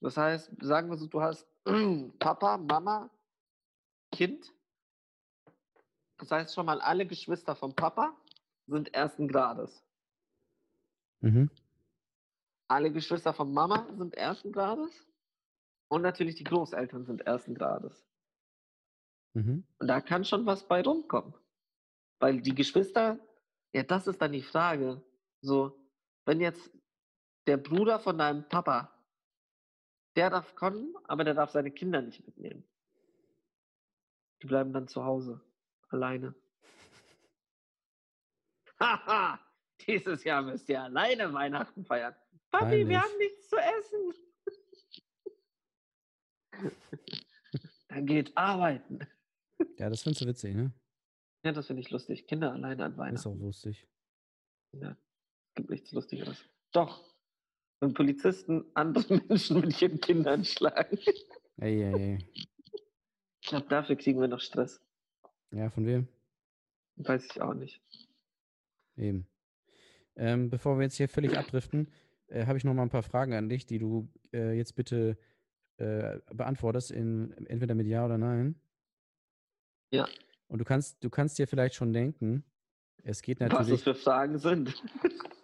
Das 0.01 0.17
heißt, 0.17 0.53
sagen 0.61 0.91
wir 0.91 0.97
so, 0.97 1.07
du 1.07 1.21
hast 1.21 1.47
Papa, 2.19 2.57
Mama, 2.57 3.11
Kind. 4.13 4.53
Das 6.19 6.31
heißt 6.31 6.55
schon 6.55 6.67
mal, 6.67 6.81
alle 6.81 7.07
Geschwister 7.07 7.55
vom 7.55 7.75
Papa 7.75 8.17
sind 8.69 8.95
ersten 8.95 9.29
Grades. 9.29 9.85
Mhm. 11.21 11.51
Alle 12.69 12.93
Geschwister 12.93 13.33
von 13.33 13.53
Mama 13.53 13.89
sind 13.97 14.14
ersten 14.14 14.53
Grades. 14.53 15.07
Und 15.89 16.03
natürlich 16.03 16.35
die 16.35 16.45
Großeltern 16.45 17.07
sind 17.07 17.23
ersten 17.23 17.55
Grades. 17.55 18.07
Mhm. 19.35 19.64
Und 19.79 19.87
da 19.89 20.01
kann 20.01 20.25
schon 20.25 20.45
was 20.45 20.66
bei 20.69 20.83
rumkommen. 20.83 21.35
Weil 22.21 22.41
die 22.43 22.55
Geschwister, 22.55 23.19
ja, 23.73 23.83
das 23.83 24.07
ist 24.07 24.21
dann 24.21 24.33
die 24.33 24.43
Frage. 24.43 25.03
So, 25.41 25.79
wenn 26.27 26.41
jetzt 26.41 26.71
der 27.47 27.57
Bruder 27.57 28.01
von 28.01 28.19
deinem 28.19 28.47
Papa, 28.49 28.93
der 30.16 30.31
darf 30.31 30.55
kommen, 30.55 30.95
aber 31.05 31.25
der 31.25 31.35
darf 31.35 31.51
seine 31.51 31.71
Kinder 31.71 32.03
nicht 32.03 32.27
mitnehmen. 32.27 32.64
Die 34.43 34.47
bleiben 34.47 34.73
dann 34.73 34.89
zu 34.89 35.05
Hause, 35.05 35.41
alleine. 35.89 36.35
Haha, 38.81 39.41
dieses 39.87 40.24
Jahr 40.24 40.43
müsst 40.43 40.68
ihr 40.68 40.83
alleine 40.83 41.33
Weihnachten 41.33 41.85
feiern. 41.85 42.14
Papi, 42.51 42.64
Peinlich. 42.66 42.89
wir 42.89 43.03
haben 43.03 43.18
nichts 43.18 43.49
zu 43.49 43.57
essen. 43.57 44.14
Dann 47.89 48.07
geht 48.07 48.37
arbeiten. 48.37 49.01
Ja, 49.79 49.89
das 49.91 50.03
findest 50.03 50.22
du 50.22 50.26
witzig, 50.26 50.55
ne? 50.55 50.72
Ja, 51.45 51.53
das 51.53 51.66
finde 51.66 51.81
ich 51.83 51.91
lustig. 51.91 52.26
Kinder 52.26 52.53
alleine 52.53 52.85
an 52.85 52.93
Ist 52.93 52.99
Weihnachten. 52.99 53.29
auch 53.29 53.37
lustig. 53.37 53.87
Ja, 54.72 54.97
gibt 55.55 55.70
nichts 55.70 55.93
Lustigeres. 55.93 56.45
Doch, 56.72 57.03
wenn 57.81 57.95
Polizisten 57.95 58.64
andere 58.74 59.22
Menschen 59.29 59.61
mit 59.61 59.81
ihren 59.81 60.01
Kindern 60.01 60.45
schlagen. 60.45 60.99
Ey, 61.59 61.83
ey, 61.83 61.95
ey. 61.95 62.18
Ich 63.41 63.49
glaube, 63.49 63.66
dafür 63.68 63.97
kriegen 63.97 64.20
wir 64.20 64.29
noch 64.29 64.41
Stress. 64.41 64.81
Ja, 65.51 65.70
von 65.70 65.87
wem? 65.87 66.07
Weiß 66.97 67.24
ich 67.24 67.41
auch 67.41 67.55
nicht. 67.55 67.81
Eben. 68.99 69.27
Ähm, 70.17 70.51
bevor 70.51 70.79
wir 70.79 70.83
jetzt 70.83 70.97
hier 70.97 71.09
völlig 71.09 71.39
abdriften, 71.39 71.89
äh, 72.27 72.47
habe 72.47 72.59
ich 72.59 72.65
noch 72.65 72.75
mal 72.75 72.83
ein 72.83 72.91
paar 72.91 73.03
Fragen 73.03 73.35
an 73.35 73.49
dich, 73.49 73.67
die 73.67 73.79
du 73.79 74.09
äh, 74.33 74.53
jetzt 74.57 74.75
bitte 74.75 75.17
äh, 75.77 76.19
beantwortest, 76.35 76.91
in, 76.91 77.33
entweder 77.47 77.75
mit 77.75 77.87
Ja 77.87 78.05
oder 78.05 78.19
Nein. 78.19 78.61
Ja. 79.91 80.09
Und 80.49 80.59
du 80.59 80.65
kannst, 80.65 81.03
du 81.05 81.11
kannst 81.11 81.39
dir 81.39 81.47
vielleicht 81.47 81.75
schon 81.75 81.93
denken, 81.93 82.45
es 83.05 83.23
geht 83.23 83.41
Was 83.41 83.51
natürlich, 83.51 83.75
es 83.75 83.83
für 83.83 83.95
Fragen 83.95 84.39
sind. 84.39 84.83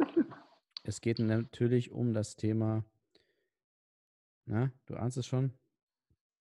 es 0.82 1.00
geht 1.00 1.18
natürlich 1.20 1.92
um 1.92 2.12
das 2.12 2.36
Thema 2.36 2.84
Na, 4.46 4.72
du 4.86 4.96
ahnst 4.96 5.16
es 5.16 5.26
schon? 5.26 5.52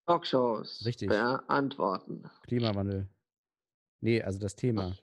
Talkshows. 0.05 0.85
Richtig. 0.85 1.09
Beantworten. 1.09 2.29
Klimawandel. 2.41 3.07
Nee, 4.01 4.21
also 4.21 4.39
das 4.39 4.55
Thema. 4.55 4.97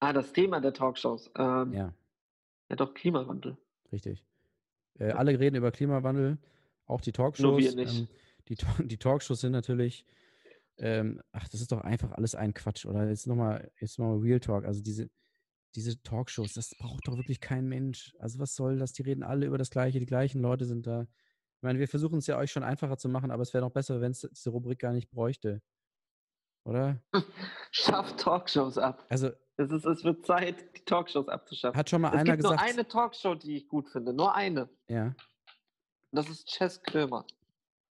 Ah, 0.00 0.12
das 0.12 0.32
Thema 0.32 0.60
der 0.60 0.72
Talkshows. 0.72 1.30
Ähm, 1.36 1.72
ja. 1.72 1.94
Ja, 2.68 2.76
doch, 2.76 2.94
Klimawandel. 2.94 3.56
richtig. 3.92 4.24
Äh, 4.98 5.12
alle 5.12 5.38
reden 5.38 5.56
über 5.56 5.70
Klimawandel, 5.70 6.38
auch 6.86 7.00
die 7.00 7.10
Nur 7.10 7.14
Talkshows. 7.14 7.58
wir 7.58 7.74
nicht. 7.74 7.98
Ähm, 7.98 8.08
die, 8.48 8.56
die 8.88 8.98
Talkshows 8.98 9.40
sind 9.40 9.52
natürlich, 9.52 10.04
ähm, 10.78 11.20
ach, 11.32 11.48
das 11.48 11.60
ist 11.60 11.72
doch 11.72 11.80
einfach 11.80 12.12
alles 12.12 12.34
ein 12.34 12.54
Quatsch. 12.54 12.86
Oder 12.86 13.08
jetzt 13.08 13.26
nochmal, 13.26 13.70
jetzt 13.80 13.98
nochmal 13.98 14.18
Real 14.18 14.40
Talk. 14.40 14.64
Also 14.64 14.82
diese, 14.82 15.10
diese 15.74 16.00
Talkshows, 16.02 16.54
das 16.54 16.74
braucht 16.78 17.06
doch 17.08 17.16
wirklich 17.16 17.40
kein 17.40 17.66
Mensch. 17.68 18.14
Also 18.18 18.38
was 18.38 18.54
soll 18.54 18.78
das? 18.78 18.92
Die 18.92 19.02
reden 19.02 19.22
alle 19.22 19.46
über 19.46 19.58
das 19.58 19.70
Gleiche, 19.70 19.98
die 20.00 20.06
gleichen 20.06 20.40
Leute 20.40 20.64
sind 20.64 20.86
da. 20.86 21.02
Ich 21.02 21.62
meine, 21.62 21.78
wir 21.78 21.88
versuchen 21.88 22.18
es 22.18 22.26
ja 22.26 22.38
euch 22.38 22.52
schon 22.52 22.62
einfacher 22.62 22.98
zu 22.98 23.08
machen, 23.08 23.30
aber 23.30 23.42
es 23.42 23.52
wäre 23.52 23.64
noch 23.64 23.72
besser, 23.72 24.00
wenn 24.00 24.12
es 24.12 24.20
diese 24.20 24.50
Rubrik 24.50 24.78
gar 24.78 24.92
nicht 24.92 25.10
bräuchte. 25.10 25.60
Oder? 26.68 27.00
Schafft 27.70 28.20
Talkshows 28.20 28.76
ab. 28.78 29.04
Also 29.08 29.30
Es, 29.56 29.70
ist, 29.70 29.84
es 29.86 30.04
wird 30.04 30.24
Zeit, 30.26 30.76
die 30.76 30.84
Talkshows 30.84 31.28
abzuschaffen. 31.28 31.78
hat 31.78 31.88
schon 31.88 32.02
mal 32.02 32.08
es 32.08 32.14
einer 32.20 32.24
gibt 32.24 32.42
gesagt. 32.42 32.60
nur 32.60 32.70
eine 32.70 32.86
Talkshow, 32.86 33.34
die 33.34 33.56
ich 33.56 33.68
gut 33.68 33.88
finde. 33.88 34.12
Nur 34.12 34.34
eine. 34.34 34.68
ja. 34.88 35.14
Das 36.10 36.28
ist 36.30 36.46
Chess 36.48 36.82
Krömer. 36.82 37.26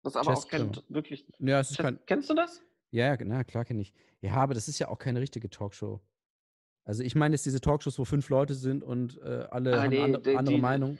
Das 0.02 0.16
aber 0.16 0.30
Chess 0.34 0.44
auch 0.44 0.48
kein 0.48 0.72
wirklich. 0.88 1.26
Ja, 1.40 1.60
es 1.60 1.70
ist 1.70 1.76
Chess, 1.76 1.84
kein, 1.84 1.98
kennst 2.06 2.30
du 2.30 2.34
das? 2.34 2.62
Ja, 2.90 3.16
na, 3.22 3.44
klar 3.44 3.66
kenne 3.66 3.82
ich. 3.82 3.92
Ja, 4.22 4.32
aber 4.34 4.54
das 4.54 4.66
ist 4.68 4.78
ja 4.78 4.88
auch 4.88 4.98
keine 4.98 5.20
richtige 5.20 5.50
Talkshow. 5.50 6.00
Also 6.84 7.02
ich 7.02 7.14
meine 7.14 7.34
jetzt 7.34 7.44
diese 7.44 7.60
Talkshows, 7.60 7.98
wo 7.98 8.06
fünf 8.06 8.30
Leute 8.30 8.54
sind 8.54 8.82
und 8.82 9.18
äh, 9.20 9.46
alle 9.50 9.74
Ah, 9.78 9.82
haben 9.82 9.90
nee, 9.90 10.16
die- 10.18 10.36
andere 10.36 10.54
die- 10.56 10.60
Meinung. 10.60 10.98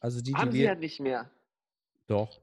Also 0.00 0.18
die, 0.20 0.32
die 0.32 0.34
Haben 0.36 0.50
sie 0.50 0.58
wir. 0.58 0.64
ja 0.64 0.74
nicht 0.74 0.98
mehr. 0.98 1.30
Doch. 2.08 2.40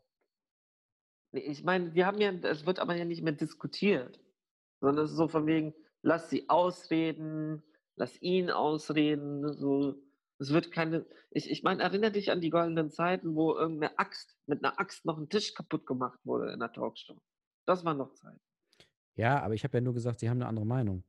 Ich 1.31 1.63
meine, 1.63 1.93
wir 1.93 2.05
haben 2.05 2.19
ja, 2.19 2.31
es 2.31 2.65
wird 2.65 2.79
aber 2.79 2.95
ja 2.95 3.05
nicht 3.05 3.21
mehr 3.21 3.33
diskutiert. 3.33 4.19
Sondern 4.81 5.05
es 5.05 5.11
ist 5.11 5.17
so 5.17 5.27
von 5.27 5.45
wegen, 5.45 5.73
lass 6.01 6.29
sie 6.29 6.49
ausreden, 6.49 7.63
lass 7.95 8.21
ihn 8.21 8.49
ausreden. 8.49 9.53
So. 9.53 9.95
Es 10.39 10.51
wird 10.51 10.71
keine. 10.71 11.05
Ich, 11.31 11.49
ich 11.49 11.63
meine, 11.63 11.83
erinnere 11.83 12.11
dich 12.11 12.31
an 12.31 12.41
die 12.41 12.49
goldenen 12.49 12.89
Zeiten, 12.89 13.35
wo 13.35 13.53
irgendeine 13.55 13.99
Axt, 13.99 14.37
mit 14.45 14.63
einer 14.63 14.79
Axt 14.79 15.05
noch 15.05 15.17
ein 15.17 15.29
Tisch 15.29 15.53
kaputt 15.53 15.85
gemacht 15.85 16.19
wurde 16.23 16.51
in 16.51 16.59
der 16.59 16.71
Talkshow. 16.71 17.21
Das 17.65 17.83
war 17.83 17.93
noch 17.93 18.13
Zeit. 18.13 18.39
Ja, 19.15 19.41
aber 19.41 19.53
ich 19.53 19.63
habe 19.65 19.77
ja 19.77 19.81
nur 19.81 19.93
gesagt, 19.93 20.19
sie 20.19 20.29
haben 20.29 20.37
eine 20.37 20.47
andere 20.47 20.65
Meinung. 20.65 21.03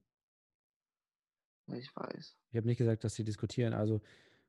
Ich 1.69 1.95
weiß. 1.95 2.37
Ich 2.51 2.57
habe 2.57 2.67
nicht 2.67 2.79
gesagt, 2.79 3.05
dass 3.05 3.15
sie 3.15 3.23
diskutieren. 3.23 3.73
Also, 3.73 4.01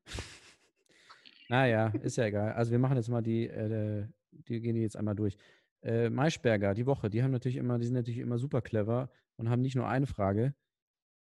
naja, 1.50 1.90
ist 2.02 2.18
ja 2.18 2.26
egal. 2.26 2.54
Also 2.54 2.72
wir 2.72 2.80
machen 2.80 2.98
jetzt 2.98 3.10
mal 3.10 3.22
die, 3.22 3.48
äh, 3.48 4.08
die 4.32 4.62
gehen 4.62 4.76
die 4.76 4.82
jetzt 4.82 4.98
einmal 4.98 5.16
durch. 5.16 5.38
Äh, 5.84 6.10
Maischberger, 6.10 6.74
die 6.74 6.86
Woche, 6.86 7.10
die 7.10 7.24
haben 7.24 7.32
natürlich 7.32 7.58
immer, 7.58 7.80
die 7.80 7.86
sind 7.86 7.96
natürlich 7.96 8.20
immer 8.20 8.38
super 8.38 8.62
clever 8.62 9.12
und 9.38 9.50
haben 9.50 9.62
nicht 9.62 9.76
nur 9.76 9.88
eine 9.88 10.08
Frage. 10.08 10.56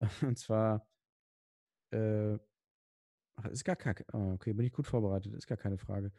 Und 0.22 0.38
zwar, 0.38 0.88
äh, 1.92 2.38
ach, 3.36 3.46
ist 3.46 3.66
gar 3.66 3.76
keine, 3.76 4.06
oh, 4.14 4.34
okay, 4.34 4.54
bin 4.54 4.66
ich 4.66 4.72
gut 4.72 4.88
vorbereitet, 4.88 5.34
ist 5.34 5.48
gar 5.48 5.58
keine 5.58 5.78
Frage. 5.78 6.12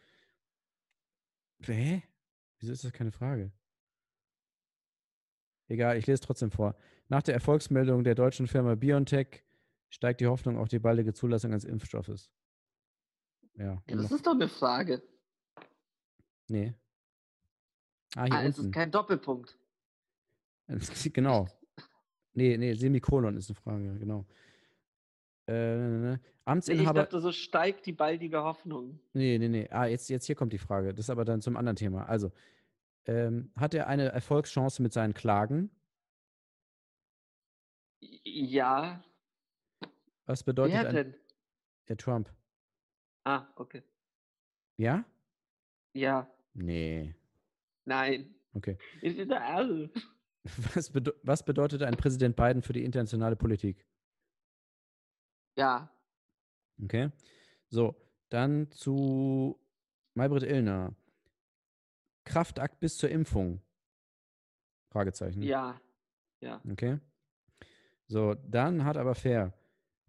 Hä? 1.63 2.03
Wieso 2.59 2.73
ist 2.73 2.85
das 2.85 2.93
keine 2.93 3.13
Frage? 3.13 3.53
Egal, 5.69 5.97
ich 5.97 6.07
lese 6.07 6.23
trotzdem 6.23 6.51
vor. 6.51 6.77
Nach 7.09 7.23
der 7.23 7.35
Erfolgsmeldung 7.35 8.05
der 8.05 8.15
deutschen 8.15 8.47
Firma 8.47 8.75
BioNTech 8.75 9.45
steigt 9.89 10.21
die 10.21 10.27
Hoffnung 10.27 10.59
auf 10.59 10.69
die 10.69 10.79
baldige 10.79 11.13
Zulassung 11.13 11.53
eines 11.53 11.65
Impfstoffes. 11.65 12.31
Ja. 13.55 13.83
Ja, 13.89 13.97
das 13.97 14.11
ist 14.11 14.27
doch 14.27 14.35
eine 14.35 14.49
Frage. 14.49 15.03
nee. 16.49 16.75
Ah, 18.17 18.25
hier 18.25 18.35
Ah, 18.35 18.43
es 18.45 18.51
ist 18.51 18.59
unten. 18.61 18.73
kein 18.73 18.91
Doppelpunkt. 18.91 19.57
genau. 21.13 21.49
Nee, 22.33 22.57
nee, 22.57 22.75
Semikolon 22.75 23.37
ist 23.37 23.51
eine 23.51 23.57
Frage, 23.57 23.99
genau. 23.99 24.25
Äh, 25.47 25.53
ne, 25.53 25.89
ne, 25.89 25.99
ne. 25.99 26.21
Ich 26.23 26.47
Amtsinhaber. 26.47 27.03
dachte, 27.03 27.21
so 27.21 27.31
steigt 27.33 27.87
die 27.87 27.93
baldige 27.93 28.43
Hoffnung. 28.43 28.99
Nee, 29.13 29.39
nee, 29.39 29.49
nee. 29.49 29.69
Ah, 29.71 29.87
jetzt, 29.87 30.09
jetzt 30.09 30.27
hier 30.27 30.35
kommt 30.35 30.53
die 30.53 30.59
Frage. 30.59 30.91
Das 30.93 31.07
ist 31.07 31.11
aber 31.11 31.25
dann 31.25 31.41
zum 31.41 31.57
anderen 31.57 31.77
Thema. 31.77 32.07
Also, 32.09 32.33
ähm, 33.07 33.53
hat 33.57 33.75
er 33.75 33.87
eine 33.87 34.07
Erfolgschance 34.11 34.83
mit 34.83 34.93
seinen 34.93 35.15
Klagen? 35.15 35.71
Ja. 38.25 39.03
Was 40.27 40.43
bedeutet 40.43 40.75
Wer 40.75 40.89
ein, 40.89 40.95
denn? 40.95 41.15
der 41.89 41.97
Trump? 41.97 42.33
Ah, 43.25 43.47
okay. 43.57 43.83
Ja? 44.77 45.05
Ja. 45.93 46.29
Nee. 46.55 47.15
Nein. 47.91 48.33
Okay. 48.55 48.79
Ich 49.03 49.17
bin 49.17 49.29
da 49.29 49.39
alle. 49.39 49.91
Was, 50.75 50.91
bede 50.91 51.15
was 51.23 51.45
bedeutet 51.45 51.83
ein 51.83 51.97
Präsident 51.97 52.35
Biden 52.35 52.63
für 52.63 52.73
die 52.73 52.85
internationale 52.85 53.37
Politik? 53.37 53.87
Ja. 55.59 55.93
Okay. 56.83 57.11
So, 57.69 57.95
dann 58.31 58.71
zu 58.71 59.61
Maybrit 60.15 60.45
Illner. 60.45 60.97
Kraftakt 62.25 62.81
bis 62.81 62.97
zur 62.97 63.11
Impfung? 63.11 63.61
Fragezeichen. 64.91 65.43
Ja. 65.43 65.79
Ja. 66.41 66.63
Okay. 66.71 67.01
So, 68.07 68.35
dann 68.35 68.85
hat 68.85 68.97
aber 68.97 69.15
fair. 69.15 69.53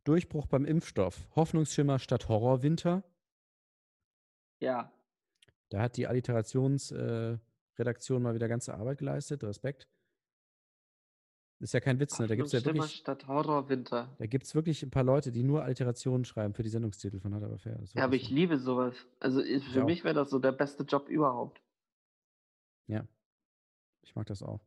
Durchbruch 0.06 0.46
beim 0.46 0.66
Impfstoff. 0.66 1.28
Hoffnungsschimmer 1.36 2.00
statt 2.00 2.30
Horrorwinter. 2.30 3.04
Ja. 4.60 4.94
Da 5.70 5.82
hat 5.82 5.98
die 5.98 6.08
Alliterationsredaktion 6.08 7.36
äh, 7.36 7.51
Redaktion 7.78 8.22
mal 8.22 8.36
wieder 8.36 8.48
ganze 8.48 8.74
Arbeit 8.74 9.00
geleistet. 9.00 9.44
Respekt. 9.44 9.88
Ist 11.62 11.76
ja 11.76 11.80
kein 11.80 12.00
Witz, 12.00 12.18
ne? 12.18 12.26
Da 12.26 12.36
gibt 12.36 12.48
es 12.48 12.54
ja 12.54 12.66
wirklich, 12.66 12.96
statt 12.96 13.28
Horrorwinter. 13.28 14.16
da 14.18 14.26
gibt's 14.26 14.56
wirklich 14.56 14.82
ein 14.82 14.90
paar 14.90 15.04
Leute, 15.04 15.32
die 15.32 15.44
nur 15.44 15.64
Alliterationen 15.64 16.26
schreiben 16.26 16.56
für 16.56 16.64
die 16.64 16.70
Sendungstitel 16.70 17.20
von 17.20 17.36
Hat 17.36 17.44
aber 17.44 17.60
fair. 17.60 17.80
Ja, 17.94 18.04
aber 18.04 18.16
ich 18.16 18.30
so. 18.30 18.34
liebe 18.34 18.58
sowas. 18.58 18.96
Also 19.20 19.44
ich, 19.44 19.64
für 19.70 19.84
auch. 19.84 19.86
mich 19.86 20.04
wäre 20.04 20.16
das 20.16 20.32
so 20.32 20.40
der 20.40 20.54
beste 20.54 20.84
Job 20.84 21.08
überhaupt. 21.08 21.62
Ja. 22.88 23.08
Ich 24.02 24.16
mag 24.16 24.26
das 24.26 24.42
auch. 24.42 24.62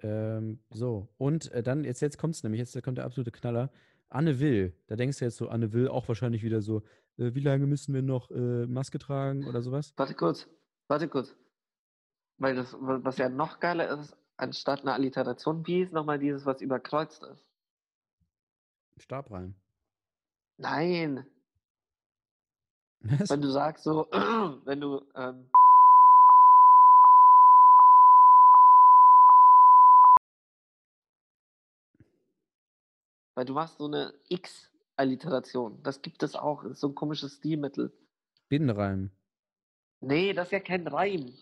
Ähm, 0.00 0.60
so, 0.70 1.08
und 1.16 1.50
äh, 1.52 1.62
dann, 1.62 1.84
jetzt, 1.84 2.02
jetzt 2.02 2.18
kommt 2.18 2.34
es 2.34 2.42
nämlich, 2.42 2.58
jetzt 2.58 2.80
kommt 2.82 2.98
der 2.98 3.06
absolute 3.06 3.30
Knaller. 3.30 3.70
Anne 4.10 4.40
Will, 4.40 4.74
da 4.88 4.96
denkst 4.96 5.18
du 5.18 5.24
jetzt 5.24 5.38
so, 5.38 5.48
Anne 5.48 5.72
Will 5.72 5.88
auch 5.88 6.06
wahrscheinlich 6.06 6.42
wieder 6.42 6.60
so, 6.60 6.82
äh, 7.16 7.34
wie 7.34 7.40
lange 7.40 7.66
müssen 7.66 7.94
wir 7.94 8.02
noch 8.02 8.30
äh, 8.30 8.66
Maske 8.66 8.98
tragen 8.98 9.46
oder 9.48 9.62
sowas? 9.62 9.94
Warte 9.96 10.14
kurz. 10.14 10.46
Warte 10.86 11.08
kurz. 11.08 11.34
Weil 12.38 12.54
das, 12.54 12.72
wa- 12.74 13.00
was 13.02 13.18
ja 13.18 13.28
noch 13.28 13.60
geiler 13.60 13.88
ist, 13.98 14.16
anstatt 14.36 14.82
einer 14.82 14.94
Alliteration, 14.94 15.66
wie 15.66 15.82
ist 15.82 15.92
nochmal 15.92 16.18
dieses, 16.18 16.46
was 16.46 16.60
überkreuzt 16.60 17.22
ist? 17.24 17.44
Stabreim. 18.98 19.54
Nein. 20.56 21.26
Was? 23.00 23.30
Wenn 23.30 23.42
du 23.42 23.50
sagst 23.50 23.84
so, 23.84 24.08
wenn 24.64 24.80
du, 24.80 25.02
ähm, 25.14 25.50
weil 33.34 33.44
du 33.44 33.52
machst 33.54 33.78
so 33.78 33.86
eine 33.86 34.14
X-Alliteration. 34.28 35.82
Das 35.82 36.02
gibt 36.02 36.22
es 36.22 36.34
auch. 36.34 36.62
Das 36.64 36.72
ist 36.72 36.80
so 36.80 36.88
ein 36.88 36.94
komisches 36.94 37.34
Stilmittel. 37.36 37.92
Binnenreim. 38.48 39.10
Nee, 40.00 40.32
das 40.32 40.48
ist 40.48 40.52
ja 40.52 40.60
kein 40.60 40.86
Reim. 40.86 41.32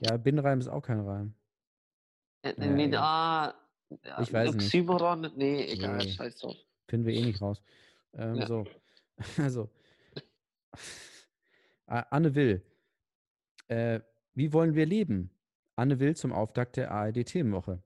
Ja, 0.00 0.16
Binnenreim 0.16 0.58
ist 0.60 0.68
auch 0.68 0.82
kein 0.82 1.00
Reim. 1.00 1.34
Äh, 2.42 2.54
Ja, 2.58 2.66
nee, 2.66 2.96
ah, 2.96 3.54
ja, 4.04 4.20
Ich 4.20 4.32
weiß 4.32 4.54
nicht. 4.54 4.64
Oxymoron, 4.66 5.32
nee, 5.36 5.66
egal, 5.72 5.98
Nee. 5.98 6.10
scheiß 6.10 6.36
drauf. 6.38 6.56
Finden 6.88 7.06
wir 7.06 7.14
eh 7.14 7.24
nicht 7.24 7.40
raus. 7.40 7.62
Ähm, 8.14 8.36
Ja. 8.36 8.46
So. 8.46 8.64
Also. 9.38 9.70
A- 11.86 12.00
Anne 12.10 12.34
Will. 12.34 12.62
Äh, 13.68 14.00
wie 14.34 14.52
wollen 14.52 14.74
wir 14.74 14.86
leben? 14.86 15.30
Anne 15.76 15.98
Will 16.00 16.16
zum 16.16 16.32
Auftakt 16.32 16.76
der 16.76 16.90
ARD-Themenwoche. 16.90 17.82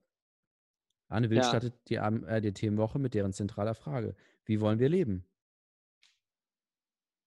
Anne 1.08 1.30
Will 1.30 1.38
Ja. 1.38 1.44
startet 1.44 1.74
die 1.88 1.98
ARD-Themenwoche 1.98 2.98
mit 2.98 3.14
deren 3.14 3.32
zentraler 3.32 3.74
Frage. 3.74 4.14
Wie 4.44 4.60
wollen 4.60 4.78
wir 4.78 4.88
leben? 4.88 5.24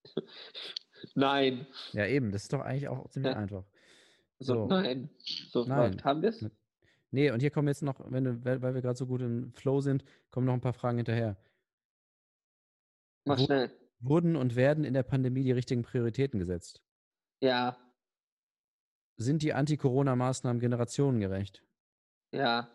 Nein. 1.15 1.67
Ja, 1.93 2.05
eben. 2.07 2.31
Das 2.31 2.43
ist 2.43 2.53
doch 2.53 2.61
eigentlich 2.61 2.87
auch 2.87 3.07
ziemlich 3.09 3.33
Ja. 3.33 3.37
einfach. 3.39 3.65
So, 4.41 4.53
So. 4.55 4.67
nein. 4.69 5.09
So 5.49 5.65
Nein. 5.65 6.03
haben 6.03 6.21
wir 6.21 6.29
es? 6.29 6.41
Ne- 6.41 6.51
Nee, 7.13 7.29
und 7.31 7.41
hier 7.41 7.51
kommen 7.51 7.67
jetzt 7.67 7.83
noch, 7.83 7.99
wenn 8.09 8.23
du, 8.23 8.45
weil 8.45 8.61
weil 8.61 8.73
wir 8.73 8.81
gerade 8.81 8.97
so 8.97 9.05
gut 9.05 9.21
im 9.21 9.53
Flow 9.53 9.81
sind, 9.81 10.05
kommen 10.29 10.45
noch 10.45 10.53
ein 10.53 10.61
paar 10.61 10.71
Fragen 10.71 10.95
hinterher. 10.95 11.35
Mach 13.25 13.37
Wo- 13.37 13.45
schnell. 13.45 13.77
Wurden 13.99 14.37
und 14.37 14.55
werden 14.55 14.85
in 14.85 14.93
der 14.93 15.03
Pandemie 15.03 15.43
die 15.43 15.51
richtigen 15.51 15.83
Prioritäten 15.83 16.39
gesetzt? 16.39 16.81
Ja, 17.41 17.77
Sind 19.17 19.41
die 19.43 19.53
Anti-Corona-Maßnahmen 19.53 20.61
generationengerecht? 20.61 21.63
ja, 22.33 22.71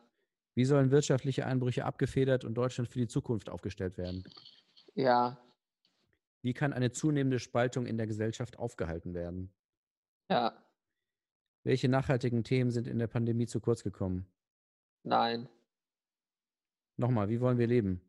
Wie 0.54 0.66
sollen 0.66 0.90
wirtschaftliche 0.90 1.46
Einbrüche 1.46 1.86
abgefedert 1.86 2.44
und 2.44 2.54
Deutschland 2.56 2.90
für 2.90 2.98
die 2.98 3.08
Zukunft 3.08 3.48
aufgestellt 3.48 3.96
werden? 3.96 4.22
ja, 4.94 5.42
Wie 6.42 6.52
kann 6.52 6.74
eine 6.74 6.92
zunehmende 6.92 7.38
Spaltung 7.38 7.86
in 7.86 7.96
der 7.96 8.06
Gesellschaft 8.06 8.58
aufgehalten 8.58 9.14
werden? 9.14 9.54
ja, 10.30 10.62
Welche 11.66 11.88
nachhaltigen 11.88 12.44
Themen 12.44 12.70
sind 12.70 12.86
in 12.86 13.00
der 13.00 13.08
Pandemie 13.08 13.46
zu 13.48 13.58
kurz 13.60 13.82
gekommen? 13.82 14.24
Nein, 15.02 15.48
Nochmal, 16.96 17.28
wie 17.28 17.40
wollen 17.40 17.58
wir 17.58 17.66
leben? 17.66 18.00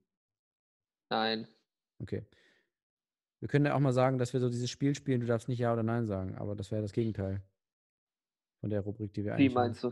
nein. 1.09 1.47
Okay. 1.99 2.23
Wir 3.39 3.47
können 3.47 3.65
ja 3.65 3.73
auch 3.73 3.79
mal 3.79 3.93
sagen, 3.93 4.19
dass 4.19 4.31
wir 4.33 4.39
so 4.39 4.49
dieses 4.49 4.69
Spiel 4.69 4.93
spielen, 4.93 5.21
du 5.21 5.25
darfst 5.27 5.47
nicht 5.49 5.57
Ja 5.57 5.73
oder 5.73 5.81
Nein 5.81 6.05
sagen, 6.05 6.35
aber 6.35 6.55
das 6.55 6.71
wäre 6.71 6.83
das 6.83 6.93
Gegenteil 6.93 7.41
von 8.61 8.69
der 8.69 8.81
Rubrik, 8.81 9.11
die 9.13 9.23
wir 9.25 9.31
Wie 9.31 9.35
eigentlich 9.35 9.47
haben. 9.55 9.55
meinst 9.55 9.83
du? 9.83 9.91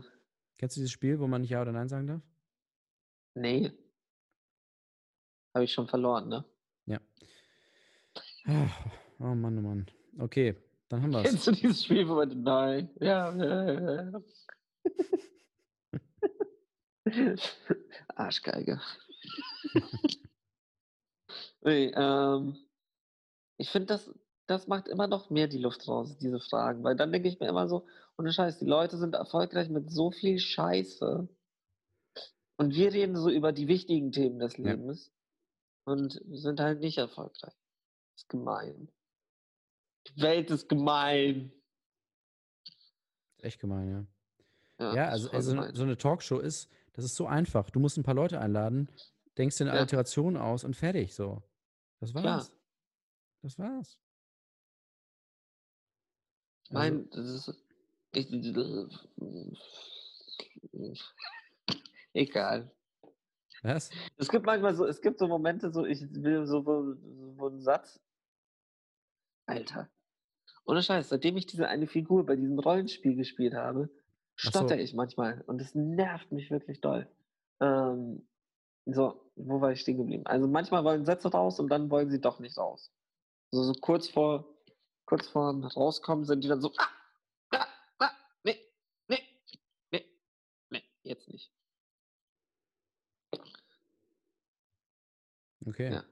Kennst 0.58 0.76
du 0.76 0.80
dieses 0.80 0.92
Spiel, 0.92 1.18
wo 1.18 1.26
man 1.26 1.40
nicht 1.40 1.50
Ja 1.50 1.60
oder 1.62 1.72
Nein 1.72 1.88
sagen 1.88 2.06
darf? 2.06 2.22
Nee. 3.34 3.72
Habe 5.54 5.64
ich 5.64 5.72
schon 5.72 5.88
verloren, 5.88 6.28
ne? 6.28 6.44
Ja. 6.86 7.00
Ah, 8.44 8.68
Oh 9.18 9.34
Mann, 9.34 9.58
oh 9.58 9.62
Mann. 9.62 9.86
Okay, 10.18 10.54
dann 10.88 11.02
haben 11.02 11.10
wir 11.12 11.20
es. 11.20 11.30
Kennst 11.30 11.46
du 11.46 11.52
dieses 11.52 11.84
Spiel, 11.84 12.08
wo 12.08 12.14
man. 12.14 12.42
Nein. 12.42 12.90
Ja, 13.00 13.34
ja, 13.34 14.12
ja. 14.12 14.22
Arschgeige. 18.14 18.80
nee, 21.62 21.92
ähm, 21.94 22.56
ich 23.58 23.70
finde, 23.70 23.86
das, 23.86 24.12
das 24.46 24.66
macht 24.66 24.88
immer 24.88 25.06
noch 25.06 25.30
mehr 25.30 25.48
die 25.48 25.58
Luft 25.58 25.86
raus, 25.88 26.16
diese 26.18 26.40
Fragen. 26.40 26.84
Weil 26.84 26.96
dann 26.96 27.12
denke 27.12 27.28
ich 27.28 27.40
mir 27.40 27.48
immer 27.48 27.68
so, 27.68 27.86
ohne 28.18 28.32
Scheiß, 28.32 28.58
die 28.58 28.66
Leute 28.66 28.96
sind 28.96 29.14
erfolgreich 29.14 29.68
mit 29.68 29.90
so 29.90 30.10
viel 30.10 30.38
Scheiße. 30.38 31.28
Und 32.58 32.74
wir 32.74 32.92
reden 32.92 33.16
so 33.16 33.28
über 33.30 33.52
die 33.52 33.68
wichtigen 33.68 34.12
Themen 34.12 34.38
des 34.38 34.56
Ja. 34.56 34.72
Lebens 34.72 35.12
und 35.84 36.20
sind 36.30 36.60
halt 36.60 36.80
nicht 36.80 36.98
erfolgreich. 36.98 37.54
Das 38.14 38.22
ist 38.22 38.28
gemein. 38.28 38.90
Die 40.14 40.22
Welt 40.22 40.50
ist 40.50 40.68
gemein. 40.68 41.52
Echt 43.38 43.60
gemein, 43.60 44.06
ja. 44.78 44.94
Ja, 44.94 45.04
ist 45.06 45.12
also, 45.12 45.30
also 45.30 45.50
gemein. 45.52 45.74
so 45.74 45.82
eine 45.82 45.96
Talkshow 45.96 46.38
ist, 46.38 46.70
das 46.92 47.04
ist 47.04 47.16
so 47.16 47.26
einfach. 47.26 47.70
Du 47.70 47.80
musst 47.80 47.96
ein 47.96 48.02
paar 48.02 48.14
Leute 48.14 48.40
einladen, 48.40 48.90
denkst 49.36 49.56
dir 49.56 49.64
eine 49.64 49.72
Ja. 49.72 49.78
Alliteration 49.78 50.36
aus 50.36 50.64
und 50.64 50.74
fertig 50.74 51.14
so. 51.14 51.42
Das 52.00 52.14
war's. 52.14 52.52
Das 53.42 53.58
war's. 53.58 53.98
Ich 56.64 56.70
meine, 56.72 57.04
das 57.06 57.28
ist. 57.28 57.54
Ich, 58.12 58.30
egal. 62.12 62.70
Was? 63.62 63.90
Es 64.16 64.28
gibt 64.28 64.46
manchmal 64.46 64.74
so, 64.74 64.84
es 64.84 65.00
gibt 65.00 65.18
so 65.18 65.28
Momente, 65.28 65.72
so, 65.72 65.84
ich 65.84 66.00
will 66.12 66.46
so, 66.46 66.64
wo, 66.64 66.94
wo 67.36 67.48
ein 67.48 67.60
Satz. 67.60 68.00
Alter. 69.46 69.88
Ohne 70.66 70.82
Scheiß, 70.82 71.08
seitdem 71.08 71.36
ich 71.36 71.46
diese 71.46 71.68
eine 71.68 71.86
Figur 71.86 72.26
bei 72.26 72.34
diesem 72.34 72.58
Rollenspiel 72.58 73.14
gespielt 73.14 73.54
habe, 73.54 73.88
so. 74.36 74.50
stotter 74.50 74.78
ich 74.78 74.94
manchmal. 74.94 75.42
Und 75.46 75.60
es 75.60 75.74
nervt 75.74 76.32
mich 76.32 76.50
wirklich 76.50 76.80
doll. 76.80 77.08
Ähm, 77.60 78.26
so, 78.84 79.30
wo 79.36 79.60
war 79.60 79.72
ich 79.72 79.80
stehen 79.80 79.96
geblieben? 79.96 80.26
Also 80.26 80.48
manchmal 80.48 80.84
wollen 80.84 81.04
Sätze 81.04 81.30
raus 81.30 81.60
und 81.60 81.68
dann 81.68 81.90
wollen 81.90 82.10
sie 82.10 82.20
doch 82.20 82.40
nicht 82.40 82.58
raus. 82.58 82.92
Also 83.52 83.64
so 83.64 83.72
kurz 83.80 84.08
vor, 84.08 84.44
kurz 85.06 85.28
vor 85.28 85.54
rauskommen 85.76 86.24
sind 86.24 86.42
die 86.42 86.48
dann 86.48 86.60
so, 86.60 86.72
ah, 86.76 86.88
ah, 87.50 87.66
ah, 88.00 88.10
nee, 88.42 88.58
nee, 89.08 89.22
nee, 89.92 90.04
nee, 90.70 90.82
jetzt 91.04 91.28
nicht. 91.28 91.52
Okay. 95.64 95.92
Ja. 95.92 96.04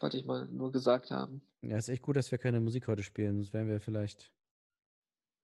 Wollte 0.00 0.18
ich 0.18 0.24
mal 0.24 0.46
nur 0.46 0.72
gesagt 0.72 1.10
haben. 1.10 1.40
Ja, 1.68 1.76
ist 1.76 1.88
echt 1.88 2.02
gut, 2.02 2.16
dass 2.16 2.30
wir 2.30 2.38
keine 2.38 2.60
Musik 2.60 2.86
heute 2.86 3.02
spielen, 3.02 3.36
sonst 3.36 3.52
wären 3.52 3.68
wir 3.68 3.80
vielleicht. 3.80 4.30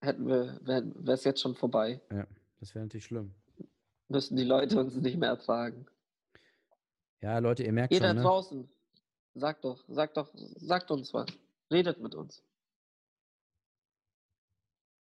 Hätten 0.01 0.27
wir, 0.27 0.59
wäre 0.63 1.11
es 1.13 1.23
jetzt 1.23 1.41
schon 1.41 1.55
vorbei. 1.55 2.01
Ja, 2.11 2.25
das 2.59 2.73
wäre 2.75 2.85
natürlich 2.85 3.05
schlimm. 3.05 3.33
Müssten 4.07 4.35
die 4.35 4.43
Leute 4.43 4.79
uns 4.79 4.95
nicht 4.95 5.17
mehr 5.17 5.29
ertragen. 5.29 5.85
Ja, 7.21 7.39
Leute, 7.39 7.63
ihr 7.63 7.73
merkt 7.73 7.93
Jeder 7.93 8.09
schon, 8.09 8.17
ne? 8.17 8.21
draußen, 8.21 8.69
sagt 9.33 9.63
doch, 9.65 9.83
sagt 9.87 10.17
doch, 10.17 10.29
sagt 10.33 10.91
uns 10.91 11.13
was. 11.13 11.27
Redet 11.71 11.99
mit 11.99 12.15
uns. 12.15 12.43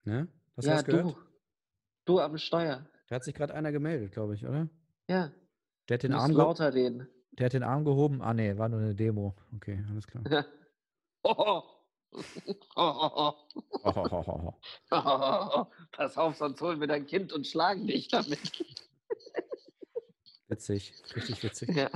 ne? 0.03 0.27
Hast 0.55 0.65
du 0.65 0.69
ja, 0.69 0.75
das 0.77 0.85
gehört? 0.85 1.05
du. 1.05 1.17
Du 2.05 2.19
am 2.19 2.37
Steuer. 2.37 2.87
Da 3.07 3.15
hat 3.15 3.23
sich 3.23 3.33
gerade 3.35 3.53
einer 3.53 3.71
gemeldet, 3.71 4.11
glaube 4.11 4.35
ich, 4.35 4.45
oder? 4.45 4.69
Ja. 5.07 5.31
Der 5.87 5.95
hat 5.95 6.03
den 6.03 6.11
Du 6.11 6.17
Arm, 6.17 6.31
lauter 6.31 6.73
reden. 6.73 7.07
der 7.31 7.45
hat 7.47 7.53
den 7.53 7.63
Arm 7.63 7.85
gehoben. 7.85 8.21
Ah, 8.21 8.33
nee, 8.33 8.57
war 8.57 8.69
nur 8.69 8.79
eine 8.79 8.95
Demo. 8.95 9.35
Okay, 9.55 9.83
alles 9.89 10.05
klar. 10.07 10.23
Pass 15.91 16.17
auf, 16.17 16.35
sonst 16.37 16.61
holen 16.61 16.79
wir 16.79 16.87
dein 16.87 17.05
Kind 17.05 17.33
und 17.33 17.45
schlagen 17.45 17.85
dich 17.87 18.07
damit. 18.07 18.65
Witzig, 20.47 20.93
richtig 21.15 21.43
witzig. 21.43 21.69
Ja. 21.75 21.91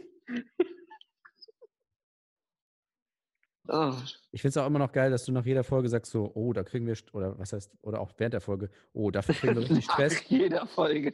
oh, 3.70 3.94
Ich 4.32 4.42
finde 4.42 4.50
es 4.50 4.58
auch 4.58 4.68
immer 4.68 4.80
noch 4.80 4.92
geil, 4.92 5.10
dass 5.12 5.24
du 5.26 5.32
nach 5.32 5.46
jeder 5.46 5.64
Folge 5.64 5.88
sagst 5.88 6.12
so, 6.12 6.32
oh, 6.34 6.52
da 6.52 6.64
kriegen 6.64 6.86
wir, 6.86 6.98
oder 7.14 7.40
was 7.40 7.54
heißt, 7.54 7.72
oder 7.82 8.02
auch 8.02 8.12
während 8.18 8.34
der 8.34 8.42
Folge, 8.42 8.70
oh, 8.92 9.12
dafür 9.12 9.36
kriegen 9.36 9.56
wir 9.56 9.62
richtig 9.62 9.88
nach 9.88 9.94
Stress. 9.94 10.28
jeder 10.28 10.68
Folge. 10.68 11.14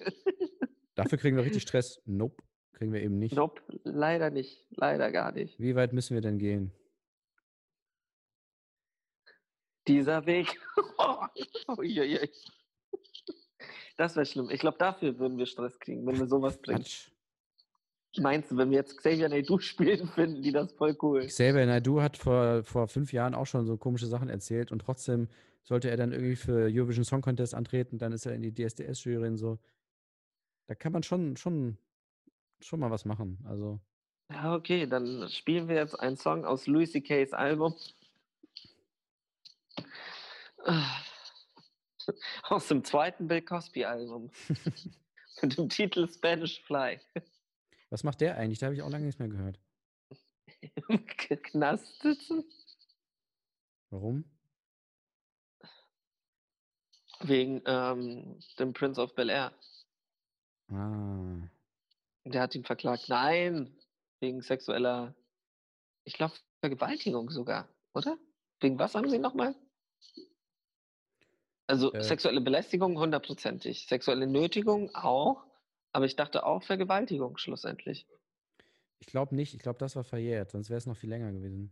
Dafür 0.96 1.18
kriegen 1.20 1.38
wir 1.38 1.44
richtig 1.44 1.62
Stress. 1.62 2.02
Nope, 2.06 2.42
kriegen 2.80 2.94
wir 2.94 3.02
eben 3.02 3.20
nicht. 3.20 3.36
Nope, 3.36 3.62
leider 3.84 4.30
nicht. 4.30 4.66
Leider 4.72 5.12
gar 5.12 5.34
nicht. 5.34 5.60
Wie 5.60 5.76
weit 5.76 5.92
müssen 5.92 6.14
wir 6.14 6.22
denn 6.22 6.40
gehen? 6.40 6.72
Dieser 9.88 10.26
Weg. 10.26 10.58
Das 13.98 14.16
wäre 14.16 14.26
schlimm. 14.26 14.50
Ich 14.50 14.62
glaube, 14.62 14.78
dafür 14.78 15.20
würden 15.20 15.38
wir 15.38 15.46
Stress 15.46 15.78
kriegen, 15.78 16.08
wenn 16.08 16.18
wir 16.18 16.28
sowas 16.28 16.58
bringen. 16.62 16.80
Quatsch. 16.80 17.10
Meinst 18.18 18.50
du, 18.50 18.56
wenn 18.56 18.70
wir 18.70 18.78
jetzt 18.78 18.98
Xavier 18.98 19.28
Naidoo 19.28 19.60
spielen, 19.60 20.08
finden 20.08 20.42
die 20.42 20.54
das 20.54 20.72
voll 20.72 20.98
cool? 21.02 21.26
Xavier 21.26 21.66
Naidoo 21.66 22.02
hat 22.02 22.16
vor, 22.16 22.64
vor 22.64 22.88
fünf 22.88 23.12
Jahren 23.12 23.36
auch 23.36 23.46
schon 23.46 23.66
so 23.66 23.76
komische 23.76 24.08
Sachen 24.08 24.30
erzählt 24.30 24.72
und 24.72 24.80
trotzdem 24.80 25.28
sollte 25.64 25.90
er 25.90 25.98
dann 25.98 26.14
irgendwie 26.14 26.38
für 26.38 26.70
Eurovision 26.72 27.04
Song 27.04 27.22
Contest 27.22 27.54
antreten, 27.54 27.98
dann 27.98 28.14
ist 28.14 28.26
er 28.26 28.34
in 28.34 28.42
die 28.42 28.54
DSDS-Jury 28.54 29.28
und 29.28 29.38
so. 29.38 29.60
Da 30.68 30.76
kann 30.76 30.94
man 30.94 31.04
schon, 31.04 31.36
schon, 31.36 31.78
schon 32.62 32.80
mal 32.80 32.92
was 32.92 33.06
machen. 33.06 33.40
Also, 33.48 33.80
Ja, 34.32 34.54
okay, 34.56 34.86
dann 34.88 35.28
spielen 35.30 35.68
wir 35.68 35.76
jetzt 35.76 35.96
einen 36.00 36.18
Song 36.18 36.46
aus 36.46 36.68
Louis 36.68 36.92
C.K.'s 36.92 37.34
Album. 37.34 37.76
Aus 42.44 42.68
dem 42.68 42.84
zweiten 42.84 43.28
Bill 43.28 43.42
Cosby 43.42 43.86
Album. 43.86 44.32
Mit 45.42 45.58
dem 45.58 45.70
Titel 45.70 46.08
Spanish 46.10 46.62
Fly. 46.64 47.00
was 47.90 48.04
macht 48.04 48.20
der 48.22 48.36
eigentlich? 48.38 48.60
Da 48.60 48.66
habe 48.68 48.76
ich 48.76 48.82
auch 48.82 48.90
lange 48.90 49.06
nichts 49.06 49.20
mehr 49.20 49.30
gehört. 49.30 49.60
Im 50.90 51.06
Knast 51.06 52.02
sitzen? 52.02 52.44
Warum? 53.90 54.24
Wegen 57.22 57.62
ähm, 57.66 58.40
dem 58.58 58.74
Prince 58.74 59.02
of 59.02 59.14
Bel 59.16 59.30
Air. 59.30 59.54
Ah, 60.70 61.38
Der 62.32 62.42
hat 62.42 62.56
ihn 62.56 62.64
verklagt. 62.64 63.10
Nein, 63.10 63.76
wegen 64.20 64.42
sexueller, 64.42 65.16
ich 66.04 66.14
glaube, 66.14 66.34
Vergewaltigung 66.62 67.30
sogar, 67.30 67.68
oder? 67.94 68.18
Wegen 68.60 68.78
was 68.78 68.94
haben 68.96 69.10
sie 69.10 69.20
nochmal? 69.20 69.56
Also 71.68 71.94
Äh. 71.94 72.04
sexuelle 72.04 72.42
Belästigung 72.42 72.98
hundertprozentig. 72.98 73.88
Sexuelle 73.88 74.28
Nötigung 74.28 74.94
auch. 74.96 75.46
Aber 75.92 76.06
ich 76.06 76.16
dachte 76.16 76.46
auch 76.46 76.64
Vergewaltigung 76.64 77.38
schlussendlich. 77.38 78.06
ich 79.00 79.08
glaube 79.08 79.34
nicht. 79.36 79.54
Ich 79.54 79.60
glaube, 79.62 79.80
das 79.80 79.96
war 79.96 80.04
verjährt, 80.04 80.52
sonst 80.52 80.70
wäre 80.70 80.78
es 80.78 80.86
noch 80.86 80.98
viel 80.98 81.10
länger 81.10 81.32
gewesen. 81.32 81.72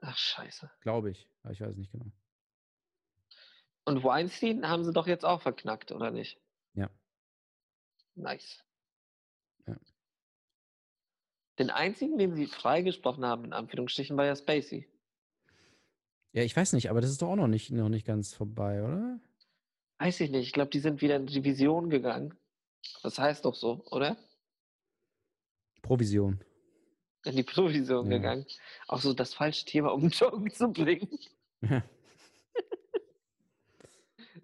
Ach, 0.00 0.16
scheiße. 0.16 0.70
Glaube 0.80 1.10
ich. 1.10 1.28
Aber 1.42 1.52
ich 1.52 1.60
weiß 1.60 1.76
nicht 1.76 1.90
genau. 1.90 2.06
Und 3.84 4.04
Weinstein 4.04 4.68
haben 4.68 4.84
sie 4.84 4.92
doch 4.92 5.06
jetzt 5.06 5.24
auch 5.24 5.42
verknackt, 5.42 5.92
oder 5.92 6.10
nicht? 6.10 6.40
Ja. 6.74 6.88
Nice. 8.14 8.64
Den 11.58 11.70
einzigen, 11.70 12.18
den 12.18 12.34
sie 12.34 12.46
freigesprochen 12.46 13.24
haben, 13.24 13.44
in 13.46 13.52
Anführungsstrichen, 13.52 14.16
war 14.16 14.24
ja 14.24 14.36
Spacey. 14.36 14.88
Ja, 16.32 16.42
ich 16.42 16.56
weiß 16.56 16.72
nicht, 16.74 16.90
aber 16.90 17.00
das 17.00 17.10
ist 17.10 17.22
doch 17.22 17.30
auch 17.30 17.36
noch 17.36 17.48
nicht, 17.48 17.70
noch 17.70 17.88
nicht 17.88 18.06
ganz 18.06 18.34
vorbei, 18.34 18.82
oder? 18.84 19.18
Weiß 19.98 20.20
ich 20.20 20.30
nicht. 20.30 20.46
Ich 20.46 20.52
glaube, 20.52 20.70
die 20.70 20.78
sind 20.78 21.00
wieder 21.00 21.16
in 21.16 21.26
die 21.26 21.42
Vision 21.42 21.90
gegangen. 21.90 22.34
Das 23.02 23.18
heißt 23.18 23.44
doch 23.44 23.54
so, 23.54 23.84
oder? 23.90 24.16
Provision. 25.82 26.38
In 27.24 27.34
die 27.36 27.42
Provision 27.42 28.08
Ja. 28.10 28.18
gegangen. 28.18 28.46
Auch 28.86 29.00
so 29.00 29.12
das 29.12 29.34
falsche 29.34 29.64
Thema, 29.64 29.92
um 29.92 30.08
Joke 30.10 30.52
zu 30.52 30.68
bringen. 30.72 31.08
Ja. 31.62 31.82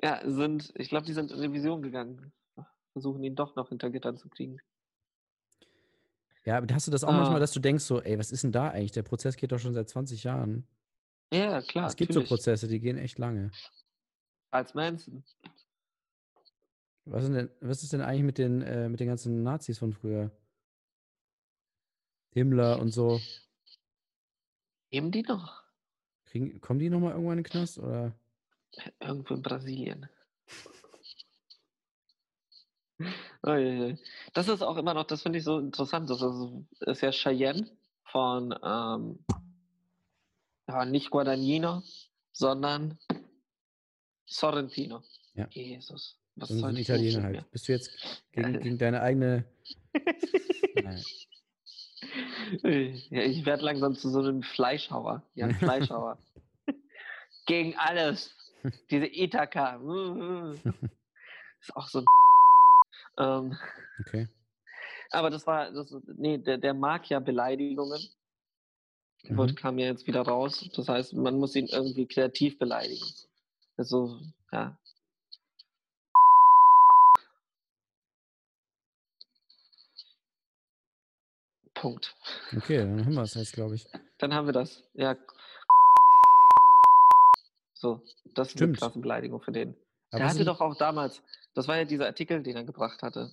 Ja, 0.03 0.21
sind, 0.25 0.73
ich 0.77 0.89
glaube, 0.89 1.07
die 1.07 1.13
sind 1.15 1.31
in 1.31 1.41
die 1.41 1.53
Vision 1.53 1.81
gegangen. 1.81 2.33
Versuchen 2.93 3.23
ihn 3.23 3.37
doch 3.37 3.57
noch 3.57 3.69
hinter 3.71 3.91
Gittern 3.91 4.19
zu 4.19 4.29
kriegen. 4.29 4.59
Ja, 6.47 6.59
aber 6.59 6.73
hast 6.75 6.87
du 6.87 6.91
das 6.91 7.05
auch 7.05 7.09
Ah. 7.09 7.17
manchmal, 7.19 7.41
dass 7.41 7.53
du 7.53 7.61
denkst 7.61 7.85
so, 7.85 8.01
ey, 8.03 8.19
was 8.19 8.31
ist 8.31 8.45
denn 8.45 8.53
da 8.53 8.69
eigentlich? 8.71 8.93
Der 8.93 9.03
Prozess 9.03 9.37
geht 9.37 9.53
doch 9.53 9.59
schon 9.59 9.73
seit 9.75 9.89
20 9.89 10.25
Jahren. 10.25 10.67
Ja, 11.33 11.63
klar. 11.63 11.87
es 11.89 11.97
gibt 11.97 12.13
so 12.13 12.21
natürlich. 12.21 12.29
Prozesse, 12.29 12.69
die 12.69 12.81
gehen 12.81 12.99
echt 12.99 13.19
lange. 13.19 13.51
Als 14.51 14.75
Manson. 14.75 15.25
Was 17.07 17.25
ist 17.25 17.33
denn, 17.33 17.51
was 17.61 17.83
ist 17.83 17.93
denn 17.93 18.01
eigentlich 18.03 18.23
mit 18.25 18.39
den, 18.39 18.63
äh, 18.63 18.89
mit 18.89 19.01
den 19.01 19.09
ganzen 19.09 19.43
Nazis 19.43 19.79
von 19.79 19.93
früher? 19.93 20.31
Himmler 22.33 22.79
und 22.79 22.91
so. 22.91 23.21
Leben 24.91 25.11
die 25.11 25.23
noch? 25.23 25.63
Kriegen, 26.27 26.61
kommen 26.61 26.79
die 26.79 26.91
nochmal 26.91 27.13
irgendwann 27.13 27.39
in 27.39 27.45
den 27.45 27.51
Knast? 27.51 27.79
Oder? 27.79 28.13
Irgendwo 29.01 29.35
in 29.35 29.43
Brasilien. 29.43 30.09
Das 33.45 34.49
ist 34.49 34.63
auch 34.63 34.77
immer 34.79 34.95
noch, 34.95 35.05
das 35.05 35.23
finde 35.23 35.39
ich 35.39 35.45
so 35.45 35.59
interessant. 35.59 36.09
Das 36.09 36.23
ist, 36.23 36.81
ist 36.81 37.01
ja 37.03 37.11
Cheyenne 37.13 37.69
von 38.05 38.55
ähm, 38.65 39.19
ja, 40.67 40.85
nicht 40.87 41.11
Guadagnino, 41.11 41.83
sondern 42.33 42.99
Sorrentino. 44.25 45.03
Ja. 45.35 45.47
Jesus. 45.51 46.19
Was 46.37 46.49
soll 46.49 46.71
ein 46.71 46.77
Italiener 46.77 47.23
halt. 47.23 47.37
mir? 47.37 47.45
Bist 47.51 47.69
du 47.69 47.73
jetzt 47.73 47.91
gegen, 48.33 48.53
Geil. 48.53 48.63
gegen 48.63 48.79
deine 48.79 49.01
eigene. 49.03 49.45
Ja, 52.63 53.23
ich 53.23 53.47
werde 53.47 53.65
langsam 53.65 53.95
zu 53.95 54.11
so 54.11 54.21
einem 54.21 54.43
Fleischhauer. 54.43 55.23
Ja, 55.35 55.47
ein 55.47 55.55
Fleischhauer. 55.59 56.19
Gegen 57.47 57.77
alles. 57.77 58.31
Diese 58.91 59.07
Ithaka. 59.07 59.77
Ist 61.61 61.75
auch 61.75 61.89
so 61.89 62.01
ein. 62.01 62.05
Ähm, 63.19 63.57
Okay. 64.01 64.29
aber 65.11 65.31
das 65.31 65.47
war, 65.47 65.71
das, 65.71 65.95
nee, 66.17 66.39
der, 66.39 66.59
der 66.59 66.75
mag 66.75 67.09
ja 67.09 67.21
Beleidigungen. 67.21 68.03
Mhm. 69.29 69.55
kam 69.55 69.79
ja 69.79 69.87
jetzt 69.87 70.07
wieder 70.07 70.23
raus. 70.23 70.69
Das 70.75 70.89
heißt, 70.89 71.15
man 71.15 71.39
muss 71.39 71.55
ihn 71.57 71.67
irgendwie 71.67 72.07
kreativ 72.07 72.59
beleidigen. 72.59 73.07
Also, 73.77 74.21
ja. 74.53 74.77
Punkt. 81.75 82.15
Okay, 82.57 82.79
dann 82.79 83.05
haben 83.05 83.15
wir 83.15 83.23
es 83.23 83.35
jetzt, 83.35 83.53
glaube 83.53 83.75
ich. 83.75 83.87
Dann 84.19 84.33
haben 84.33 84.47
wir 84.47 84.53
das. 84.53 84.83
Ja. 84.95 85.17
So, 87.75 88.01
das 88.35 88.49
ist 88.49 88.57
eine 88.57 88.69
Stimmt. 88.75 88.79
krasse 88.79 88.99
Beleidigung 89.01 89.43
für 89.43 89.53
den. 89.53 89.77
Aber 90.11 90.19
Der 90.19 90.29
hatte 90.29 90.45
doch 90.45 90.61
auch 90.61 90.77
damals, 90.77 91.23
das 91.55 91.69
war 91.69 91.77
ja 91.77 91.85
dieser 91.85 92.07
Artikel, 92.07 92.43
den 92.43 92.57
er 92.57 92.65
gebracht 92.65 93.03
hatte, 93.03 93.33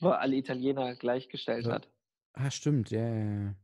wo 0.00 0.08
er 0.08 0.20
alle 0.20 0.36
Italiener 0.36 0.94
gleichgestellt 0.94 1.66
Ja. 1.66 1.74
hat. 1.74 1.88
Ah, 2.32 2.50
stimmt, 2.50 2.90
ja, 2.90 3.06
ja. 3.08 3.54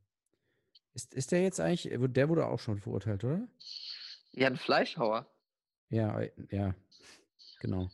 Ist, 0.95 1.15
ist 1.15 1.33
der 1.33 1.43
jetzt 1.43 1.61
eigentlich, 1.61 1.89
der 2.13 2.29
wurde 2.29 2.47
auch 2.47 2.59
schon 2.59 2.79
verurteilt, 2.81 3.25
oder? 3.25 3.47
Ja, 4.33 4.47
ein 4.47 4.57
Fleischhauer. 4.57 5.27
Ja, 5.91 6.21
äh, 6.21 6.31
ja, 6.51 6.75
genau. 7.61 7.89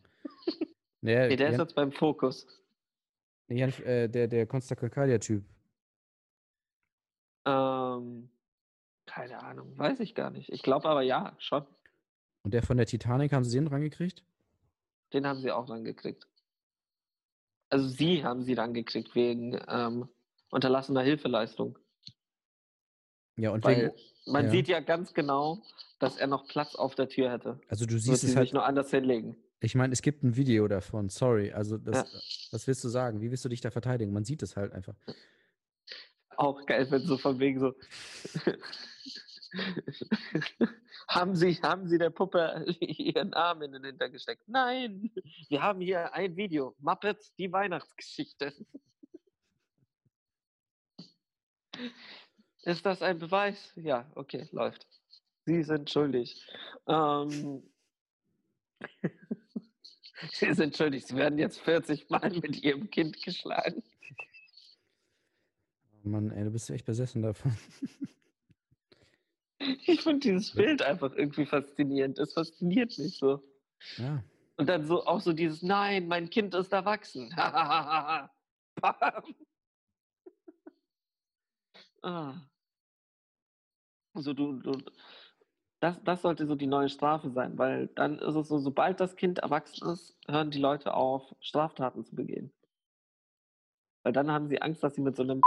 Der, 1.01 1.28
Nee, 1.28 1.36
der 1.36 1.49
ist 1.51 1.53
Jan, 1.59 1.61
jetzt 1.66 1.74
beim 1.76 1.93
Fokus. 1.93 2.45
Jan, 3.47 3.72
äh, 3.84 4.09
der, 4.09 4.26
der 4.26 4.47
Consta 4.49 4.74
Concordia-Typ. 4.74 5.45
Ähm, 7.47 8.28
keine 9.07 9.39
Ahnung, 9.43 9.78
weiß 9.78 10.01
ich 10.01 10.14
gar 10.16 10.30
nicht. 10.30 10.51
Ich 10.51 10.62
glaube 10.62 10.89
aber 10.89 11.03
ja, 11.03 11.36
schon. 11.39 11.64
Und 12.43 12.53
der 12.53 12.62
von 12.64 12.76
der 12.76 12.86
Titanic, 12.86 13.32
haben 13.32 13.45
sie 13.45 13.57
den 13.59 13.68
rangekriegt? 13.68 14.24
Den 15.12 15.26
haben 15.26 15.40
sie 15.40 15.50
auch 15.50 15.66
dann 15.66 15.84
gekriegt. 15.84 16.26
Also 17.70 17.88
sie 17.88 18.24
haben 18.24 18.42
sie 18.44 18.54
dann 18.54 18.72
gekriegt 18.74 19.14
wegen 19.14 19.59
ähm, 19.68 20.09
unterlassener 20.50 21.02
Hilfeleistung. 21.02 21.78
Ja, 23.36 23.50
und 23.50 23.64
Weil 23.64 23.88
wegen, 23.88 24.32
man 24.32 24.46
ja. 24.46 24.50
sieht 24.50 24.68
ja 24.68 24.80
ganz 24.80 25.14
genau, 25.14 25.62
dass 25.98 26.16
er 26.16 26.26
noch 26.26 26.46
Platz 26.48 26.74
auf 26.74 26.94
der 26.94 27.09
Tür 27.09 27.30
hätte. 27.30 27.61
also 27.68 27.86
du 27.86 27.98
siehst 27.98 28.22
sie 28.22 28.28
es 28.28 28.36
halt, 28.36 28.52
nur 28.52 28.64
anders 28.64 28.90
hinlegen. 28.90 29.36
ich 29.61 29.74
meine, 29.74 29.92
es 29.92 30.02
gibt 30.02 30.22
ein 30.24 30.36
Video 30.36 30.66
davon, 30.68 31.09
sorry, 31.09 31.52
also 31.52 31.76
das, 31.78 31.96
Ja. 32.12 32.18
was 32.52 32.66
willst 32.66 32.82
du 32.84 32.88
sagen? 32.88 33.20
Wie 33.20 33.30
willst 33.30 33.44
du 33.44 33.48
dich 33.48 33.61
da 33.61 33.70
verteidigen? 33.70 34.12
Man 34.12 34.24
sieht 34.24 34.42
es 34.42 34.56
halt 34.56 34.72
einfach. 34.72 34.94
Auch 36.36 36.64
geil, 36.66 36.90
wenn 36.90 37.02
so 37.02 37.18
von 37.18 37.38
wegen 37.38 37.59
so. 37.61 37.74
haben, 41.09 41.34
Sie, 41.34 41.55
haben 41.62 41.88
Sie 41.88 41.99
der 41.99 42.11
Puppe 42.11 42.64
Ihren 42.80 43.32
Arm 43.34 43.62
in 43.62 43.72
den 43.72 43.84
Hintern 43.84 44.12
gesteckt? 44.12 44.42
Nein, 44.46 45.11
wir 45.49 45.62
haben 45.62 45.80
hier 45.80 46.12
ein 46.14 46.36
Video. 46.36 46.74
Muppets, 46.78 47.34
die 47.36 47.51
Weihnachtsgeschichte. 47.53 48.55
Ist 52.62 52.84
das 52.84 53.03
ein 53.03 53.18
Beweis? 53.18 53.72
Ja, 53.76 54.11
okay, 54.14 54.49
läuft. 54.53 54.86
Sie 55.46 55.62
sind 55.62 55.88
schuldig. 55.88 56.46
Ähm, 56.86 57.62
Sie 60.32 60.53
sind 60.53 60.76
schuldig. 60.76 61.07
Sie 61.07 61.16
werden 61.16 61.38
jetzt 61.38 61.61
40 61.61 62.11
Mal 62.11 62.30
mit 62.30 62.62
Ihrem 62.62 62.90
Kind 62.90 63.22
geschlagen. 63.22 63.82
Oh 66.05 66.09
Mann, 66.09 66.30
ey, 66.30 66.44
du 66.44 66.51
bist 66.51 66.70
echt 66.70 66.84
besessen 66.86 67.22
davon. 67.22 67.57
Ich 69.59 70.02
finde 70.02 70.20
dieses 70.20 70.54
Bild 70.54 70.82
einfach 70.82 71.12
irgendwie 71.14 71.44
faszinierend. 71.44 72.18
Es 72.18 72.34
fasziniert 72.34 72.96
mich 72.98 73.18
so. 73.18 73.42
Ja, 73.96 74.22
Und 74.56 74.68
dann 74.68 74.86
so 74.86 75.04
auch 75.04 75.20
so 75.20 75.32
dieses 75.32 75.62
Nein, 75.62 76.06
mein 76.09 76.30
Kind 76.30 76.54
ist 76.54 76.72
erwachsen. 76.72 77.34
Ah. 82.00 82.34
Also 84.14 84.32
du, 84.32 84.52
du 84.61 84.72
das, 85.80 86.02
das 86.02 86.22
sollte 86.22 86.46
so 86.46 86.56
die 86.56 86.66
neue 86.66 86.88
Strafe 86.88 87.30
sein, 87.30 87.56
weil 87.56 87.88
dann 87.88 88.18
ist 88.18 88.34
es 88.34 88.48
so, 88.48 88.59
sobald 88.59 89.00
das 89.00 89.16
Kind 89.16 89.38
erwachsen 89.38 89.88
ist, 89.88 90.16
hören 90.26 90.50
die 90.50 90.59
Leute 90.59 90.94
auf, 90.94 91.34
Straftaten 91.40 92.04
zu 92.04 92.16
begehen. 92.16 92.52
Weil 94.02 94.12
dann 94.12 94.30
haben 94.30 94.48
sie 94.48 94.61
Angst, 94.61 94.82
dass 94.82 94.94
sie 94.94 95.02
mit 95.02 95.16
so 95.16 95.22
einem 95.22 95.40